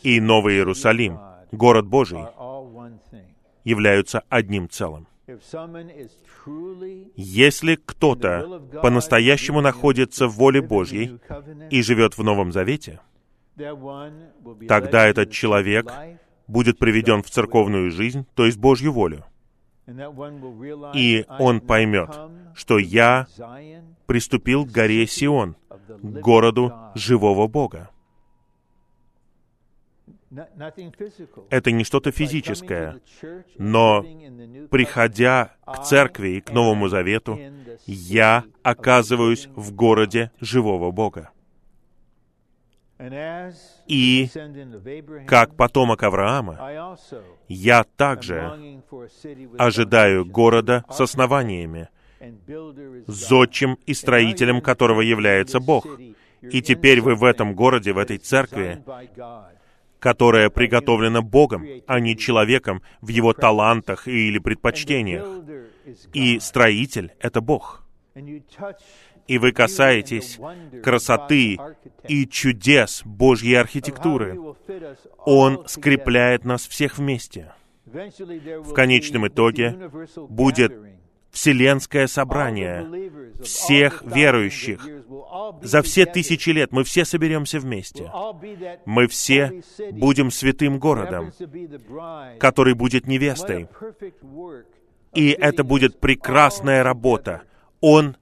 и 0.03 0.19
Новый 0.19 0.55
Иерусалим, 0.55 1.17
город 1.51 1.85
Божий, 1.87 2.25
являются 3.63 4.23
одним 4.29 4.69
целым. 4.69 5.07
Если 7.15 7.75
кто-то 7.75 8.61
по-настоящему 8.81 9.61
находится 9.61 10.27
в 10.27 10.35
воле 10.35 10.61
Божьей 10.61 11.19
и 11.71 11.81
живет 11.81 12.17
в 12.17 12.23
Новом 12.23 12.51
Завете, 12.51 12.99
тогда 14.67 15.07
этот 15.07 15.31
человек 15.31 15.91
будет 16.47 16.77
приведен 16.77 17.23
в 17.23 17.29
церковную 17.29 17.91
жизнь, 17.91 18.25
то 18.35 18.45
есть 18.45 18.57
Божью 18.57 18.91
волю. 18.91 19.25
И 20.93 21.25
он 21.39 21.61
поймет, 21.61 22.09
что 22.55 22.77
я 22.79 23.27
приступил 24.07 24.65
к 24.65 24.71
горе 24.71 25.05
Сион, 25.07 25.55
к 25.69 26.19
городу 26.19 26.73
живого 26.95 27.47
Бога. 27.47 27.89
Это 31.49 31.71
не 31.71 31.83
что-то 31.83 32.11
физическое, 32.11 32.99
но 33.57 34.03
приходя 34.69 35.55
к 35.65 35.83
церкви 35.83 36.29
и 36.29 36.41
к 36.41 36.51
Новому 36.51 36.89
Завету, 36.89 37.39
я 37.85 38.43
оказываюсь 38.63 39.47
в 39.55 39.73
городе 39.73 40.31
живого 40.41 40.91
Бога. 40.91 41.31
И 43.87 44.29
как 45.27 45.55
потомок 45.55 46.03
Авраама, 46.03 46.97
я 47.49 47.83
также 47.83 48.81
ожидаю 49.57 50.25
города 50.25 50.85
с 50.89 51.01
основаниями, 51.01 51.89
зодчим 53.07 53.77
и 53.85 53.93
строителем 53.93 54.61
которого 54.61 55.01
является 55.01 55.59
Бог. 55.59 55.85
И 56.41 56.61
теперь 56.61 57.01
вы 57.01 57.15
в 57.15 57.23
этом 57.25 57.53
городе, 57.53 57.91
в 57.91 57.97
этой 57.97 58.17
церкви, 58.17 58.81
которое 59.99 60.49
приготовлено 60.49 61.21
Богом, 61.21 61.65
а 61.87 61.99
не 61.99 62.15
человеком 62.15 62.81
в 63.01 63.09
его 63.09 63.33
талантах 63.33 64.07
или 64.07 64.39
предпочтениях. 64.39 65.27
И 66.13 66.39
строитель— 66.39 67.11
это 67.19 67.41
Бог. 67.41 67.83
И 69.27 69.37
вы 69.37 69.51
касаетесь 69.51 70.39
красоты 70.83 71.57
и 72.07 72.27
чудес 72.27 73.01
Божьей 73.05 73.55
архитектуры. 73.55 74.39
Он 75.25 75.67
скрепляет 75.67 76.45
нас 76.45 76.67
всех 76.67 76.97
вместе. 76.97 77.53
В 77.85 78.73
конечном 78.73 79.27
итоге 79.27 79.89
будет 80.29 80.73
вселенское 81.31 82.07
собрание 82.07 83.11
всех 83.41 84.03
верующих. 84.03 84.87
За 85.61 85.81
все 85.81 86.05
тысячи 86.05 86.49
лет 86.51 86.71
мы 86.71 86.83
все 86.83 87.03
соберемся 87.03 87.59
вместе. 87.59 88.09
Мы 88.85 89.07
все 89.07 89.61
будем 89.91 90.31
святым 90.31 90.79
городом, 90.79 91.31
который 92.39 92.73
будет 92.73 93.07
невестой. 93.07 93.67
И 95.13 95.29
это 95.29 95.63
будет 95.63 95.99
прекрасная 95.99 96.83
работа. 96.83 97.43
Он 97.81 98.17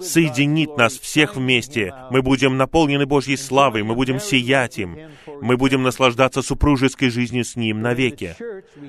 соединит 0.00 0.76
нас 0.76 0.98
всех 0.98 1.36
вместе. 1.36 1.94
Мы 2.10 2.22
будем 2.22 2.56
наполнены 2.56 3.06
Божьей 3.06 3.36
славой, 3.36 3.82
мы 3.82 3.94
будем 3.94 4.20
сиять 4.20 4.78
им, 4.78 4.98
мы 5.40 5.56
будем 5.56 5.82
наслаждаться 5.82 6.42
супружеской 6.42 7.10
жизнью 7.10 7.44
с 7.44 7.56
Ним 7.56 7.82
навеки. 7.82 8.36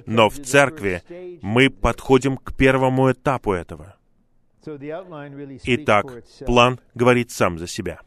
Но 0.05 0.29
в 0.29 0.39
церкви 0.39 1.03
мы 1.41 1.69
подходим 1.69 2.37
к 2.37 2.55
первому 2.55 3.11
этапу 3.11 3.53
этого. 3.53 3.95
Итак, 5.63 6.23
план 6.45 6.79
говорит 6.95 7.31
сам 7.31 7.59
за 7.59 7.67
себя. 7.67 7.99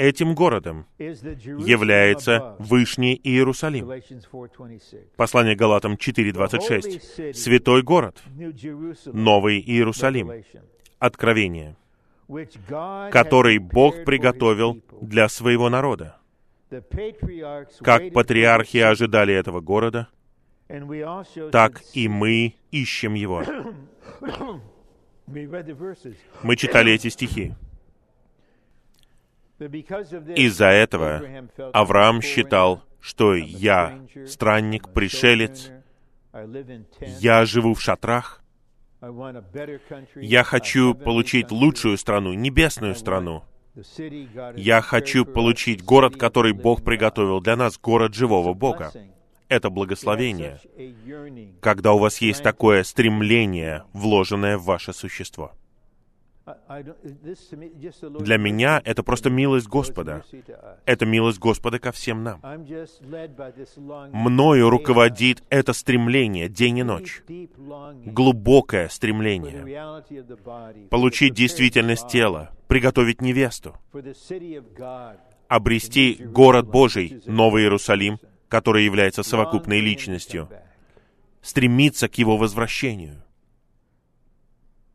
Этим 0.00 0.34
городом 0.34 0.86
является 0.96 2.56
Вышний 2.58 3.20
Иерусалим. 3.22 3.86
Послание 5.16 5.54
Галатам 5.54 5.96
4.26. 5.96 7.34
Святой 7.34 7.82
город, 7.82 8.16
Новый 9.04 9.60
Иерусалим. 9.60 10.42
Откровение, 10.98 11.76
который 13.10 13.58
Бог 13.58 14.04
приготовил 14.04 14.80
для 15.02 15.28
своего 15.28 15.68
народа. 15.68 16.16
Как 17.82 18.10
патриархи 18.14 18.78
ожидали 18.78 19.34
этого 19.34 19.60
города, 19.60 20.08
так 21.52 21.82
и 21.92 22.08
мы 22.08 22.54
ищем 22.70 23.12
его. 23.12 23.44
Мы 26.42 26.56
читали 26.56 26.92
эти 26.92 27.08
стихи. 27.08 27.54
Из-за 29.60 30.66
этого 30.66 31.22
Авраам 31.72 32.22
считал, 32.22 32.82
что 33.00 33.34
я 33.34 34.00
странник, 34.26 34.92
пришелец, 34.92 35.70
я 37.00 37.44
живу 37.44 37.74
в 37.74 37.82
шатрах, 37.82 38.42
я 40.16 40.44
хочу 40.44 40.94
получить 40.94 41.50
лучшую 41.50 41.98
страну, 41.98 42.32
небесную 42.34 42.94
страну. 42.94 43.44
Я 44.56 44.80
хочу 44.80 45.24
получить 45.24 45.82
город, 45.82 46.16
который 46.16 46.52
Бог 46.52 46.82
приготовил 46.82 47.40
для 47.40 47.56
нас, 47.56 47.78
город 47.78 48.14
живого 48.14 48.52
Бога. 48.52 48.92
Это 49.48 49.68
благословение, 49.68 50.60
когда 51.60 51.92
у 51.92 51.98
вас 51.98 52.18
есть 52.18 52.42
такое 52.42 52.82
стремление, 52.84 53.84
вложенное 53.92 54.56
в 54.58 54.64
ваше 54.64 54.92
существо. 54.92 55.52
Для 58.20 58.36
меня 58.38 58.80
это 58.84 59.02
просто 59.02 59.30
милость 59.30 59.68
Господа. 59.68 60.24
Это 60.84 61.06
милость 61.06 61.38
Господа 61.38 61.78
ко 61.78 61.92
всем 61.92 62.22
нам. 62.22 62.40
Мною 64.12 64.70
руководит 64.70 65.42
это 65.48 65.72
стремление 65.72 66.48
день 66.48 66.78
и 66.78 66.82
ночь. 66.82 67.22
Глубокое 68.04 68.88
стремление. 68.88 69.88
Получить 70.88 71.34
действительность 71.34 72.08
тела, 72.08 72.50
приготовить 72.68 73.20
невесту, 73.20 73.76
обрести 75.48 76.14
город 76.14 76.68
Божий, 76.68 77.20
Новый 77.26 77.62
Иерусалим, 77.64 78.18
который 78.48 78.84
является 78.84 79.22
совокупной 79.22 79.80
личностью, 79.80 80.48
стремиться 81.42 82.08
к 82.08 82.14
его 82.16 82.36
возвращению. 82.36 83.22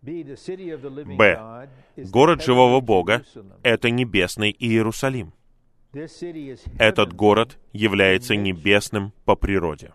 Б. 0.06 1.68
Город 1.98 2.44
живого 2.44 2.80
Бога— 2.80 3.24
это 3.64 3.90
небесный 3.90 4.56
Иерусалим. 4.58 5.34
Этот 6.78 7.14
город 7.14 7.58
является 7.74 8.36
небесным 8.36 9.14
по 9.24 9.36
природе. 9.36 9.94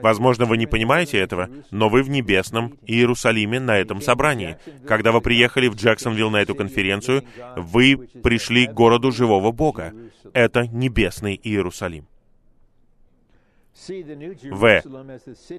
Возможно, 0.00 0.44
вы 0.46 0.56
не 0.56 0.66
понимаете 0.66 1.18
этого, 1.18 1.50
но 1.70 1.88
вы 1.88 2.02
в 2.02 2.08
небесном 2.08 2.78
Иерусалиме 2.86 3.58
на 3.58 3.78
этом 3.78 4.00
собрании. 4.00 4.56
Когда 4.86 5.12
вы 5.12 5.20
приехали 5.20 5.68
в 5.68 5.74
Джексонвилл 5.74 6.30
на 6.30 6.40
эту 6.40 6.54
конференцию, 6.54 7.24
вы 7.56 7.96
пришли 8.22 8.66
к 8.66 8.72
городу 8.72 9.10
живого 9.10 9.50
Бога. 9.50 9.92
Это 10.32 10.66
небесный 10.68 11.38
Иерусалим. 11.42 12.06
В. 14.50 14.82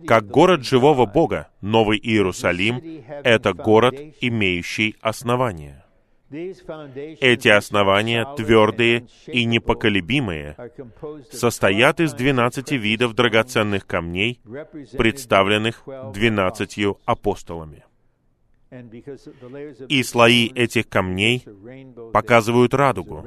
Как 0.07 0.27
город 0.27 0.63
живого 0.63 1.05
Бога, 1.05 1.49
Новый 1.61 1.99
Иерусалим— 1.99 2.81
это 3.23 3.53
город, 3.53 3.95
имеющий 4.21 4.95
основания. 5.01 5.85
Эти 6.29 7.47
основания, 7.47 8.27
твердые 8.35 9.07
и 9.27 9.45
непоколебимые, 9.45 10.57
состоят 11.31 11.99
из 12.01 12.13
двенадцати 12.13 12.73
видов 12.73 13.13
драгоценных 13.13 13.85
камней, 13.85 14.41
представленных 14.97 15.83
двенадцатью 16.13 16.99
апостолами. 17.05 17.85
И 19.87 20.03
слои 20.03 20.49
этих 20.53 20.89
камней 20.89 21.45
показывают 22.11 22.73
радугу. 22.73 23.25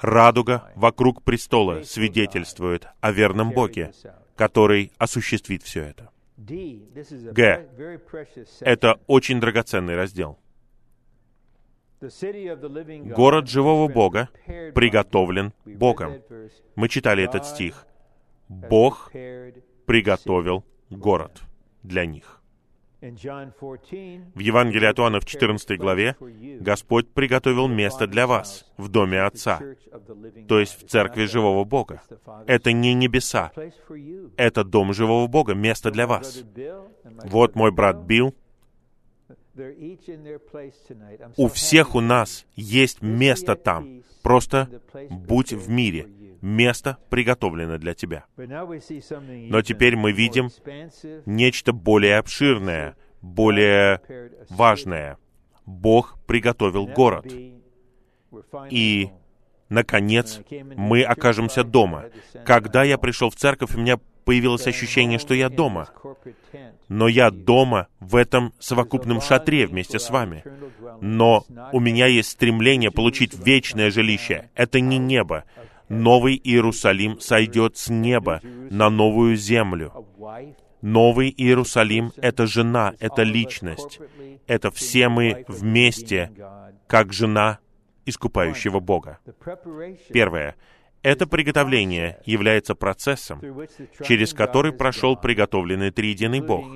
Радуга 0.00 0.72
вокруг 0.76 1.22
престола 1.22 1.82
свидетельствует 1.82 2.86
о 3.00 3.12
верном 3.12 3.52
Боге, 3.52 3.92
который 4.34 4.92
осуществит 4.98 5.62
все 5.62 5.84
это. 5.84 6.10
Г. 6.38 7.68
Это 8.60 9.00
очень 9.06 9.40
драгоценный 9.40 9.94
раздел. 9.94 10.38
Город 12.00 13.46
живого 13.46 13.92
Бога 13.92 14.30
приготовлен 14.46 15.52
Богом. 15.66 16.22
Мы 16.76 16.88
читали 16.88 17.22
этот 17.24 17.44
стих. 17.44 17.86
Бог 18.48 19.10
приготовил 19.86 20.64
город 20.88 21.42
для 21.82 22.06
них. 22.06 22.39
В 23.00 24.38
Евангелии 24.38 24.86
от 24.86 24.98
Иоанна 24.98 25.20
в 25.20 25.24
14 25.24 25.78
главе 25.78 26.16
Господь 26.60 27.08
приготовил 27.08 27.66
место 27.66 28.06
для 28.06 28.26
вас 28.26 28.66
в 28.76 28.88
доме 28.88 29.22
Отца, 29.22 29.60
то 30.46 30.60
есть 30.60 30.82
в 30.82 30.86
церкви 30.86 31.24
живого 31.24 31.64
Бога. 31.64 32.02
Это 32.46 32.72
не 32.72 32.92
небеса, 32.92 33.52
это 34.36 34.64
дом 34.64 34.92
живого 34.92 35.26
Бога, 35.28 35.54
место 35.54 35.90
для 35.90 36.06
вас. 36.06 36.44
Вот 37.24 37.54
мой 37.54 37.72
брат 37.72 37.96
Билл. 38.04 38.34
У 41.36 41.48
всех 41.48 41.94
у 41.94 42.00
нас 42.00 42.46
есть 42.54 43.02
место 43.02 43.56
там. 43.56 44.02
Просто 44.22 44.68
будь 45.10 45.52
в 45.52 45.70
мире. 45.70 46.06
Место 46.40 46.96
приготовлено 47.10 47.78
для 47.78 47.94
тебя. 47.94 48.24
Но 48.36 49.62
теперь 49.62 49.96
мы 49.96 50.12
видим 50.12 50.48
нечто 51.26 51.72
более 51.72 52.18
обширное, 52.18 52.96
более 53.20 54.00
важное. 54.48 55.18
Бог 55.66 56.18
приготовил 56.26 56.86
город. 56.86 57.26
И, 58.70 59.10
наконец, 59.68 60.40
мы 60.76 61.02
окажемся 61.02 61.64
дома. 61.64 62.06
Когда 62.44 62.84
я 62.84 62.96
пришел 62.96 63.30
в 63.30 63.36
церковь, 63.36 63.74
у 63.74 63.78
меня 63.78 63.98
появилось 64.24 64.66
ощущение, 64.66 65.18
что 65.18 65.34
я 65.34 65.48
дома. 65.48 65.88
Но 66.88 67.08
я 67.08 67.30
дома 67.30 67.88
в 67.98 68.16
этом 68.16 68.54
совокупном 68.58 69.20
шатре 69.20 69.66
вместе 69.66 69.98
с 69.98 70.10
вами. 70.10 70.44
Но 71.00 71.44
у 71.72 71.80
меня 71.80 72.06
есть 72.06 72.30
стремление 72.30 72.90
получить 72.90 73.34
вечное 73.34 73.90
жилище. 73.90 74.50
Это 74.54 74.80
не 74.80 74.98
небо. 74.98 75.44
Новый 75.90 76.40
Иерусалим 76.42 77.18
сойдет 77.18 77.76
с 77.76 77.90
неба 77.90 78.40
на 78.44 78.90
новую 78.90 79.36
землю. 79.36 79.92
Новый 80.82 81.34
Иерусалим— 81.36 82.12
это 82.16 82.46
жена, 82.46 82.94
это 83.00 83.24
личность. 83.24 83.98
Это 84.46 84.70
все 84.70 85.08
мы 85.08 85.44
вместе, 85.48 86.30
как 86.86 87.12
жена 87.12 87.58
искупающего 88.06 88.78
Бога. 88.78 89.18
Первое 90.12 90.54
Это 91.02 91.26
приготовление 91.26 92.18
является 92.26 92.74
процессом, 92.74 93.40
через 94.06 94.34
который 94.34 94.72
прошел 94.72 95.16
приготовленный 95.16 95.90
триединый 95.90 96.40
Бог. 96.40 96.66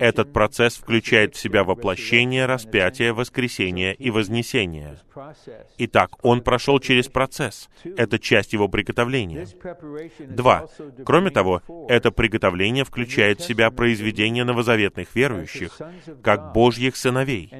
Этот 0.00 0.32
процесс 0.32 0.76
включает 0.76 1.36
в 1.36 1.38
себя 1.38 1.62
воплощение, 1.62 2.46
распятие, 2.46 3.12
воскресение 3.12 3.94
и 3.94 4.10
вознесение. 4.10 4.98
Итак, 5.78 6.10
он 6.22 6.40
прошел 6.42 6.80
через 6.80 7.06
процесс. 7.06 7.68
Это 7.96 8.18
часть 8.18 8.52
его 8.52 8.68
приготовления. 8.68 9.46
Два. 10.18 10.66
Кроме 11.04 11.30
того, 11.30 11.62
это 11.88 12.10
приготовление 12.10 12.84
включает 12.84 13.40
в 13.40 13.44
себя 13.44 13.70
произведение 13.70 14.42
новозаветных 14.42 15.14
верующих, 15.14 15.78
как 16.22 16.52
Божьих 16.52 16.96
сыновей, 16.96 17.52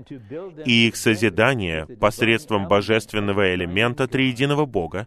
и 0.65 0.89
их 0.89 0.97
созидание 0.97 1.87
посредством 1.87 2.67
божественного 2.67 3.55
элемента 3.55 4.09
триединого 4.09 4.67
Бога 4.67 5.07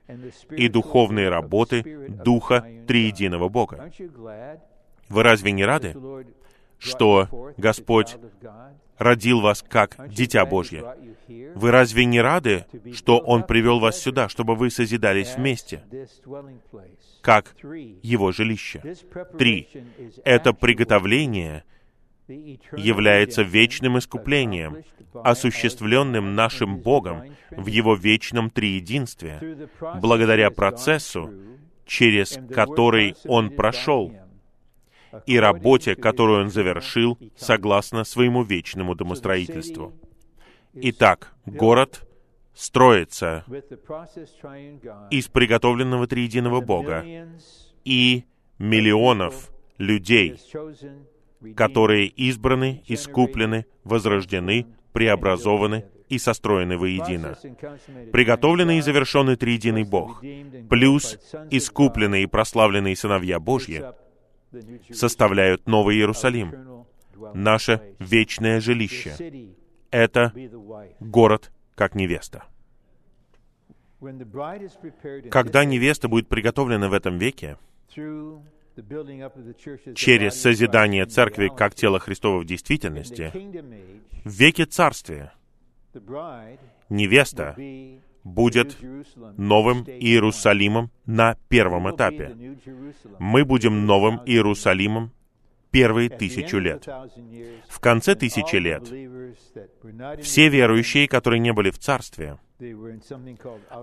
и 0.52 0.70
духовной 0.86 1.30
работы 1.30 2.08
Духа 2.24 2.66
Триединого 2.88 3.50
Бога. 3.50 3.92
Вы 5.10 5.24
разве 5.24 5.52
не 5.52 5.66
рады, 5.66 5.96
что 6.78 7.54
Господь 7.58 8.18
родил 8.98 9.42
вас 9.42 9.64
как 9.68 9.98
Дитя 10.10 10.46
Божье? 10.46 10.84
Вы 11.56 11.72
разве 11.72 12.06
не 12.06 12.22
рады, 12.22 12.66
что 12.94 13.18
Он 13.18 13.44
привел 13.44 13.80
вас 13.80 14.00
сюда, 14.00 14.30
чтобы 14.30 14.56
вы 14.56 14.70
созидались 14.70 15.36
вместе, 15.36 15.84
как 17.22 17.56
Его 18.04 18.32
жилище? 18.32 18.96
Три. 19.38 19.68
Это 20.24 20.54
приготовление 20.54 21.64
является 22.28 23.42
вечным 23.44 23.98
искуплением, 23.98 24.84
осуществленным 25.14 26.36
нашим 26.36 26.80
Богом 26.80 27.36
в 27.52 27.68
Его 27.68 27.96
вечном 27.96 28.50
триединстве, 28.50 29.70
благодаря 30.02 30.52
процессу, 30.52 31.32
через 31.86 32.40
который 32.54 33.16
Он 33.26 33.52
прошел, 33.52 34.12
и 35.26 35.40
работе, 35.40 35.96
которую 35.96 36.44
Он 36.44 36.50
завершил 36.50 37.18
согласно 37.38 38.04
своему 38.04 38.44
вечному 38.44 38.96
домостроительству. 38.96 39.94
Итак, 40.74 41.34
город 41.46 42.06
строится 42.54 43.46
из 45.10 45.28
приготовленного 45.28 46.08
триединого 46.08 46.62
Бога 46.62 47.06
и 47.86 48.26
миллионов 48.58 49.52
людей, 49.78 50.38
которые 51.56 52.08
избраны, 52.08 52.84
искуплены, 52.88 53.66
возрождены, 53.84 54.68
преобразованы 54.94 55.86
и 56.10 56.18
состроены 56.18 56.78
воедино. 56.78 57.38
Приготовленный 58.12 58.78
и 58.78 58.82
завершенный 58.82 59.36
триединый 59.36 59.84
Бог, 59.84 60.24
плюс 60.70 61.18
искупленные 61.50 62.24
и 62.24 62.28
прославленные 62.28 62.96
сыновья 62.96 63.40
Божьи, 63.40 63.84
составляют 64.92 65.68
Новый 65.68 65.98
Иерусалим, 65.98 66.86
наше 67.34 67.96
вечное 68.00 68.60
жилище. 68.60 69.56
Это 69.92 70.34
город 71.00 71.52
как 71.76 71.96
невеста. 71.96 72.46
Когда 75.32 75.66
невеста 75.66 76.08
будет 76.08 76.28
приготовлена 76.28 76.90
в 76.90 76.94
этом 76.94 77.18
веке, 77.18 77.58
через 79.96 80.42
созидание 80.42 81.06
церкви 81.06 81.52
как 81.56 81.76
тела 81.76 82.00
Христова 82.00 82.40
в 82.40 82.46
действительности, 82.46 83.32
в 84.24 84.30
веке 84.30 84.66
царствия 84.66 85.34
невеста 86.90 87.56
будет 88.24 88.78
новым 89.38 89.84
Иерусалимом 89.84 90.92
на 91.06 91.36
первом 91.48 91.94
этапе. 91.94 92.36
Мы 93.20 93.46
будем 93.46 93.86
новым 93.86 94.22
Иерусалимом 94.26 95.12
первые 95.72 96.10
тысячу 96.10 96.58
лет. 96.58 96.88
В 97.70 97.80
конце 97.80 98.16
тысячи 98.16 98.56
лет 98.56 98.84
все 100.22 100.50
верующие, 100.50 101.08
которые 101.08 101.40
не 101.40 101.54
были 101.54 101.70
в 101.70 101.78
Царстве, 101.78 102.40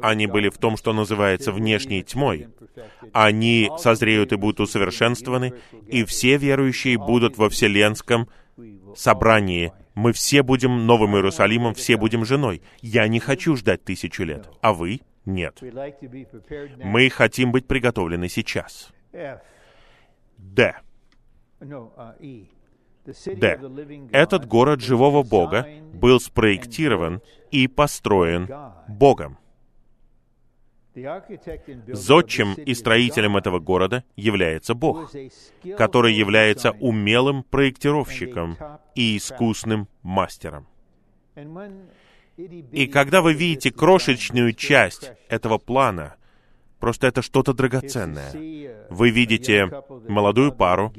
они 0.02 0.26
были 0.26 0.48
в 0.48 0.58
том, 0.58 0.76
что 0.76 0.92
называется 0.92 1.52
внешней 1.52 2.02
тьмой. 2.02 2.48
Они 3.12 3.70
созреют 3.78 4.32
и 4.32 4.36
будут 4.36 4.60
усовершенствованы, 4.60 5.54
и 5.86 6.04
все 6.04 6.36
верующие 6.38 6.98
будут 6.98 7.36
во 7.36 7.50
вселенском 7.50 8.28
собрании. 8.96 9.72
Мы 9.94 10.12
все 10.12 10.42
будем 10.42 10.86
Новым 10.86 11.16
Иерусалимом, 11.16 11.74
все 11.74 11.96
будем 11.96 12.24
женой. 12.24 12.62
Я 12.80 13.08
не 13.08 13.20
хочу 13.20 13.56
ждать 13.56 13.84
тысячу 13.84 14.24
лет, 14.24 14.48
а 14.62 14.72
вы— 14.72 15.00
нет. 15.24 15.60
Мы 16.78 17.10
хотим 17.10 17.52
быть 17.52 17.66
приготовлены 17.66 18.28
сейчас. 18.28 18.90
Д. 20.38 20.74
Д. 23.04 23.60
Этот 24.12 24.46
город 24.46 24.80
живого 24.80 25.22
Бога 25.22 25.66
был 25.92 26.20
спроектирован 26.20 27.20
и 27.50 27.66
построен 27.66 28.48
Богом. 28.88 29.38
Зодчим 30.94 32.54
и 32.54 32.74
строителем 32.74 33.36
этого 33.36 33.58
города 33.58 34.04
является 34.14 34.74
Бог, 34.74 35.10
который 35.76 36.12
является 36.12 36.72
умелым 36.72 37.44
проектировщиком 37.44 38.58
и 38.94 39.16
искусным 39.16 39.88
мастером. 40.02 40.66
И 42.36 42.86
когда 42.86 43.22
вы 43.22 43.34
видите 43.34 43.70
крошечную 43.70 44.52
часть 44.52 45.12
этого 45.28 45.58
плана, 45.58 46.16
Просто 46.82 47.06
это 47.06 47.22
что-то 47.22 47.52
драгоценное. 47.52 48.32
Вы 48.90 49.10
видите 49.10 49.70
молодую 50.08 50.50
пару, 50.50 50.92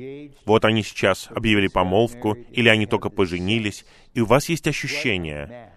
вот 0.46 0.64
они 0.64 0.82
сейчас 0.82 1.28
объявили 1.30 1.68
помолвку, 1.68 2.36
или 2.36 2.70
они 2.70 2.86
только 2.86 3.10
поженились, 3.10 3.86
и 4.14 4.22
у 4.22 4.26
вас 4.26 4.48
есть 4.48 4.66
ощущение, 4.66 5.74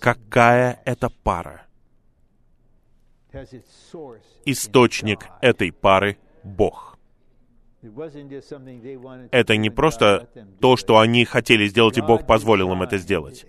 какая 0.00 0.82
это 0.84 1.10
пара. 1.22 1.62
Источник 4.44 5.28
этой 5.40 5.70
пары— 5.70 6.18
Бог. 6.42 6.93
Это 9.30 9.56
не 9.56 9.70
просто 9.70 10.28
то, 10.60 10.76
что 10.76 10.98
они 10.98 11.24
хотели 11.24 11.66
сделать, 11.66 11.98
и 11.98 12.02
Бог 12.02 12.26
позволил 12.26 12.72
им 12.72 12.82
это 12.82 12.98
сделать. 12.98 13.46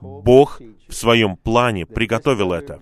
Бог 0.00 0.60
в 0.88 0.94
своем 0.94 1.36
плане 1.36 1.86
приготовил 1.86 2.52
это 2.52 2.78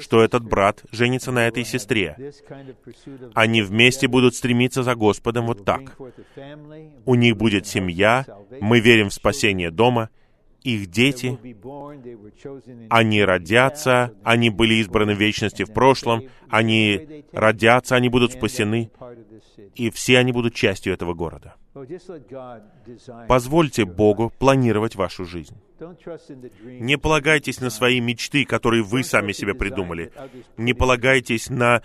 что 0.00 0.22
этот 0.22 0.44
брат 0.44 0.82
женится 0.90 1.32
на 1.32 1.46
этой 1.46 1.64
сестре. 1.64 2.32
Они 3.34 3.62
вместе 3.62 4.08
будут 4.08 4.34
стремиться 4.34 4.82
за 4.82 4.94
Господом 4.94 5.46
вот 5.46 5.64
так. 5.64 5.96
У 7.04 7.14
них 7.14 7.36
будет 7.36 7.66
семья, 7.66 8.24
мы 8.60 8.80
верим 8.80 9.08
в 9.10 9.14
спасение 9.14 9.70
дома, 9.70 10.10
их 10.66 10.88
дети, 10.88 11.38
они 12.90 13.22
родятся, 13.22 14.12
они 14.24 14.50
были 14.50 14.74
избраны 14.74 15.14
в 15.14 15.18
вечности 15.18 15.62
в 15.62 15.72
прошлом, 15.72 16.24
они 16.48 17.24
родятся, 17.32 17.94
они 17.94 18.08
будут 18.08 18.32
спасены, 18.32 18.90
и 19.76 19.90
все 19.90 20.18
они 20.18 20.32
будут 20.32 20.54
частью 20.54 20.92
этого 20.92 21.14
города. 21.14 21.54
Позвольте 23.28 23.84
Богу 23.84 24.32
планировать 24.38 24.96
вашу 24.96 25.24
жизнь. 25.24 25.56
Не 26.64 26.98
полагайтесь 26.98 27.60
на 27.60 27.70
свои 27.70 28.00
мечты, 28.00 28.44
которые 28.44 28.82
вы 28.82 29.04
сами 29.04 29.32
себе 29.32 29.54
придумали. 29.54 30.10
Не 30.56 30.74
полагайтесь 30.74 31.48
на 31.48 31.82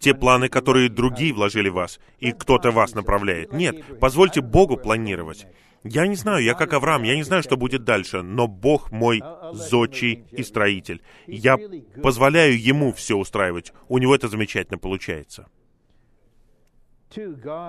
те 0.00 0.12
планы, 0.12 0.48
которые 0.48 0.88
другие 0.88 1.32
вложили 1.32 1.68
в 1.68 1.74
вас, 1.74 2.00
и 2.18 2.32
кто-то 2.32 2.72
вас 2.72 2.94
направляет. 2.94 3.52
Нет, 3.52 3.76
позвольте 4.00 4.40
Богу 4.40 4.76
планировать. 4.76 5.46
Я 5.84 6.06
не 6.06 6.16
знаю, 6.16 6.42
я 6.42 6.54
как 6.54 6.72
Авраам, 6.72 7.02
я 7.02 7.14
не 7.14 7.22
знаю, 7.22 7.42
что 7.42 7.58
будет 7.58 7.84
дальше, 7.84 8.22
но 8.22 8.48
Бог 8.48 8.90
мой 8.90 9.22
зодчий 9.52 10.24
и 10.32 10.42
строитель. 10.42 11.02
Я 11.26 11.58
позволяю 12.02 12.58
Ему 12.58 12.92
все 12.92 13.16
устраивать. 13.16 13.72
У 13.88 13.98
Него 13.98 14.14
это 14.14 14.28
замечательно 14.28 14.78
получается. 14.78 15.46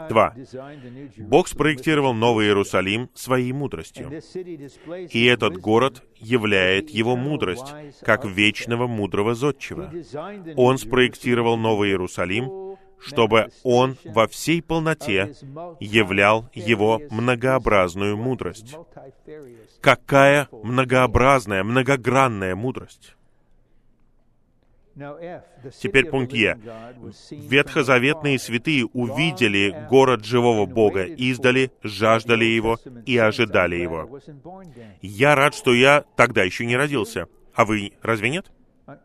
Два. 0.09 0.33
Бог 1.17 1.47
спроектировал 1.47 2.13
Новый 2.13 2.47
Иерусалим 2.47 3.09
своей 3.13 3.51
мудростью. 3.51 4.11
И 5.11 5.25
этот 5.25 5.57
город 5.57 6.03
являет 6.15 6.89
его 6.89 7.15
мудрость, 7.15 7.73
как 8.01 8.25
вечного 8.25 8.87
мудрого 8.87 9.35
зодчего. 9.35 9.91
Он 10.55 10.77
спроектировал 10.77 11.57
Новый 11.57 11.89
Иерусалим, 11.89 12.64
чтобы 12.99 13.51
он 13.63 13.97
во 14.03 14.27
всей 14.27 14.61
полноте 14.61 15.33
являл 15.79 16.49
его 16.53 17.01
многообразную 17.09 18.17
мудрость. 18.17 18.75
Какая 19.81 20.47
многообразная, 20.51 21.63
многогранная 21.63 22.55
мудрость! 22.55 23.15
Теперь 25.81 26.05
пункт 26.05 26.33
Е. 26.33 26.57
Ветхозаветные 27.29 28.39
святые 28.39 28.85
увидели 28.85 29.87
город 29.89 30.23
живого 30.23 30.65
Бога, 30.65 31.03
издали, 31.03 31.71
жаждали 31.83 32.45
его 32.45 32.79
и 33.05 33.17
ожидали 33.17 33.75
его. 33.75 34.19
Я 35.01 35.35
рад, 35.35 35.53
что 35.53 35.73
я 35.73 36.05
тогда 36.15 36.43
еще 36.43 36.65
не 36.65 36.77
родился. 36.77 37.27
А 37.53 37.65
вы 37.65 37.93
разве 38.01 38.29
нет? 38.29 38.51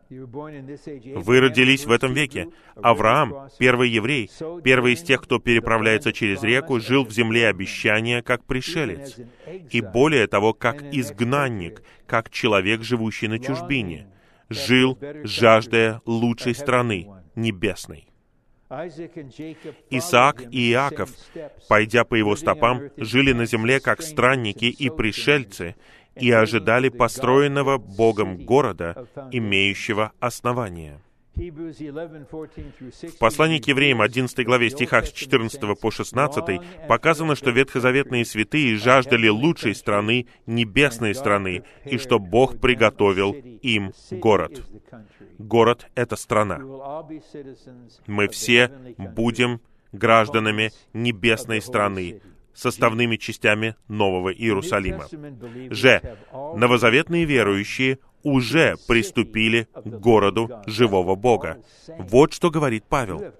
Вы 0.09 1.39
родились 1.39 1.85
в 1.85 1.91
этом 1.91 2.13
веке. 2.13 2.49
Авраам, 2.75 3.49
первый 3.57 3.89
еврей, 3.89 4.29
первый 4.63 4.93
из 4.93 5.01
тех, 5.01 5.21
кто 5.21 5.39
переправляется 5.39 6.13
через 6.13 6.43
реку, 6.43 6.79
жил 6.79 7.03
в 7.05 7.11
земле 7.11 7.47
обещания 7.47 8.21
как 8.21 8.45
пришелец, 8.45 9.17
и 9.71 9.81
более 9.81 10.27
того, 10.27 10.53
как 10.53 10.83
изгнанник, 10.93 11.81
как 12.05 12.29
человек, 12.29 12.83
живущий 12.83 13.27
на 13.27 13.39
чужбине, 13.39 14.07
жил, 14.49 14.99
жаждая 15.23 16.01
лучшей 16.05 16.53
страны, 16.53 17.07
небесной. 17.35 18.07
Исаак 19.89 20.43
и 20.49 20.71
Иаков, 20.71 21.09
пойдя 21.67 22.05
по 22.05 22.15
его 22.15 22.37
стопам, 22.37 22.83
жили 22.95 23.33
на 23.33 23.45
земле 23.45 23.81
как 23.81 24.01
странники 24.01 24.65
и 24.65 24.89
пришельцы, 24.89 25.75
и 26.15 26.31
ожидали 26.31 26.89
построенного 26.89 27.77
Богом 27.77 28.37
города, 28.37 29.07
имеющего 29.31 30.11
основание. 30.19 30.99
В 31.33 33.17
послании 33.19 33.59
к 33.59 33.67
евреям 33.67 34.01
11 34.01 34.45
главе 34.45 34.69
стихах 34.69 35.05
с 35.07 35.11
14 35.11 35.79
по 35.79 35.89
16 35.89 36.61
показано, 36.87 37.35
что 37.35 37.51
ветхозаветные 37.51 38.25
святые 38.25 38.75
жаждали 38.75 39.29
лучшей 39.29 39.73
страны, 39.73 40.27
небесной 40.45 41.15
страны, 41.15 41.63
и 41.85 41.97
что 41.97 42.19
Бог 42.19 42.59
приготовил 42.59 43.31
им 43.31 43.93
город. 44.11 44.61
Город— 45.39 45.87
это 45.95 46.17
страна. 46.17 46.59
Мы 48.07 48.27
все 48.27 48.69
будем 48.97 49.61
гражданами 49.93 50.71
небесной 50.93 51.61
страны, 51.61 52.21
составными 52.53 53.15
частями 53.17 53.75
Нового 53.87 54.33
Иерусалима. 54.33 55.07
Же, 55.69 56.17
новозаветные 56.31 57.25
верующие 57.25 57.99
уже 58.23 58.75
приступили 58.87 59.67
к 59.73 59.87
городу 59.87 60.49
живого 60.65 61.15
Бога. 61.15 61.57
Вот 61.97 62.33
что 62.33 62.51
говорит 62.51 62.85
Павел. 62.87 63.33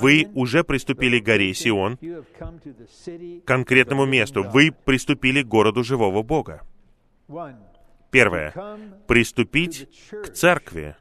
Вы 0.00 0.28
уже 0.34 0.64
приступили 0.64 1.18
к 1.18 1.24
горе 1.24 1.52
Сион, 1.54 1.96
к 1.96 3.44
конкретному 3.44 4.06
месту. 4.06 4.44
Вы 4.44 4.72
приступили 4.72 5.42
к 5.42 5.48
городу 5.48 5.82
живого 5.82 6.22
Бога. 6.22 6.62
Первое. 8.10 8.54
Приступить 9.06 9.88
к 10.10 10.28
церкви. 10.30 10.96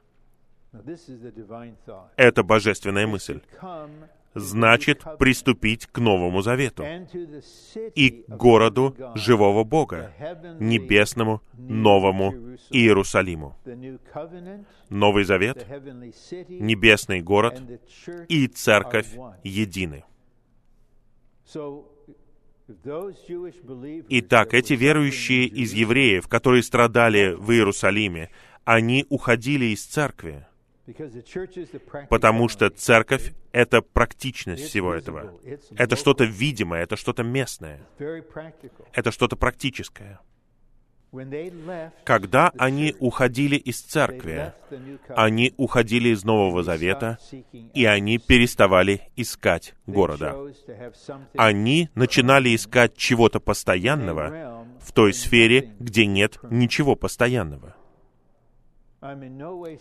Это 2.16 2.44
божественная 2.44 3.08
мысль 3.08 3.42
значит 4.34 5.04
приступить 5.18 5.88
к 5.88 6.00
Новому 6.00 6.42
Завету 6.42 6.84
и 7.96 8.10
к 8.10 8.30
городу 8.30 8.96
живого 9.16 9.64
Бога, 9.64 10.14
небесному 10.60 11.42
Новому 11.54 12.34
Иерусалиму. 12.70 13.58
Новый 14.90 15.24
Завет, 15.24 15.66
небесный 16.50 17.22
город 17.22 17.62
и 18.28 18.48
церковь 18.48 19.08
едины. 19.44 20.04
Итак, 24.10 24.54
эти 24.54 24.74
верующие 24.74 25.46
из 25.46 25.74
евреев, 25.74 26.28
которые 26.28 26.62
страдали 26.62 27.34
в 27.34 27.52
Иерусалиме, 27.52 28.30
они 28.64 29.06
уходили 29.10 29.66
из 29.66 29.84
церкви, 29.84 30.46
Потому 32.10 32.50
что 32.50 32.70
церковь— 32.70 33.34
это 33.52 33.82
практичность 33.82 34.64
всего 34.64 34.94
этого. 34.94 35.40
Это 35.76 35.96
что-то 35.96 36.24
видимое, 36.24 36.84
это 36.84 36.96
что-то 36.96 37.24
местное. 37.24 37.82
Это 38.94 39.12
что-то 39.12 39.36
практическое. 39.36 40.20
Когда 42.04 42.52
они 42.58 42.96
уходили 43.00 43.56
из 43.56 43.82
церкви, 43.82 44.54
они 45.10 45.54
уходили 45.58 46.10
из 46.10 46.24
Нового 46.24 46.62
Завета, 46.62 47.18
и 47.74 47.86
они 47.86 48.20
переставали 48.20 49.02
искать 49.16 49.74
города. 49.88 50.36
Они 51.36 51.90
начинали 51.96 52.56
искать 52.56 52.96
чего-то 52.96 53.40
постоянного 53.40 54.68
в 54.80 54.92
той 54.92 55.14
сфере, 55.14 55.74
где 55.80 56.06
нет 56.06 56.38
ничего 56.50 56.96
постоянного. 56.96 57.76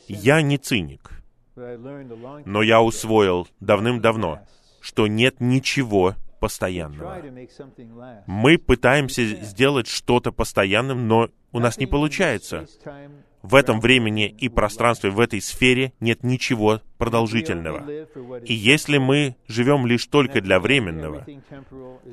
Я 0.08 0.42
не 0.42 0.58
циник, 0.58 1.10
но 1.56 2.62
я 2.62 2.80
усвоил 2.82 3.48
давным-давно, 3.60 4.40
что 4.80 5.06
нет 5.06 5.40
ничего 5.40 6.14
постоянного. 6.40 7.20
Мы 8.26 8.58
пытаемся 8.58 9.24
сделать 9.24 9.88
что-то 9.88 10.30
постоянным, 10.30 11.08
но 11.08 11.30
у 11.52 11.58
нас 11.58 11.78
не 11.78 11.86
получается. 11.86 12.66
В 13.42 13.54
этом 13.54 13.80
времени 13.80 14.26
и 14.26 14.48
пространстве, 14.48 15.10
в 15.10 15.20
этой 15.20 15.40
сфере 15.40 15.92
нет 16.00 16.24
ничего 16.24 16.80
продолжительного. 16.98 17.88
И 18.40 18.52
если 18.52 18.98
мы 18.98 19.36
живем 19.46 19.86
лишь 19.86 20.06
только 20.06 20.40
для 20.40 20.58
временного, 20.58 21.24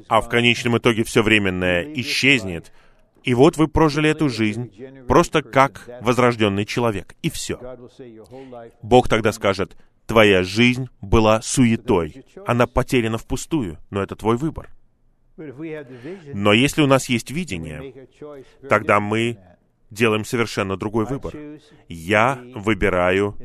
а 0.08 0.22
в 0.22 0.30
конечном 0.30 0.78
итоге 0.78 1.04
все 1.04 1.24
временное 1.24 1.84
исчезнет, 1.96 2.72
и 3.26 3.34
вот 3.34 3.58
вы 3.58 3.68
прожили 3.68 4.10
эту 4.10 4.30
жизнь 4.30 4.72
просто 5.08 5.42
как 5.42 5.90
возрожденный 6.02 6.66
человек, 6.66 7.16
и 7.24 7.30
все. 7.30 7.60
Бог 8.84 9.10
тогда 9.10 9.32
скажет, 9.32 9.76
твоя 10.06 10.44
жизнь 10.44 10.88
была 11.02 11.42
суетой, 11.42 12.24
она 12.46 12.68
потеряна 12.68 13.18
впустую, 13.18 13.80
но 13.90 14.02
это 14.04 14.16
твой 14.16 14.38
выбор. 14.38 14.70
Но 15.38 16.54
если 16.54 16.84
у 16.84 16.88
нас 16.88 17.10
есть 17.10 17.32
видение, 17.32 18.08
тогда 18.70 19.00
мы 19.00 19.38
делаем 19.90 20.24
совершенно 20.24 20.78
другой 20.78 21.06
выбор. 21.06 21.34
Я 21.88 22.40
выбираю 22.54 23.36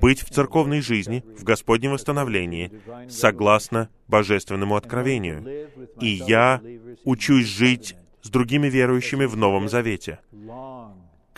быть 0.00 0.20
в 0.20 0.30
церковной 0.30 0.80
жизни, 0.80 1.24
в 1.36 1.44
Господнем 1.44 1.92
восстановлении, 1.92 2.72
согласно 3.08 3.88
божественному 4.06 4.76
откровению. 4.76 5.68
И 6.00 6.08
я 6.08 6.60
учусь 7.04 7.46
жить 7.46 7.96
с 8.22 8.30
другими 8.30 8.68
верующими 8.68 9.24
в 9.24 9.36
Новом 9.36 9.68
Завете, 9.68 10.20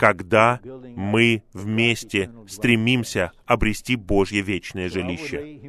когда 0.01 0.59
мы 0.95 1.43
вместе 1.53 2.31
стремимся 2.47 3.31
обрести 3.45 3.95
Божье 3.95 4.41
вечное 4.41 4.89
жилище. 4.89 5.59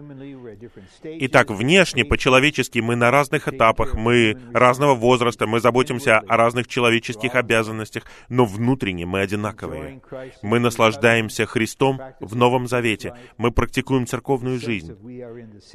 Итак, 1.03 1.51
внешне, 1.51 2.07
по-человечески, 2.07 2.79
мы 2.79 2.97
на 2.97 3.11
разных 3.11 3.47
этапах, 3.47 3.95
мы 3.95 4.39
разного 4.55 4.95
возраста, 4.95 5.47
мы 5.47 5.61
заботимся 5.61 6.19
о 6.19 6.39
разных 6.39 6.67
человеческих 6.67 7.35
обязанностях, 7.35 8.05
но 8.31 8.47
внутренне 8.47 9.05
мы 9.05 9.21
одинаковые. 9.21 10.01
Мы 10.41 10.61
наслаждаемся 10.61 11.45
Христом 11.45 12.01
в 12.21 12.35
Новом 12.35 12.67
Завете, 12.69 13.13
мы 13.37 13.51
практикуем 13.51 14.07
церковную 14.07 14.59
жизнь 14.59 14.97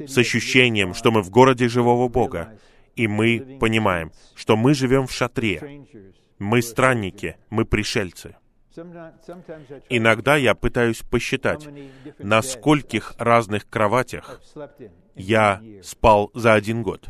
с 0.04 0.18
ощущением, 0.18 0.94
что 0.94 1.12
мы 1.12 1.22
в 1.22 1.30
городе 1.30 1.68
живого 1.68 2.08
Бога, 2.08 2.58
и 2.98 3.06
мы 3.06 3.58
понимаем, 3.60 4.12
что 4.34 4.56
мы 4.56 4.74
живем 4.74 5.06
в 5.06 5.12
шатре, 5.12 5.86
мы 6.38 6.62
странники, 6.62 7.36
мы 7.48 7.64
пришельцы. 7.64 8.36
Иногда 9.88 10.36
я 10.36 10.54
пытаюсь 10.54 11.02
посчитать, 11.02 11.68
на 12.18 12.42
скольких 12.42 13.14
разных 13.18 13.68
кроватях 13.68 14.40
я 15.14 15.62
спал 15.82 16.30
за 16.34 16.54
один 16.54 16.82
год. 16.82 17.08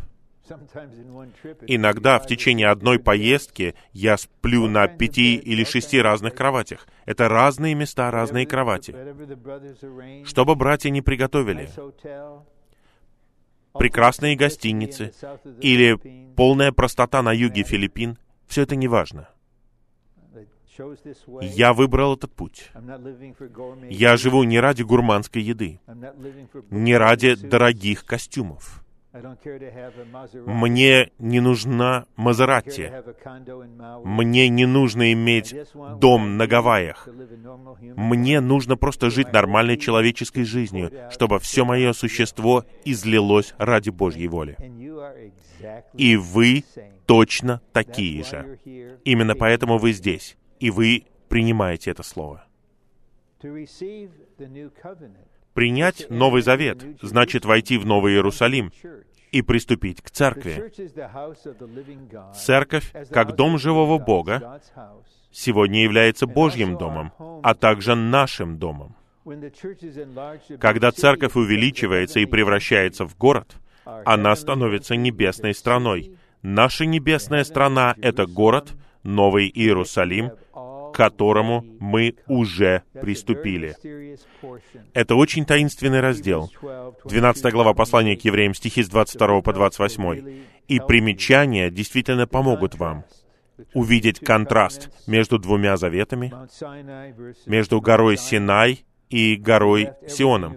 Иногда 1.66 2.18
в 2.18 2.26
течение 2.26 2.68
одной 2.68 2.98
поездки 2.98 3.74
я 3.92 4.16
сплю 4.16 4.66
на 4.66 4.88
пяти 4.88 5.36
или 5.36 5.64
шести 5.64 6.00
разных 6.00 6.34
кроватях. 6.34 6.86
Это 7.04 7.28
разные 7.28 7.74
места, 7.74 8.10
разные 8.10 8.46
кровати. 8.46 8.94
Чтобы 10.24 10.54
братья 10.54 10.88
не 10.88 11.02
приготовили, 11.02 11.68
прекрасные 13.72 14.36
гостиницы 14.36 15.12
или 15.60 16.34
полная 16.34 16.72
простота 16.72 17.22
на 17.22 17.32
юге 17.32 17.62
Филиппин, 17.62 18.18
все 18.46 18.62
это 18.62 18.76
не 18.76 18.88
важно. 18.88 19.28
Я 21.40 21.72
выбрал 21.72 22.14
этот 22.14 22.32
путь. 22.32 22.70
Я 23.90 24.16
живу 24.16 24.44
не 24.44 24.60
ради 24.60 24.82
гурманской 24.82 25.42
еды, 25.42 25.80
не 26.70 26.96
ради 26.96 27.34
дорогих 27.34 28.04
костюмов. 28.04 28.84
Мне 30.46 31.10
не 31.18 31.40
нужна 31.40 32.06
Мазератти. 32.16 32.92
Мне 34.04 34.48
не 34.48 34.66
нужно 34.66 35.12
иметь 35.12 35.54
дом 35.98 36.36
на 36.36 36.46
Гавайях. 36.46 37.08
Мне 37.96 38.40
нужно 38.40 38.76
просто 38.76 39.10
жить 39.10 39.32
нормальной 39.32 39.76
человеческой 39.76 40.44
жизнью, 40.44 40.92
чтобы 41.10 41.38
все 41.38 41.64
мое 41.64 41.92
существо 41.92 42.64
излилось 42.84 43.54
ради 43.58 43.90
Божьей 43.90 44.28
воли. 44.28 44.56
И 45.94 46.16
вы 46.16 46.64
точно 47.06 47.60
такие 47.72 48.24
же. 48.24 48.58
Именно 49.04 49.34
поэтому 49.34 49.78
вы 49.78 49.92
здесь, 49.92 50.36
и 50.60 50.70
вы 50.70 51.04
принимаете 51.28 51.90
это 51.90 52.02
слово. 52.02 52.44
Принять 55.54 56.06
Новый 56.10 56.42
Завет 56.42 56.84
значит 57.02 57.44
войти 57.44 57.78
в 57.78 57.86
Новый 57.86 58.14
Иерусалим 58.14 58.72
и 59.32 59.42
приступить 59.42 60.02
к 60.02 60.10
церкви. 60.10 60.72
Церковь, 62.34 62.92
как 63.10 63.34
дом 63.36 63.58
живого 63.58 63.98
Бога, 63.98 64.60
сегодня 65.30 65.82
является 65.82 66.26
Божьим 66.26 66.76
домом, 66.76 67.12
а 67.42 67.54
также 67.54 67.94
нашим 67.94 68.58
домом. 68.58 68.94
Когда 70.58 70.90
церковь 70.90 71.36
увеличивается 71.36 72.20
и 72.20 72.26
превращается 72.26 73.06
в 73.06 73.16
город, 73.16 73.56
она 73.84 74.34
становится 74.36 74.96
небесной 74.96 75.54
страной. 75.54 76.16
Наша 76.42 76.86
небесная 76.86 77.44
страна— 77.44 77.94
это 78.02 78.26
город, 78.26 78.74
Новый 79.02 79.48
Иерусалим, 79.48 80.32
которому 80.98 81.64
мы 81.78 82.16
уже 82.26 82.82
приступили. 83.00 83.76
Это 84.94 85.14
очень 85.14 85.44
таинственный 85.44 86.00
раздел. 86.00 86.50
12 87.04 87.52
глава 87.52 87.72
послания 87.72 88.16
к 88.16 88.24
евреям, 88.24 88.52
стихи 88.52 88.82
с 88.82 88.88
22 88.88 89.42
по 89.42 89.52
28. 89.52 90.42
И 90.66 90.80
примечания 90.80 91.70
действительно 91.70 92.26
помогут 92.26 92.74
вам 92.74 93.04
увидеть 93.74 94.18
контраст 94.18 94.90
между 95.06 95.38
двумя 95.38 95.76
заветами, 95.76 96.32
между 97.46 97.80
горой 97.80 98.16
Синай 98.16 98.84
и 99.08 99.36
горой 99.36 99.90
Сионом. 100.08 100.56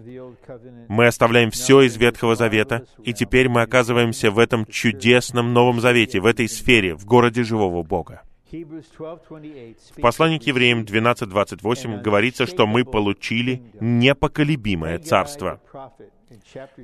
Мы 0.88 1.06
оставляем 1.06 1.52
все 1.52 1.82
из 1.82 1.98
Ветхого 1.98 2.36
Завета, 2.36 2.88
и 3.04 3.14
теперь 3.14 3.48
мы 3.48 3.62
оказываемся 3.62 4.32
в 4.32 4.40
этом 4.40 4.66
чудесном 4.66 5.54
Новом 5.54 5.82
Завете, 5.82 6.20
в 6.20 6.26
этой 6.26 6.50
сфере, 6.50 6.96
в 6.96 7.06
городе 7.06 7.44
живого 7.44 7.84
Бога. 7.84 8.24
В 8.52 10.02
послании 10.02 10.38
к 10.38 10.44
евреям 10.44 10.84
12.28 10.84 12.02
говорится, 12.02 12.46
что 12.46 12.68
мы 12.68 12.84
получили 12.84 13.64
непоколебимое 13.80 15.00
царство. 15.00 15.62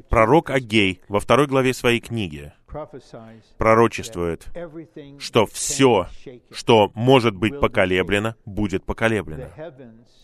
Пророк 0.09 0.49
Агей 0.49 1.01
во 1.07 1.19
второй 1.19 1.47
главе 1.47 1.73
своей 1.73 1.99
книги 1.99 2.53
пророчествует, 3.57 4.47
что 5.19 5.45
все, 5.45 6.07
что 6.51 6.91
может 6.95 7.35
быть 7.35 7.59
поколеблено, 7.59 8.35
будет 8.45 8.85
поколеблено. 8.85 9.49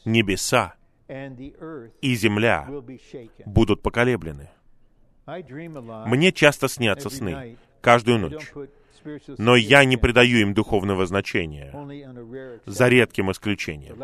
Небеса 0.05 0.75
и 1.09 2.15
земля 2.15 2.67
будут 3.45 3.81
поколеблены. 3.81 4.49
Мне 5.25 6.31
часто 6.33 6.67
снятся 6.67 7.09
сны, 7.09 7.57
каждую 7.81 8.19
ночь, 8.19 8.51
но 9.37 9.55
я 9.55 9.85
не 9.85 9.97
придаю 9.97 10.39
им 10.39 10.53
духовного 10.53 11.05
значения, 11.05 11.73
за 12.65 12.87
редким 12.87 13.31
исключением. 13.31 13.97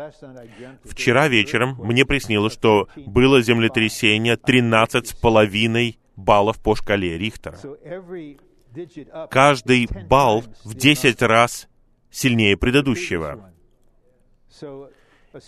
Вчера 0.84 1.28
вечером 1.28 1.76
мне 1.78 2.04
приснилось, 2.04 2.52
что 2.52 2.88
было 2.96 3.42
землетрясение 3.42 4.36
13 4.36 5.08
с 5.08 5.12
половиной 5.14 5.98
баллов 6.16 6.62
по 6.62 6.74
шкале 6.74 7.18
Рихтера. 7.18 7.58
Каждый 9.30 9.88
балл 10.08 10.44
в 10.64 10.74
10 10.74 11.22
раз 11.22 11.68
сильнее 12.10 12.56
предыдущего. 12.56 13.52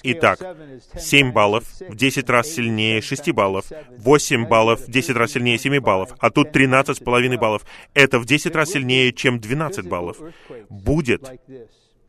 Итак, 0.03 0.39
7 0.97 1.33
баллов 1.33 1.65
в 1.81 1.95
10 1.97 2.31
раз 2.31 2.49
сильнее 2.49 3.01
6 3.01 3.33
баллов, 3.33 3.67
8 3.99 4.47
баллов 4.47 4.81
в 4.81 4.91
10 4.91 5.17
раз 5.17 5.33
сильнее 5.33 5.59
7 5.59 5.81
баллов, 5.81 6.11
а 6.19 6.31
тут 6.31 6.55
13,5 6.55 7.39
баллов. 7.39 7.65
Это 7.95 8.19
в 8.19 8.25
10 8.25 8.55
раз 8.55 8.71
сильнее, 8.71 9.13
чем 9.13 9.41
12 9.41 9.89
баллов. 9.89 10.19
Будет 10.69 11.29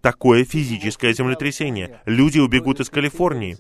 такое 0.04 0.44
физическое 0.44 1.14
землетрясение. 1.14 2.02
Люди 2.06 2.38
убегут 2.38 2.82
из 2.82 2.90
Калифорнии. 2.90 3.56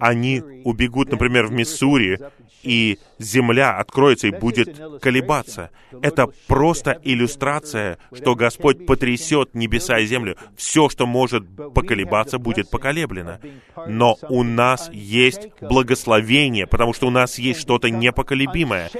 Они 0.00 0.42
убегут, 0.64 1.12
например, 1.12 1.46
в 1.46 1.52
Миссури, 1.52 2.18
и 2.64 2.98
земля 3.20 3.78
откроется 3.78 4.26
и 4.26 4.32
будет 4.32 4.76
колебаться. 5.00 5.70
Это 6.02 6.26
просто 6.48 7.00
иллюстрация, 7.04 7.98
что 8.12 8.34
Господь 8.34 8.86
потрясет 8.86 9.54
небеса 9.54 10.00
и 10.00 10.06
землю. 10.06 10.36
Все, 10.56 10.88
что 10.88 11.06
может 11.06 11.44
поколебаться, 11.72 12.38
будет 12.38 12.68
поколеблено. 12.68 13.38
Но 13.86 14.18
у 14.28 14.42
нас 14.42 14.90
есть 14.92 15.48
благословение, 15.60 16.66
потому 16.66 16.92
что 16.92 17.06
у 17.06 17.10
нас 17.10 17.38
есть 17.38 17.60
что-то 17.60 17.88
непоколебимое. 17.88 18.90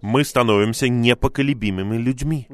Мы 0.00 0.24
становимся 0.24 0.88
непоколебимыми 0.88 1.98
людьми. 1.98 2.48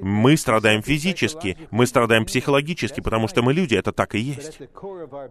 Мы 0.00 0.36
страдаем 0.36 0.82
физически, 0.82 1.58
мы 1.72 1.86
страдаем 1.86 2.26
психологически, 2.26 3.00
потому 3.00 3.28
что 3.28 3.42
мы 3.42 3.54
люди, 3.54 3.74
это 3.74 3.92
так 3.92 4.14
и 4.14 4.20
есть. 4.20 4.60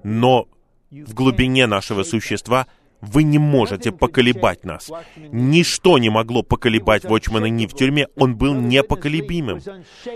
Но 0.03 0.47
в 0.89 1.13
глубине 1.13 1.67
нашего 1.67 2.01
существа 2.01 2.65
вы 2.99 3.21
не 3.23 3.37
можете 3.37 3.91
поколебать 3.91 4.65
нас. 4.65 4.89
Ничто 5.15 5.99
не 5.99 6.09
могло 6.09 6.41
поколебать 6.41 7.05
Вочмана 7.05 7.45
Ни 7.45 7.67
в 7.67 7.75
тюрьме. 7.75 8.07
Он 8.15 8.35
был 8.35 8.55
непоколебимым. 8.55 9.61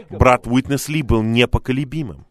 Брат 0.10 0.48
Уитнес 0.48 0.90
Ли 0.90 1.04
был 1.04 1.22
непоколебимым. 1.22 2.26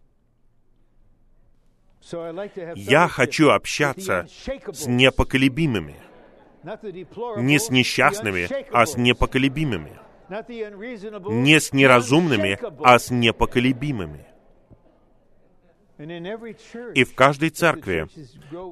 Я 2.74 3.06
хочу 3.06 3.50
общаться 3.50 4.26
с 4.72 4.86
непоколебимыми. 4.86 5.94
Не 7.36 7.60
с 7.60 7.70
несчастными, 7.70 8.48
а 8.72 8.86
с 8.86 8.96
непоколебимыми 8.96 10.00
не 10.28 11.60
с 11.60 11.72
неразумными, 11.72 12.58
а 12.82 12.98
с 12.98 13.10
непоколебимыми. 13.10 14.26
И 16.94 17.04
в 17.04 17.14
каждой 17.14 17.50
церкви, 17.50 18.08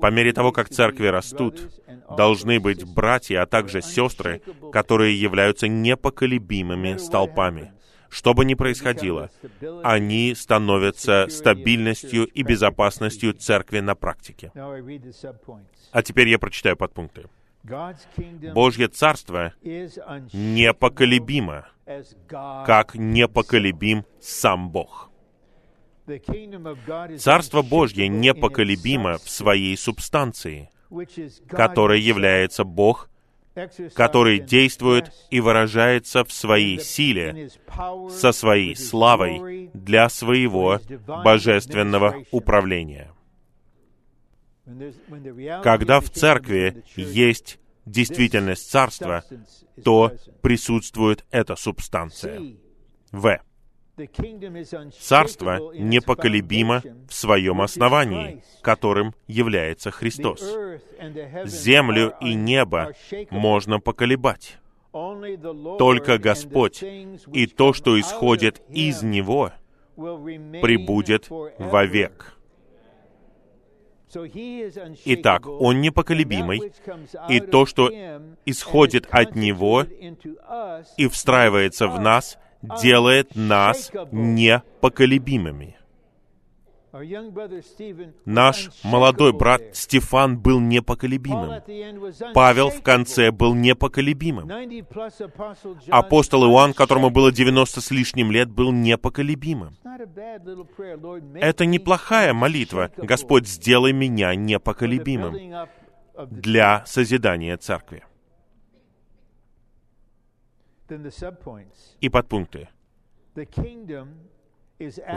по 0.00 0.10
мере 0.10 0.32
того, 0.32 0.50
как 0.50 0.68
церкви 0.68 1.06
растут, 1.06 1.70
должны 2.16 2.58
быть 2.58 2.84
братья, 2.84 3.42
а 3.42 3.46
также 3.46 3.80
сестры, 3.80 4.42
которые 4.72 5.20
являются 5.20 5.68
непоколебимыми 5.68 6.96
столпами. 6.96 7.72
Что 8.08 8.34
бы 8.34 8.44
ни 8.44 8.54
происходило, 8.54 9.30
они 9.82 10.34
становятся 10.34 11.28
стабильностью 11.30 12.26
и 12.26 12.42
безопасностью 12.42 13.32
церкви 13.32 13.80
на 13.80 13.94
практике. 13.94 14.52
А 15.92 16.02
теперь 16.02 16.28
я 16.28 16.38
прочитаю 16.38 16.76
подпункты. 16.76 17.24
Божье 18.54 18.88
Царство 18.88 19.52
непоколебимо, 20.32 21.68
как 22.66 22.94
непоколебим 22.94 24.04
сам 24.20 24.70
Бог. 24.70 25.10
Царство 27.18 27.62
Божье 27.62 28.08
непоколебимо 28.08 29.18
в 29.18 29.30
своей 29.30 29.76
субстанции, 29.76 30.70
которой 31.48 32.00
является 32.00 32.64
Бог, 32.64 33.08
который 33.94 34.40
действует 34.40 35.12
и 35.30 35.40
выражается 35.40 36.24
в 36.24 36.32
своей 36.32 36.80
силе, 36.80 37.50
со 38.10 38.32
своей 38.32 38.74
славой 38.74 39.70
для 39.72 40.08
своего 40.08 40.80
божественного 41.24 42.24
управления. 42.32 43.12
Когда 45.62 46.00
в 46.00 46.10
церкви 46.10 46.84
есть 46.96 47.58
действительность 47.84 48.70
царства, 48.70 49.24
то 49.84 50.12
присутствует 50.40 51.24
эта 51.30 51.56
субстанция. 51.56 52.40
В. 53.10 53.40
Царство 54.98 55.74
непоколебимо 55.74 56.82
в 57.08 57.12
своем 57.12 57.60
основании, 57.60 58.42
которым 58.62 59.14
является 59.26 59.90
Христос. 59.90 60.40
Землю 61.44 62.14
и 62.20 62.34
небо 62.34 62.92
можно 63.30 63.80
поколебать. 63.80 64.58
Только 64.92 66.18
Господь 66.18 66.82
и 66.82 67.46
то, 67.46 67.72
что 67.72 67.98
исходит 68.00 68.62
из 68.68 69.02
Него, 69.02 69.52
прибудет 69.96 71.28
вовек. 71.58 72.38
Итак, 75.04 75.46
Он 75.46 75.80
непоколебимый, 75.80 76.72
и 77.28 77.40
то, 77.40 77.66
что 77.66 77.90
исходит 78.44 79.06
от 79.10 79.34
Него 79.34 79.86
и 80.96 81.08
встраивается 81.08 81.88
в 81.88 82.00
нас, 82.00 82.38
делает 82.80 83.34
нас 83.34 83.90
непоколебимыми. 84.12 85.76
Наш 88.26 88.70
молодой 88.84 89.32
брат 89.32 89.62
Стефан 89.72 90.38
был 90.38 90.60
непоколебимым. 90.60 91.62
Павел 92.34 92.68
в 92.68 92.82
конце 92.82 93.30
был 93.30 93.54
непоколебимым. 93.54 94.50
Апостол 95.88 96.44
Иоанн, 96.44 96.74
которому 96.74 97.08
было 97.08 97.32
90 97.32 97.80
с 97.80 97.90
лишним 97.90 98.30
лет, 98.30 98.50
был 98.50 98.72
непоколебимым. 98.72 99.74
Это 101.34 101.64
неплохая 101.64 102.34
молитва. 102.34 102.90
Господь, 102.98 103.48
сделай 103.48 103.92
меня 103.92 104.34
непоколебимым 104.34 105.68
для 106.28 106.84
созидания 106.84 107.56
церкви. 107.56 108.04
И 112.00 112.08
подпункты. 112.10 112.68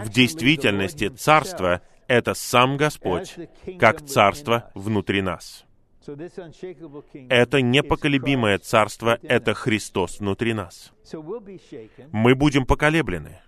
В 0.04 0.10
действительности 0.10 1.10
царство— 1.10 1.82
это 2.08 2.34
сам 2.34 2.78
Господь, 2.78 3.36
как 3.80 4.06
царство 4.06 4.72
внутри 4.76 5.22
нас. 5.22 5.66
Это 7.30 7.62
непоколебимое 7.62 8.60
царство— 8.60 9.18
это 9.24 9.54
Христос 9.54 10.20
внутри 10.20 10.54
нас. 10.54 10.92
Мы 12.12 12.36
будем 12.36 12.66
поколеблены. 12.66 13.42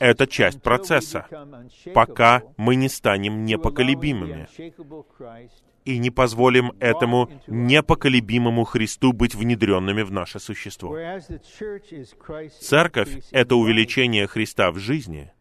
Это 0.00 0.26
часть 0.26 0.60
процесса, 0.60 1.26
пока 1.94 2.42
мы 2.56 2.74
не 2.74 2.88
станем 2.88 3.44
непоколебимыми 3.44 4.48
и 5.88 5.96
не 5.98 6.10
позволим 6.10 6.72
этому 6.80 7.30
непоколебимому 7.46 8.64
Христу 8.64 9.14
быть 9.14 9.34
внедренными 9.34 10.02
в 10.02 10.12
наше 10.12 10.38
существо. 10.38 10.94
Церковь— 12.60 13.22
это 13.30 13.56
увеличение 13.56 14.26
Христа 14.26 14.70
в 14.70 14.78
жизни, 14.78 15.32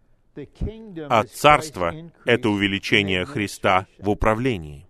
а 1.10 1.24
царство— 1.26 1.94
это 2.26 2.50
увеличение 2.50 3.26
Христа 3.26 3.88
в 4.00 4.10
управлении. 4.10 4.88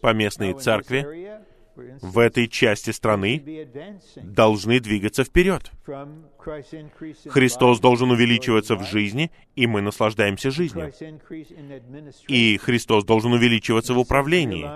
Поместные 0.00 0.54
церкви 0.54 1.42
в 1.76 2.18
этой 2.18 2.48
части 2.48 2.90
страны 2.90 3.68
должны 4.16 4.80
двигаться 4.80 5.24
вперед. 5.24 5.70
Христос 7.28 7.80
должен 7.80 8.10
увеличиваться 8.10 8.76
в 8.76 8.84
жизни, 8.84 9.30
и 9.54 9.66
мы 9.66 9.80
наслаждаемся 9.80 10.50
жизнью. 10.50 10.92
И 12.28 12.58
Христос 12.58 13.04
должен 13.04 13.32
увеличиваться 13.32 13.94
в 13.94 13.98
управлении. 13.98 14.68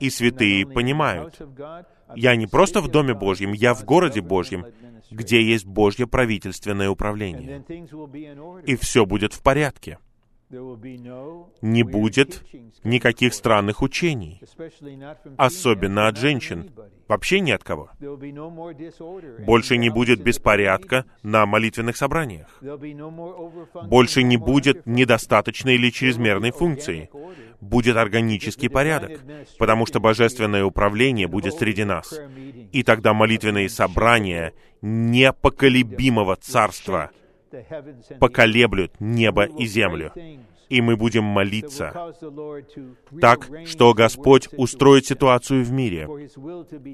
И 0.00 0.10
святые 0.10 0.66
понимают, 0.66 1.40
я 2.14 2.36
не 2.36 2.46
просто 2.46 2.80
в 2.80 2.88
Доме 2.88 3.14
Божьем, 3.14 3.52
я 3.52 3.74
в 3.74 3.84
городе 3.84 4.20
Божьем, 4.20 4.66
где 5.10 5.42
есть 5.42 5.66
Божье 5.66 6.06
правительственное 6.06 6.90
управление. 6.90 7.64
И 8.66 8.76
все 8.76 9.06
будет 9.06 9.32
в 9.32 9.42
порядке 9.42 9.98
не 10.50 11.82
будет 11.82 12.42
никаких 12.84 13.34
странных 13.34 13.82
учений, 13.82 14.40
особенно 15.36 16.06
от 16.06 16.16
женщин, 16.16 16.70
вообще 17.08 17.40
ни 17.40 17.50
от 17.50 17.64
кого. 17.64 17.90
Больше 19.40 19.76
не 19.76 19.90
будет 19.90 20.22
беспорядка 20.22 21.06
на 21.22 21.46
молитвенных 21.46 21.96
собраниях. 21.96 22.60
Больше 23.86 24.22
не 24.22 24.36
будет 24.36 24.86
недостаточной 24.86 25.74
или 25.74 25.90
чрезмерной 25.90 26.52
функции. 26.52 27.10
Будет 27.60 27.96
органический 27.96 28.68
порядок, 28.68 29.20
потому 29.58 29.86
что 29.86 29.98
божественное 29.98 30.64
управление 30.64 31.26
будет 31.26 31.54
среди 31.54 31.84
нас. 31.84 32.18
И 32.72 32.82
тогда 32.82 33.14
молитвенные 33.14 33.68
собрания 33.68 34.52
непоколебимого 34.82 36.36
царства— 36.36 37.10
поколеблют 38.18 39.00
небо 39.00 39.44
и 39.44 39.66
землю. 39.66 40.12
И 40.68 40.80
мы 40.80 40.96
будем 40.96 41.24
молиться 41.24 42.14
так, 43.20 43.48
что 43.66 43.92
Господь 43.92 44.48
устроит 44.56 45.06
ситуацию 45.06 45.64
в 45.64 45.70
мире 45.70 46.08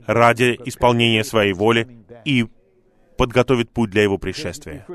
ради 0.06 0.58
исполнения 0.64 1.24
своей 1.24 1.52
воли 1.52 1.88
и 2.24 2.46
подготовит 3.16 3.70
путь 3.70 3.90
для 3.90 4.02
Его 4.02 4.18
пришествия. 4.18 4.86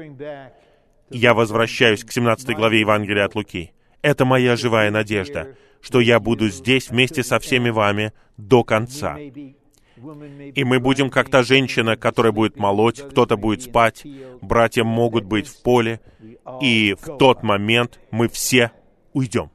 Я 1.10 1.34
возвращаюсь 1.34 2.04
к 2.04 2.12
17 2.12 2.56
главе 2.56 2.80
Евангелия 2.82 3.26
от 3.26 3.36
Луки. 3.36 3.72
Это 4.02 4.26
моя 4.26 4.56
живая 4.56 4.92
надежда, 4.92 5.56
что 5.82 6.00
я 6.00 6.20
буду 6.20 6.50
здесь 6.50 6.90
вместе 6.90 7.24
со 7.24 7.40
всеми 7.40 7.70
вами 7.70 8.14
до 8.38 8.64
конца. 8.64 9.18
И 9.98 10.64
мы 10.64 10.80
будем 10.80 11.10
как 11.10 11.30
та 11.30 11.44
женщина, 11.44 11.96
которая 11.96 12.34
будет 12.34 12.58
молоть, 12.58 13.02
кто-то 13.02 13.38
будет 13.38 13.62
спать, 13.62 14.06
братья 14.42 14.84
могут 14.84 15.26
быть 15.26 15.48
в 15.48 15.62
поле, 15.62 16.02
и 16.62 16.96
в 17.00 17.18
тот 17.18 17.44
момент 17.44 18.00
мы 18.12 18.28
все 18.28 18.72
уйдем. 19.14 19.50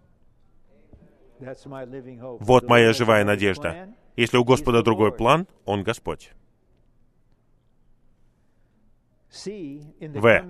Вот 2.40 2.68
моя 2.68 2.92
живая 2.92 3.24
надежда. 3.24 3.88
Если 4.16 4.36
у 4.36 4.44
Господа 4.44 4.82
другой 4.82 5.12
план, 5.12 5.46
Он 5.64 5.82
Господь. 5.82 6.32
В. 9.30 10.44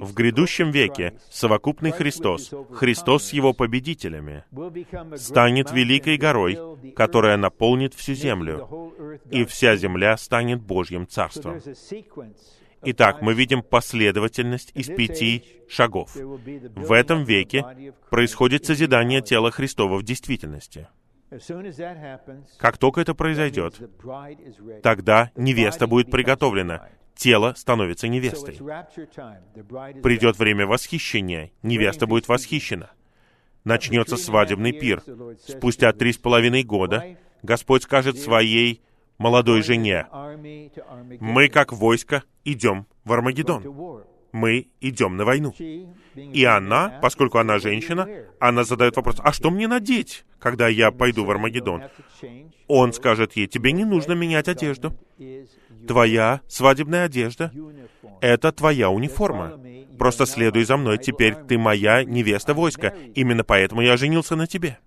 В 0.00 0.14
грядущем 0.14 0.70
веке 0.70 1.14
совокупный 1.30 1.92
Христос, 1.92 2.52
Христос 2.72 3.26
с 3.26 3.32
Его 3.32 3.52
победителями, 3.52 4.44
станет 5.16 5.70
великой 5.70 6.16
горой, 6.16 6.58
которая 6.96 7.36
наполнит 7.36 7.94
всю 7.94 8.14
землю, 8.14 8.90
и 9.30 9.44
вся 9.44 9.76
земля 9.76 10.16
станет 10.16 10.60
Божьим 10.60 11.06
Царством. 11.06 11.60
Итак, 12.86 13.22
мы 13.22 13.34
видим 13.34 13.62
последовательность 13.62 14.72
из 14.74 14.88
пяти 14.88 15.44
шагов. 15.68 16.14
В 16.14 16.92
этом 16.92 17.24
веке 17.24 17.94
происходит 18.10 18.66
созидание 18.66 19.22
тела 19.22 19.50
Христова 19.50 19.96
в 19.96 20.02
действительности. 20.02 20.88
Как 22.58 22.78
только 22.78 23.00
это 23.00 23.14
произойдет, 23.14 23.80
тогда 24.82 25.30
невеста 25.36 25.86
будет 25.86 26.10
приготовлена, 26.10 26.88
тело 27.14 27.54
становится 27.56 28.08
невестой. 28.08 28.54
Придет 30.02 30.38
время 30.38 30.66
восхищения, 30.66 31.50
невеста 31.62 32.06
будет 32.06 32.28
восхищена. 32.28 32.90
Начнется 33.64 34.16
свадебный 34.16 34.72
пир. 34.72 35.02
Спустя 35.46 35.92
три 35.92 36.12
с 36.12 36.18
половиной 36.18 36.64
года 36.64 37.16
Господь 37.42 37.84
скажет 37.84 38.18
своей 38.18 38.82
молодой 39.18 39.62
жене, 39.62 40.06
«Мы, 41.20 41.48
как 41.48 41.72
войско, 41.72 42.24
идем 42.44 42.86
в 43.04 43.12
Армагеддон. 43.12 44.04
Мы 44.34 44.66
идем 44.80 45.16
на 45.16 45.24
войну». 45.24 45.54
И 46.16 46.44
она, 46.44 46.98
поскольку 47.00 47.38
она 47.38 47.60
женщина, 47.60 48.08
она 48.40 48.64
задает 48.64 48.96
вопрос, 48.96 49.16
«А 49.22 49.32
что 49.32 49.50
мне 49.50 49.68
надеть, 49.68 50.24
когда 50.40 50.66
я 50.66 50.90
пойду 50.90 51.24
в 51.24 51.30
Армагеддон?» 51.30 51.84
Он 52.66 52.92
скажет 52.92 53.34
ей, 53.36 53.46
«Тебе 53.46 53.70
не 53.70 53.84
нужно 53.84 54.12
менять 54.14 54.48
одежду. 54.48 54.92
Твоя 55.86 56.40
свадебная 56.48 57.04
одежда— 57.04 57.52
это 58.20 58.50
твоя 58.50 58.90
униформа. 58.90 59.60
Просто 59.98 60.26
следуй 60.26 60.64
за 60.64 60.76
мной, 60.76 60.98
теперь 60.98 61.36
ты 61.36 61.56
моя 61.56 62.02
невеста 62.02 62.54
войска. 62.54 62.92
Именно 63.14 63.44
поэтому 63.44 63.82
я 63.82 63.96
женился 63.96 64.34
на 64.34 64.48
тебе. 64.48 64.78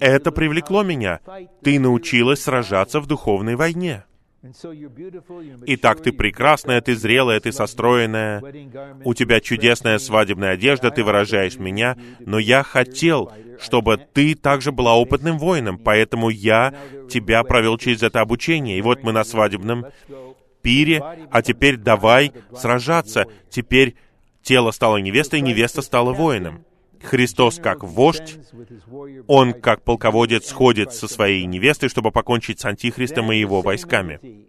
Это 0.00 0.32
привлекло 0.32 0.82
меня. 0.82 1.20
Ты 1.62 1.80
научилась 1.80 2.42
сражаться 2.42 3.00
в 3.00 3.06
духовной 3.06 3.56
войне. 3.56 4.04
Итак, 5.66 6.02
ты 6.02 6.12
прекрасная, 6.12 6.80
ты 6.80 6.94
зрелая, 6.94 7.40
ты 7.40 7.52
состроенная, 7.52 8.42
у 9.04 9.14
тебя 9.14 9.40
чудесная 9.40 9.98
свадебная 9.98 10.52
одежда, 10.52 10.90
ты 10.90 11.02
выражаешь 11.04 11.56
меня, 11.56 11.96
но 12.20 12.38
я 12.38 12.62
хотел, 12.62 13.32
чтобы 13.60 13.98
ты 14.12 14.34
также 14.34 14.72
была 14.72 14.96
опытным 14.96 15.38
воином, 15.38 15.78
поэтому 15.78 16.28
я 16.30 16.74
тебя 17.08 17.42
провел 17.44 17.78
через 17.78 18.02
это 18.02 18.20
обучение. 18.20 18.78
И 18.78 18.82
вот 18.82 19.02
мы 19.02 19.12
на 19.12 19.24
свадебном 19.24 19.86
пире, 20.62 21.02
а 21.30 21.42
теперь 21.42 21.76
давай 21.76 22.32
сражаться. 22.54 23.26
Теперь 23.50 23.96
тело 24.42 24.70
стало 24.70 24.96
невестой, 24.98 25.40
невеста 25.40 25.82
стала 25.82 26.12
воином. 26.12 26.64
Христос 27.02 27.58
как 27.62 27.84
вождь, 27.84 28.38
Он 29.26 29.52
как 29.52 29.82
полководец 29.82 30.46
сходит 30.46 30.92
со 30.92 31.08
своей 31.08 31.44
невестой, 31.44 31.88
чтобы 31.88 32.10
покончить 32.10 32.60
с 32.60 32.64
Антихристом 32.64 33.32
и 33.32 33.38
его 33.38 33.62
войсками. 33.62 34.46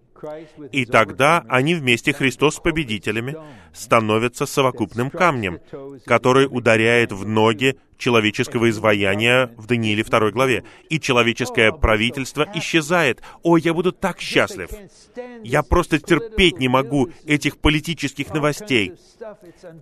И 0.71 0.85
тогда 0.85 1.45
они 1.47 1.75
вместе, 1.75 2.13
Христос 2.13 2.55
с 2.55 2.59
победителями, 2.59 3.35
становятся 3.73 4.45
совокупным 4.45 5.09
камнем, 5.09 5.59
который 6.05 6.47
ударяет 6.49 7.11
в 7.11 7.27
ноги 7.27 7.77
человеческого 7.97 8.69
изваяния 8.69 9.51
в 9.57 9.65
Данииле 9.67 10.03
2 10.03 10.31
главе. 10.31 10.63
И 10.89 10.99
человеческое 10.99 11.71
правительство 11.71 12.47
исчезает. 12.55 13.21
О, 13.43 13.57
я 13.57 13.73
буду 13.73 13.91
так 13.91 14.19
счастлив! 14.19 14.69
Я 15.43 15.63
просто 15.63 15.99
терпеть 15.99 16.59
не 16.59 16.67
могу 16.67 17.09
этих 17.25 17.57
политических 17.57 18.33
новостей. 18.33 18.93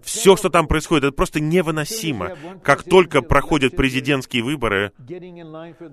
Все, 0.03 0.35
что 0.35 0.49
там 0.49 0.67
происходит, 0.67 1.05
это 1.05 1.13
просто 1.13 1.39
невыносимо. 1.39 2.37
Как 2.63 2.83
только 2.83 3.21
проходят 3.21 3.75
президентские 3.75 4.43
выборы, 4.43 4.91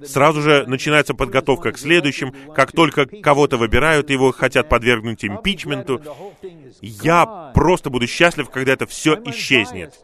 сразу 0.04 0.40
же 0.42 0.64
начинается 0.66 1.14
подготовка 1.14 1.72
к 1.72 1.78
следующим. 1.78 2.32
Как 2.54 2.72
только 2.72 3.06
кого-то 3.06 3.56
выбирают, 3.56 4.10
его 4.10 4.32
хотят 4.32 4.68
подвергнуть 4.68 5.24
импичменту. 5.24 6.00
Я 6.80 7.52
просто 7.54 7.90
буду 7.90 8.06
счастлив, 8.06 8.48
когда 8.50 8.72
это 8.72 8.86
все 8.86 9.20
исчезнет. 9.26 9.94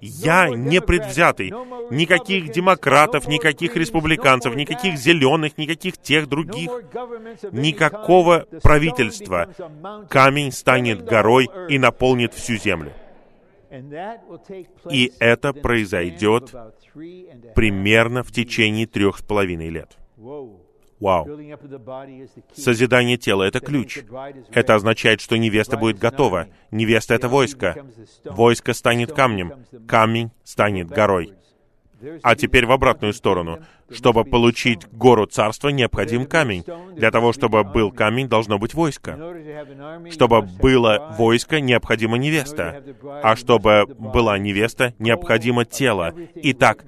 Я 0.00 0.48
не 0.48 0.80
предвзятый. 0.80 1.52
Никаких 1.90 2.52
демократов, 2.52 3.26
никаких 3.26 3.76
республиканцев, 3.76 4.54
никаких 4.54 4.96
зеленых, 4.96 5.58
никаких 5.58 5.98
тех 5.98 6.28
других. 6.28 6.70
Никакого 7.52 8.46
правительства. 8.62 9.48
Камень 10.08 10.52
станет 10.52 11.04
горой 11.04 11.48
и 11.68 11.78
наполнит 11.78 12.34
всю 12.34 12.56
землю. 12.56 12.92
И 14.90 15.12
это 15.18 15.52
произойдет 15.52 16.54
примерно 17.54 18.22
в 18.22 18.32
течение 18.32 18.86
трех 18.86 19.18
с 19.18 19.22
половиной 19.22 19.68
лет. 19.68 19.96
Вау. 21.00 21.26
Созидание 22.54 23.16
тела— 23.16 23.42
это 23.44 23.60
ключ. 23.60 24.00
Это 24.52 24.74
означает, 24.74 25.20
что 25.20 25.36
невеста 25.36 25.76
будет 25.76 25.98
готова. 25.98 26.48
Невеста— 26.70 27.14
это 27.16 27.28
войско. 27.28 27.86
Войско 28.24 28.72
станет 28.72 29.12
камнем. 29.12 29.52
Камень 29.86 30.30
станет 30.44 30.88
горой. 30.88 31.34
А 32.22 32.36
теперь 32.36 32.66
в 32.66 32.72
обратную 32.72 33.12
сторону. 33.12 33.60
Чтобы 33.90 34.24
получить 34.24 34.86
гору 34.92 35.26
царства, 35.26 35.68
необходим 35.70 36.26
камень. 36.26 36.64
Для 36.94 37.10
того, 37.10 37.32
чтобы 37.32 37.64
был 37.64 37.90
камень, 37.90 38.28
должно 38.28 38.58
быть 38.58 38.74
войско. 38.74 39.18
Чтобы 40.10 40.42
было 40.42 41.14
войско, 41.18 41.60
необходима 41.60 42.18
невеста. 42.18 42.84
А 43.22 43.34
чтобы 43.34 43.86
была 43.86 44.38
невеста, 44.38 44.94
необходимо 44.98 45.64
тело. 45.64 46.14
Итак, 46.34 46.84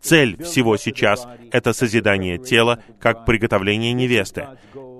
цель 0.00 0.42
всего 0.42 0.76
сейчас— 0.76 1.26
это 1.52 1.72
созидание 1.72 2.38
тела 2.38 2.82
как 3.00 3.24
приготовление 3.24 3.92
невесты. 3.92 4.48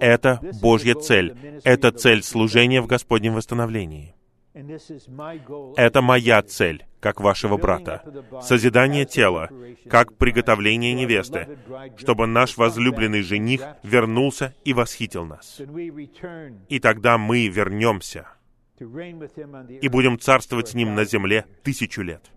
Это 0.00 0.40
Божья 0.60 0.94
цель. 0.94 1.60
Это 1.64 1.90
цель 1.90 2.22
служения 2.22 2.80
в 2.80 2.86
Господнем 2.86 3.34
восстановлении. 3.34 4.14
Это 5.76 6.02
моя 6.02 6.42
цель, 6.42 6.84
как 7.00 7.20
вашего 7.20 7.56
брата. 7.56 8.02
Созидание 8.42 9.04
тела, 9.04 9.50
как 9.88 10.16
приготовление 10.16 10.94
невесты, 10.94 11.58
чтобы 11.96 12.26
наш 12.26 12.56
возлюбленный 12.56 13.22
жених 13.22 13.62
вернулся 13.84 14.54
и 14.64 14.72
восхитил 14.72 15.24
нас. 15.26 15.60
И 16.68 16.80
тогда 16.80 17.18
мы 17.18 17.46
вернемся 17.46 18.26
и 18.80 19.88
будем 19.88 20.18
царствовать 20.18 20.68
с 20.68 20.74
ним 20.74 20.94
на 20.94 21.04
земле 21.04 21.46
тысячу 21.62 22.02
лет. 22.02 22.30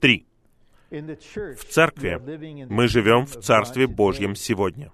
Три. 0.00 0.26
В 1.00 1.64
церкви 1.64 2.66
мы 2.68 2.88
живем 2.88 3.26
в 3.26 3.40
Царстве 3.40 3.86
Божьем 3.86 4.34
сегодня. 4.34 4.92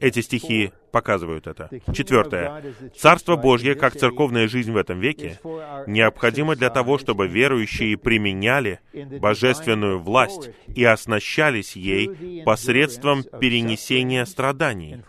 Эти 0.00 0.20
стихи 0.20 0.72
показывают 0.92 1.46
это. 1.46 1.68
Четвертое. 1.92 2.62
Царство 2.96 3.36
Божье, 3.36 3.74
как 3.74 3.96
церковная 3.96 4.48
жизнь 4.48 4.72
в 4.72 4.76
этом 4.76 5.00
веке, 5.00 5.38
необходимо 5.86 6.56
для 6.56 6.70
того, 6.70 6.98
чтобы 6.98 7.26
верующие 7.26 7.96
применяли 7.96 8.80
божественную 9.20 9.98
власть 10.00 10.50
и 10.66 10.84
оснащались 10.84 11.76
ей 11.76 12.42
посредством 12.44 13.24
перенесения 13.24 14.24
страданий, 14.24 15.02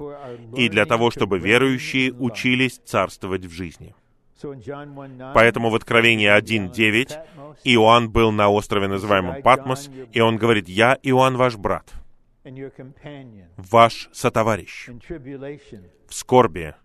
и 0.55 0.69
для 0.69 0.85
того, 0.85 1.11
чтобы 1.11 1.39
верующие 1.39 2.13
учились 2.13 2.79
царствовать 2.83 3.45
в 3.45 3.51
жизни. 3.51 3.95
Поэтому 5.33 5.69
в 5.69 5.75
Откровении 5.75 6.29
1.9 6.29 7.57
Иоанн 7.63 8.09
был 8.09 8.31
на 8.31 8.49
острове, 8.49 8.87
называемом 8.87 9.41
Патмос, 9.41 9.89
и 10.11 10.19
он 10.19 10.37
говорит, 10.37 10.67
«Я 10.69 10.97
Иоанн 11.03 11.37
ваш 11.37 11.55
брат, 11.55 11.91
ваш 13.57 14.09
сотоварищ 14.13 14.89
в 16.07 16.13
скорби 16.13 16.75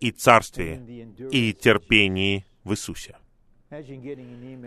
и 0.00 0.10
царстве 0.10 1.06
и 1.30 1.52
терпении 1.52 2.46
в 2.64 2.72
Иисусе». 2.72 3.16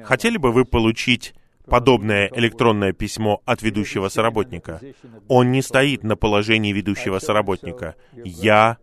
Хотели 0.03 0.37
бы 0.37 0.51
вы 0.51 0.65
получить 0.65 1.33
подобное 1.65 2.29
электронное 2.33 2.93
письмо 2.93 3.41
от 3.45 3.61
ведущего 3.61 4.09
соработника? 4.09 4.81
Он 5.27 5.51
не 5.51 5.61
стоит 5.61 6.03
на 6.03 6.15
положении 6.15 6.73
ведущего 6.73 7.19
соработника. 7.19 7.95
«Я 8.13 8.77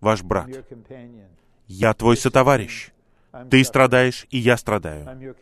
ваш 0.00 0.22
брат». 0.22 0.50
Я 1.66 1.94
твой 1.94 2.16
сотоварищ. 2.16 2.90
Ты 3.50 3.64
страдаешь, 3.64 4.26
и 4.30 4.38
я 4.38 4.56
страдаю. 4.56 5.34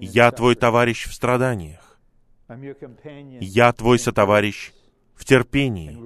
Я 0.00 0.30
твой 0.30 0.54
товарищ 0.54 1.06
в 1.06 1.14
страданиях. 1.14 1.98
Я 3.40 3.72
твой 3.72 3.98
сотоварищ 3.98 4.72
в 5.14 5.24
терпении. 5.24 5.98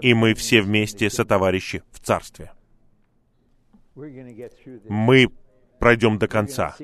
И 0.00 0.14
мы 0.14 0.34
все 0.34 0.62
вместе 0.62 1.10
сотоварищи 1.10 1.82
в 1.90 2.00
Царстве. 2.00 2.52
Мы 3.94 5.28
пройдем 5.78 6.18
до 6.18 6.28
конца. 6.28 6.76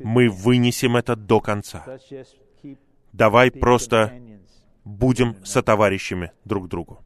Мы 0.00 0.28
вынесем 0.28 0.96
это 0.96 1.16
до 1.16 1.40
конца. 1.40 1.84
Давай 3.12 3.50
просто 3.50 4.12
будем 4.84 5.44
сотоварищами 5.44 6.32
друг 6.44 6.68
другу. 6.68 7.04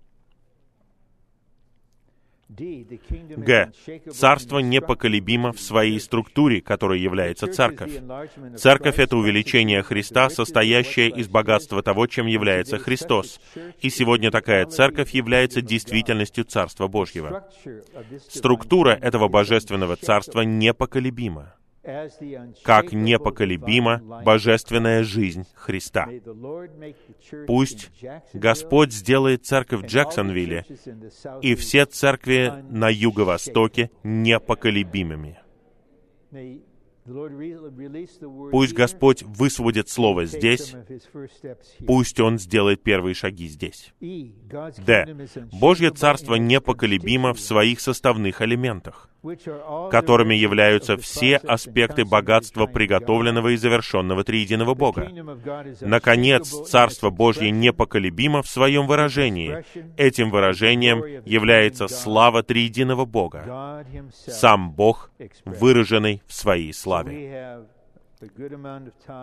Г. 2.56 3.72
Царство 4.10 4.58
непоколебимо 4.58 5.52
в 5.52 5.60
своей 5.60 5.98
структуре, 6.00 6.60
которой 6.60 7.00
является 7.00 7.46
церковь. 7.46 7.92
Церковь— 8.56 8.98
это 8.98 9.16
увеличение 9.16 9.82
Христа, 9.82 10.30
состоящее 10.30 11.10
из 11.10 11.28
богатства 11.28 11.82
того, 11.82 12.06
чем 12.06 12.26
является 12.26 12.78
Христос. 12.78 13.40
И 13.80 13.90
сегодня 13.90 14.30
такая 14.30 14.66
церковь 14.66 15.10
является 15.10 15.60
действительностью 15.60 16.44
Царства 16.44 16.86
Божьего. 16.86 17.44
Структура 18.28 18.90
этого 18.90 19.28
божественного 19.28 19.96
царства 19.96 20.42
непоколебима 20.42 21.54
как 22.62 22.92
непоколебима 22.92 24.22
божественная 24.24 25.04
жизнь 25.04 25.46
Христа. 25.54 26.08
Пусть 27.46 27.90
Господь 28.32 28.92
сделает 28.92 29.44
церковь 29.44 29.82
в 29.82 29.86
Джексонвилле 29.86 30.64
и 31.42 31.54
все 31.54 31.86
церкви 31.86 32.52
на 32.70 32.88
юго-востоке 32.88 33.90
непоколебимыми. 34.02 35.38
Пусть 38.50 38.72
Господь 38.72 39.22
высвободит 39.22 39.90
Слово 39.90 40.24
здесь, 40.24 40.74
пусть 41.86 42.18
Он 42.18 42.38
сделает 42.38 42.82
первые 42.82 43.14
шаги 43.14 43.46
здесь. 43.48 43.92
Д. 44.00 45.28
Божье 45.52 45.90
Царство 45.90 46.36
непоколебимо 46.36 47.34
в 47.34 47.40
своих 47.40 47.80
составных 47.80 48.40
элементах 48.40 49.10
которыми 49.90 50.34
являются 50.34 50.96
все 50.96 51.36
аспекты 51.36 52.04
богатства 52.04 52.66
приготовленного 52.66 53.48
и 53.48 53.56
завершенного 53.56 54.24
триединого 54.24 54.74
Бога. 54.74 55.10
Наконец, 55.80 56.48
Царство 56.68 57.10
Божье 57.10 57.50
непоколебимо 57.50 58.42
в 58.42 58.48
своем 58.48 58.86
выражении. 58.86 59.64
Этим 59.96 60.30
выражением 60.30 61.02
является 61.24 61.88
слава 61.88 62.42
триединого 62.42 63.04
Бога, 63.04 63.84
сам 64.12 64.72
Бог, 64.72 65.10
выраженный 65.44 66.22
в 66.26 66.34
своей 66.34 66.72
славе. 66.72 67.64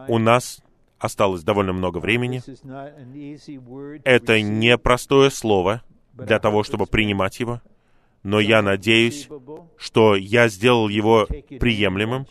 У 0.08 0.18
нас 0.18 0.62
осталось 1.00 1.44
довольно 1.44 1.74
много 1.74 1.98
времени. 1.98 2.42
Это 4.04 4.42
не 4.42 4.78
простое 4.78 5.30
слово 5.30 5.82
для 6.14 6.40
того, 6.40 6.64
чтобы 6.64 6.86
принимать 6.86 7.40
его 7.40 7.62
но 8.24 8.40
я 8.40 8.62
надеюсь, 8.62 9.28
что 9.78 10.16
я 10.16 10.48
сделал 10.48 10.90
его 10.90 11.28
приемлемым. 11.60 12.26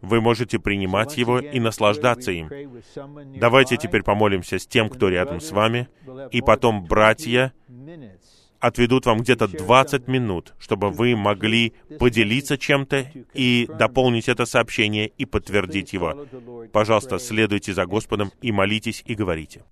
Вы 0.00 0.20
можете 0.20 0.58
принимать 0.58 1.16
его 1.16 1.38
и 1.38 1.60
наслаждаться 1.60 2.32
им. 2.32 2.50
Давайте 3.36 3.76
теперь 3.76 4.02
помолимся 4.02 4.58
с 4.58 4.66
тем, 4.66 4.88
кто 4.88 5.08
рядом 5.08 5.40
с 5.40 5.50
вами, 5.50 5.88
и 6.30 6.40
потом 6.40 6.84
братья 6.84 7.52
отведут 8.58 9.04
вам 9.04 9.18
где-то 9.18 9.46
20 9.46 10.08
минут, 10.08 10.54
чтобы 10.58 10.90
вы 10.90 11.14
могли 11.14 11.74
поделиться 11.98 12.56
чем-то 12.56 13.10
и 13.34 13.68
дополнить 13.78 14.28
это 14.28 14.46
сообщение 14.46 15.08
и 15.08 15.26
подтвердить 15.26 15.92
его. 15.92 16.26
Пожалуйста, 16.72 17.18
следуйте 17.18 17.74
за 17.74 17.84
Господом 17.84 18.32
и 18.40 18.52
молитесь 18.52 19.02
и 19.04 19.14
говорите. 19.14 19.64